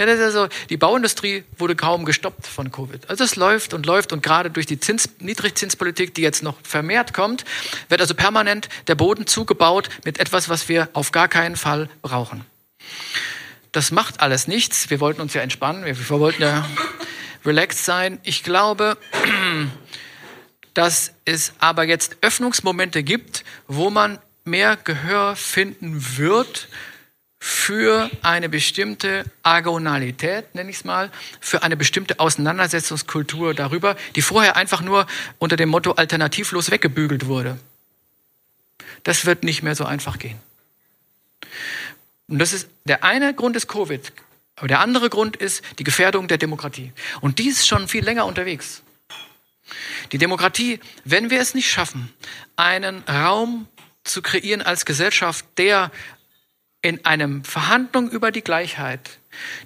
Ja, 0.00 0.06
das 0.06 0.18
ist 0.18 0.24
also, 0.24 0.48
die 0.70 0.78
Bauindustrie 0.78 1.44
wurde 1.58 1.76
kaum 1.76 2.06
gestoppt 2.06 2.46
von 2.46 2.72
Covid. 2.72 3.10
Also 3.10 3.22
es 3.22 3.36
läuft 3.36 3.74
und 3.74 3.84
läuft 3.84 4.14
und 4.14 4.22
gerade 4.22 4.50
durch 4.50 4.64
die 4.64 4.80
Zins, 4.80 5.10
Niedrigzinspolitik, 5.18 6.14
die 6.14 6.22
jetzt 6.22 6.42
noch 6.42 6.56
vermehrt 6.62 7.12
kommt, 7.12 7.44
wird 7.90 8.00
also 8.00 8.14
permanent 8.14 8.70
der 8.86 8.94
Boden 8.94 9.26
zugebaut 9.26 9.90
mit 10.06 10.18
etwas, 10.18 10.48
was 10.48 10.70
wir 10.70 10.88
auf 10.94 11.12
gar 11.12 11.28
keinen 11.28 11.54
Fall 11.54 11.90
brauchen. 12.00 12.46
Das 13.72 13.90
macht 13.90 14.20
alles 14.20 14.48
nichts. 14.48 14.88
Wir 14.88 15.00
wollten 15.00 15.20
uns 15.20 15.34
ja 15.34 15.42
entspannen. 15.42 15.84
Wir, 15.84 15.98
wir 15.98 16.18
wollten 16.18 16.40
ja 16.40 16.66
relaxed 17.44 17.84
sein. 17.84 18.20
Ich 18.22 18.42
glaube, 18.42 18.96
dass 20.72 21.12
es 21.26 21.52
aber 21.58 21.84
jetzt 21.84 22.16
Öffnungsmomente 22.22 23.02
gibt, 23.02 23.44
wo 23.68 23.90
man 23.90 24.18
mehr 24.44 24.78
Gehör 24.82 25.36
finden 25.36 26.16
wird 26.16 26.68
für 27.42 28.10
eine 28.20 28.50
bestimmte 28.50 29.24
Agonalität, 29.42 30.54
nenne 30.54 30.68
ich 30.68 30.76
es 30.76 30.84
mal, 30.84 31.10
für 31.40 31.62
eine 31.62 31.74
bestimmte 31.74 32.20
Auseinandersetzungskultur 32.20 33.54
darüber, 33.54 33.96
die 34.14 34.20
vorher 34.20 34.56
einfach 34.56 34.82
nur 34.82 35.06
unter 35.38 35.56
dem 35.56 35.70
Motto 35.70 35.92
alternativlos 35.92 36.70
weggebügelt 36.70 37.26
wurde. 37.26 37.58
Das 39.04 39.24
wird 39.24 39.42
nicht 39.42 39.62
mehr 39.62 39.74
so 39.74 39.86
einfach 39.86 40.18
gehen. 40.18 40.38
Und 42.28 42.38
das 42.38 42.52
ist 42.52 42.68
der 42.84 43.04
eine 43.04 43.34
Grund 43.34 43.56
ist 43.56 43.68
Covid, 43.68 44.12
aber 44.56 44.68
der 44.68 44.80
andere 44.80 45.08
Grund 45.08 45.36
ist 45.36 45.62
die 45.78 45.84
Gefährdung 45.84 46.28
der 46.28 46.36
Demokratie. 46.36 46.92
Und 47.22 47.38
die 47.38 47.48
ist 47.48 47.66
schon 47.66 47.88
viel 47.88 48.04
länger 48.04 48.26
unterwegs. 48.26 48.82
Die 50.12 50.18
Demokratie, 50.18 50.78
wenn 51.04 51.30
wir 51.30 51.40
es 51.40 51.54
nicht 51.54 51.70
schaffen, 51.70 52.12
einen 52.56 53.02
Raum 53.08 53.66
zu 54.04 54.20
kreieren 54.20 54.60
als 54.60 54.84
Gesellschaft, 54.84 55.46
der 55.56 55.90
in 56.82 57.04
einem 57.04 57.44
Verhandlung 57.44 58.10
über 58.10 58.30
die 58.30 58.42
Gleichheit 58.42 59.18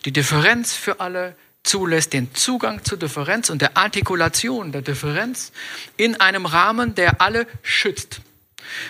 die 0.05 0.13
Differenz 0.13 0.75
für 0.75 1.01
alle 1.01 1.37
zulässt, 1.63 2.13
den 2.13 2.35
Zugang 2.35 2.85
zur 2.85 2.99
Differenz 2.99 3.51
und 3.51 3.63
der 3.63 3.77
Artikulation 3.77 4.73
der 4.73 4.83
Differenz 4.83 5.53
in 5.97 6.21
einem 6.21 6.47
Rahmen, 6.47 6.95
der 6.95 7.21
alle 7.21 7.47
schützt. 7.63 8.21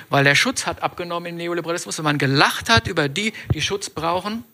Weil 0.09 0.25
der 0.25 0.35
Schutz 0.35 0.67
hat 0.67 0.83
abgenommen 0.83 1.31
im 1.31 1.37
Neoliberalismus 1.37 1.99
und 1.99 2.05
man 2.05 2.19
gelacht 2.19 2.69
hat 2.69 2.87
über 2.87 3.09
die, 3.09 3.33
die 3.53 3.63
Schutz 3.63 3.91
brauchen. 3.91 4.45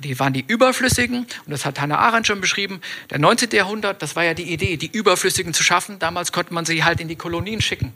Die 0.00 0.18
waren 0.18 0.32
die 0.32 0.44
Überflüssigen 0.46 1.20
und 1.20 1.50
das 1.50 1.64
hat 1.64 1.80
Hannah 1.80 1.98
Arendt 1.98 2.26
schon 2.26 2.40
beschrieben. 2.40 2.80
Der 3.10 3.18
19. 3.18 3.50
Jahrhundert, 3.50 4.02
das 4.02 4.16
war 4.16 4.24
ja 4.24 4.34
die 4.34 4.52
Idee, 4.52 4.76
die 4.76 4.90
Überflüssigen 4.90 5.54
zu 5.54 5.62
schaffen. 5.62 5.98
Damals 5.98 6.32
konnte 6.32 6.54
man 6.54 6.64
sie 6.64 6.84
halt 6.84 7.00
in 7.00 7.08
die 7.08 7.16
Kolonien 7.16 7.60
schicken. 7.60 7.92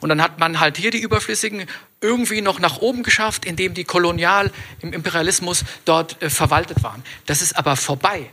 Und 0.00 0.08
dann 0.08 0.22
hat 0.22 0.38
man 0.38 0.60
halt 0.60 0.76
hier 0.76 0.90
die 0.90 1.00
Überflüssigen 1.00 1.66
irgendwie 2.00 2.40
noch 2.40 2.58
nach 2.58 2.78
oben 2.78 3.02
geschafft, 3.02 3.44
indem 3.44 3.74
die 3.74 3.84
kolonial 3.84 4.50
im 4.80 4.92
Imperialismus 4.92 5.64
dort 5.84 6.20
äh, 6.22 6.30
verwaltet 6.30 6.82
waren. 6.82 7.02
Das 7.26 7.42
ist 7.42 7.56
aber 7.56 7.76
vorbei. 7.76 8.30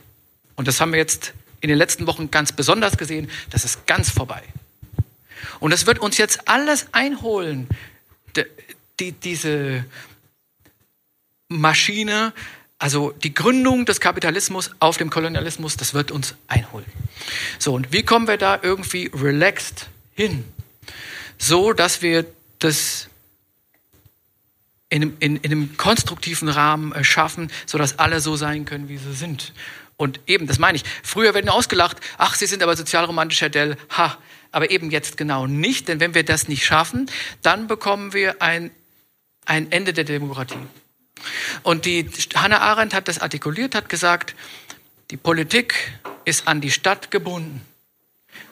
Und 0.56 0.68
das 0.68 0.80
haben 0.80 0.92
wir 0.92 0.98
jetzt 0.98 1.32
in 1.60 1.68
den 1.68 1.78
letzten 1.78 2.06
Wochen 2.06 2.30
ganz 2.30 2.52
besonders 2.52 2.98
gesehen. 2.98 3.30
Das 3.50 3.64
ist 3.64 3.86
ganz 3.86 4.10
vorbei. 4.10 4.42
Und 5.60 5.72
das 5.72 5.86
wird 5.86 5.98
uns 5.98 6.18
jetzt 6.18 6.48
alles 6.48 6.86
einholen, 6.92 7.68
die, 8.36 8.44
die, 9.00 9.12
diese 9.12 9.84
Maschine, 11.48 12.32
also 12.78 13.12
die 13.12 13.32
Gründung 13.32 13.84
des 13.84 14.00
Kapitalismus 14.00 14.70
auf 14.80 14.96
dem 14.96 15.10
Kolonialismus, 15.10 15.76
das 15.76 15.94
wird 15.94 16.10
uns 16.10 16.34
einholen. 16.48 16.86
So, 17.58 17.74
und 17.74 17.92
wie 17.92 18.02
kommen 18.02 18.26
wir 18.26 18.38
da 18.38 18.58
irgendwie 18.60 19.10
relaxed 19.14 19.88
hin? 20.14 20.44
So, 21.38 21.72
dass 21.72 22.02
wir 22.02 22.26
das 22.58 23.08
in, 24.88 25.16
in, 25.20 25.36
in 25.36 25.52
einem 25.52 25.76
konstruktiven 25.76 26.48
Rahmen 26.48 26.92
äh, 26.92 27.02
schaffen, 27.02 27.50
sodass 27.66 27.98
alle 27.98 28.20
so 28.20 28.36
sein 28.36 28.64
können, 28.64 28.88
wie 28.88 28.98
sie 28.98 29.14
sind. 29.14 29.52
Und 29.96 30.20
eben, 30.26 30.46
das 30.46 30.58
meine 30.58 30.76
ich. 30.76 30.84
Früher 31.02 31.34
werden 31.34 31.48
ausgelacht, 31.48 31.98
ach, 32.18 32.34
Sie 32.34 32.46
sind 32.46 32.62
aber 32.62 32.76
sozialromantisch, 32.76 33.40
Herr 33.40 33.48
Dell. 33.48 33.76
Ha, 33.96 34.18
aber 34.52 34.70
eben 34.70 34.90
jetzt 34.90 35.16
genau 35.16 35.46
nicht, 35.46 35.88
denn 35.88 35.98
wenn 35.98 36.14
wir 36.14 36.24
das 36.24 36.46
nicht 36.46 36.64
schaffen, 36.64 37.10
dann 37.40 37.66
bekommen 37.66 38.12
wir 38.12 38.40
ein, 38.40 38.70
ein 39.46 39.72
Ende 39.72 39.92
der 39.92 40.04
Demokratie. 40.04 40.58
Und 41.62 41.84
die 41.86 42.08
Hannah 42.34 42.60
Arendt 42.60 42.94
hat 42.94 43.08
das 43.08 43.18
artikuliert, 43.18 43.74
hat 43.74 43.88
gesagt, 43.88 44.34
die 45.10 45.16
Politik 45.16 45.74
ist 46.24 46.46
an 46.46 46.60
die 46.60 46.70
Stadt 46.70 47.10
gebunden, 47.10 47.62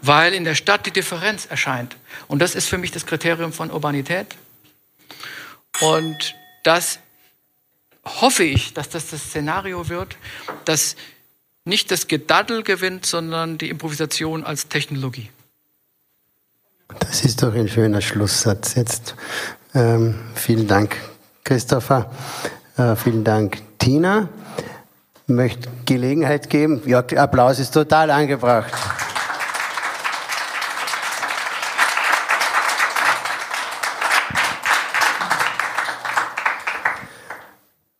weil 0.02 0.34
in 0.34 0.44
der 0.44 0.54
Stadt 0.54 0.86
die 0.86 0.90
Differenz 0.90 1.46
erscheint. 1.46 1.96
Und 2.28 2.40
das 2.40 2.54
ist 2.54 2.68
für 2.68 2.78
mich 2.78 2.90
das 2.90 3.06
Kriterium 3.06 3.52
von 3.52 3.70
Urbanität. 3.70 4.26
Und 5.80 6.34
das 6.62 6.98
hoffe 8.04 8.44
ich, 8.44 8.72
dass 8.72 8.88
das 8.88 9.08
das 9.08 9.22
Szenario 9.24 9.88
wird, 9.88 10.16
dass 10.64 10.96
nicht 11.64 11.90
das 11.90 12.08
Gedaddel 12.08 12.62
gewinnt, 12.62 13.04
sondern 13.06 13.58
die 13.58 13.68
Improvisation 13.68 14.44
als 14.44 14.68
Technologie. 14.68 15.30
Das 16.98 17.24
ist 17.24 17.42
doch 17.42 17.54
ein 17.54 17.68
schöner 17.68 18.00
Schlusssatz 18.00 18.74
jetzt. 18.74 19.14
Ähm, 19.74 20.16
vielen 20.34 20.66
Dank, 20.66 20.96
Christopher. 21.44 22.10
Äh, 22.76 22.96
vielen 22.96 23.24
Dank, 23.24 23.58
Tina. 23.78 24.28
Ich 25.26 25.34
möchte 25.34 25.68
Gelegenheit 25.86 26.50
geben. 26.50 26.82
Ja, 26.86 26.98
Applaus 26.98 27.58
ist 27.58 27.72
total 27.72 28.10
angebracht. 28.10 28.72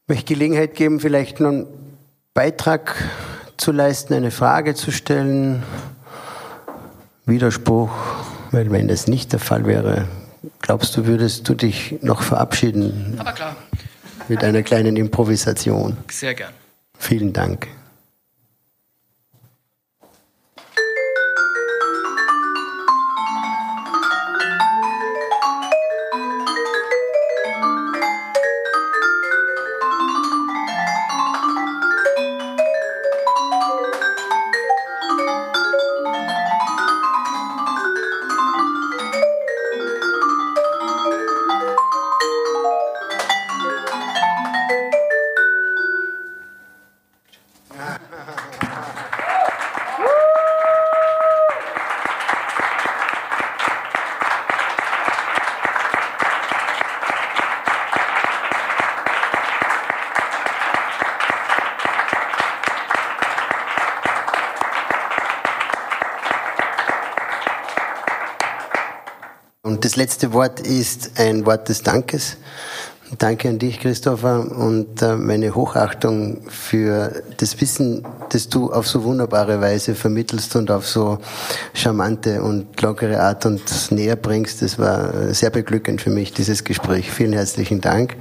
Ich 0.03 0.09
möchte 0.09 0.35
Gelegenheit 0.35 0.75
geben, 0.75 0.99
vielleicht 0.99 1.39
noch 1.39 1.51
einen 1.51 1.67
Beitrag 2.35 2.97
zu 3.57 3.71
leisten, 3.71 4.15
eine 4.15 4.33
Frage 4.33 4.75
zu 4.75 4.91
stellen, 4.91 5.63
Widerspruch, 7.27 7.91
weil 8.51 8.71
wenn 8.71 8.89
das 8.89 9.07
nicht 9.07 9.33
der 9.33 9.41
Fall 9.41 9.67
wäre, 9.67 10.09
glaubst 10.61 10.97
du, 10.97 11.07
würdest 11.07 11.49
du 11.49 11.55
dich 11.55 11.97
noch 12.03 12.23
verabschieden? 12.23 13.17
Aber 13.19 13.33
klar. 13.33 13.57
Mit 14.29 14.45
einer 14.45 14.63
kleinen 14.63 14.97
Improvisation. 14.97 15.97
Sehr 16.11 16.35
gern. 16.35 16.53
Vielen 16.99 17.33
Dank. 17.33 17.69
Und 69.81 69.87
das 69.87 69.97
letzte 69.97 70.35
Wort 70.35 70.61
ist 70.61 71.13
ein 71.19 71.47
Wort 71.47 71.71
des 71.71 71.83
Dankes. 71.83 72.37
Danke 73.17 73.49
an 73.49 73.59
dich, 73.59 73.81
Christopher, 73.81 74.55
und 74.55 75.01
äh, 75.01 75.17
meine 75.17 75.55
Hochachtung 75.55 76.43
für 76.51 77.23
das 77.39 77.59
Wissen, 77.63 78.05
das 78.29 78.51
du 78.51 78.71
auf 78.71 78.87
so 78.87 79.05
wunderbare 79.05 79.63
Weise 79.63 79.95
vermittelst 79.95 80.55
und 80.55 80.71
auf 80.71 80.87
so 80.87 81.19
charmante 81.73 82.43
und 82.43 82.79
lockere 82.83 83.23
Art 83.23 83.47
und 83.47 83.91
näher 83.91 84.17
bringst. 84.17 84.61
Das 84.61 84.79
war 84.79 85.33
sehr 85.33 85.49
beglückend 85.49 86.03
für 86.03 86.11
mich, 86.11 86.35
dieses 86.35 86.63
Gespräch. 86.65 87.11
Vielen 87.11 87.33
herzlichen 87.33 87.81
Dank. 87.81 88.17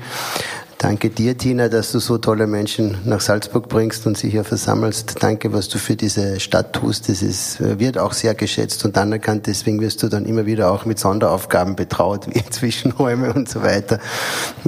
Danke 0.81 1.09
dir, 1.09 1.37
Tina, 1.37 1.67
dass 1.67 1.91
du 1.91 1.99
so 1.99 2.19
tolle 2.19 2.47
Menschen 2.47 2.99
nach 3.03 3.19
Salzburg 3.19 3.67
bringst 3.67 4.07
und 4.07 4.17
sie 4.17 4.29
hier 4.29 4.45
versammelst. 4.45 5.17
Danke, 5.19 5.51
was 5.51 5.67
du 5.67 5.77
für 5.77 5.97
diese 5.97 6.39
Stadt 6.39 6.71
tust. 6.71 7.09
Das 7.09 7.21
ist, 7.21 7.59
äh, 7.59 7.79
wird 7.79 7.97
auch 7.97 8.13
sehr 8.13 8.33
geschätzt 8.33 8.85
und 8.85 8.97
anerkannt. 8.97 9.47
Deswegen 9.47 9.81
wirst 9.81 10.01
du 10.03 10.07
dann 10.07 10.23
immer 10.23 10.45
wieder 10.45 10.71
auch 10.71 10.85
mit 10.85 10.97
Sonderaufgaben 10.97 11.75
betraut, 11.75 12.27
wie 12.33 12.49
Zwischenräume 12.49 13.33
und 13.33 13.49
so 13.49 13.61
weiter, 13.61 13.99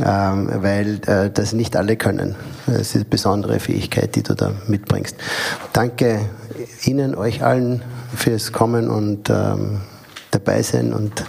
ähm, 0.06 0.50
weil 0.54 1.00
äh, 1.08 1.30
das 1.30 1.54
nicht 1.54 1.78
alle 1.78 1.96
können. 1.96 2.36
Das 2.68 2.90
ist 2.90 2.96
eine 2.96 3.06
besondere 3.06 3.62
Fähigkeit, 3.62 4.14
die 4.16 4.24
du 4.24 4.36
da 4.36 4.52
mitbringst. 4.68 5.16
Danke 5.72 6.20
Ihnen, 6.84 7.16
euch 7.16 7.42
allen 7.42 7.84
fürs 8.14 8.52
Kommen 8.52 8.90
und 8.90 9.30
ähm, 9.30 9.80
dabei 10.32 10.62
sein 10.62 10.92
und 10.92 11.24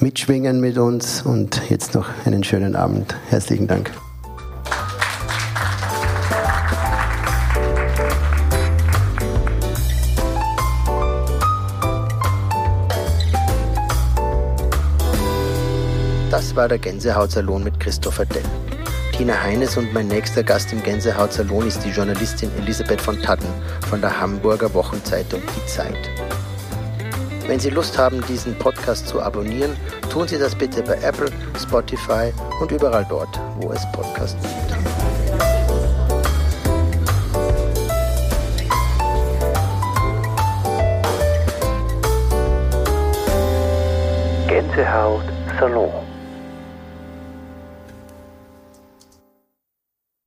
mitschwingen 0.00 0.60
mit 0.60 0.78
uns 0.78 1.22
und 1.22 1.60
jetzt 1.68 1.94
noch 1.94 2.08
einen 2.24 2.44
schönen 2.44 2.74
Abend. 2.76 3.14
Herzlichen 3.28 3.66
Dank. 3.66 3.90
War 16.58 16.66
der 16.66 16.78
Gänsehautsalon 16.78 17.62
mit 17.62 17.78
Christopher 17.78 18.26
Dell. 18.26 18.42
Tina 19.16 19.40
Heines 19.44 19.76
und 19.76 19.94
mein 19.94 20.08
nächster 20.08 20.42
Gast 20.42 20.72
im 20.72 20.82
Gänsehautsalon 20.82 21.68
ist 21.68 21.84
die 21.84 21.90
Journalistin 21.90 22.50
Elisabeth 22.58 23.00
von 23.00 23.22
Tatten 23.22 23.46
von 23.88 24.00
der 24.00 24.20
Hamburger 24.20 24.74
Wochenzeitung 24.74 25.40
Die 25.40 25.66
Zeit. 25.66 26.10
Wenn 27.46 27.60
Sie 27.60 27.70
Lust 27.70 27.96
haben, 27.96 28.26
diesen 28.26 28.58
Podcast 28.58 29.06
zu 29.06 29.22
abonnieren, 29.22 29.76
tun 30.10 30.26
Sie 30.26 30.36
das 30.36 30.56
bitte 30.56 30.82
bei 30.82 30.94
Apple, 30.94 31.30
Spotify 31.56 32.32
und 32.60 32.72
überall 32.72 33.06
dort, 33.08 33.40
wo 33.60 33.70
es 33.70 33.86
Podcasts 33.92 34.42
gibt. 34.42 34.57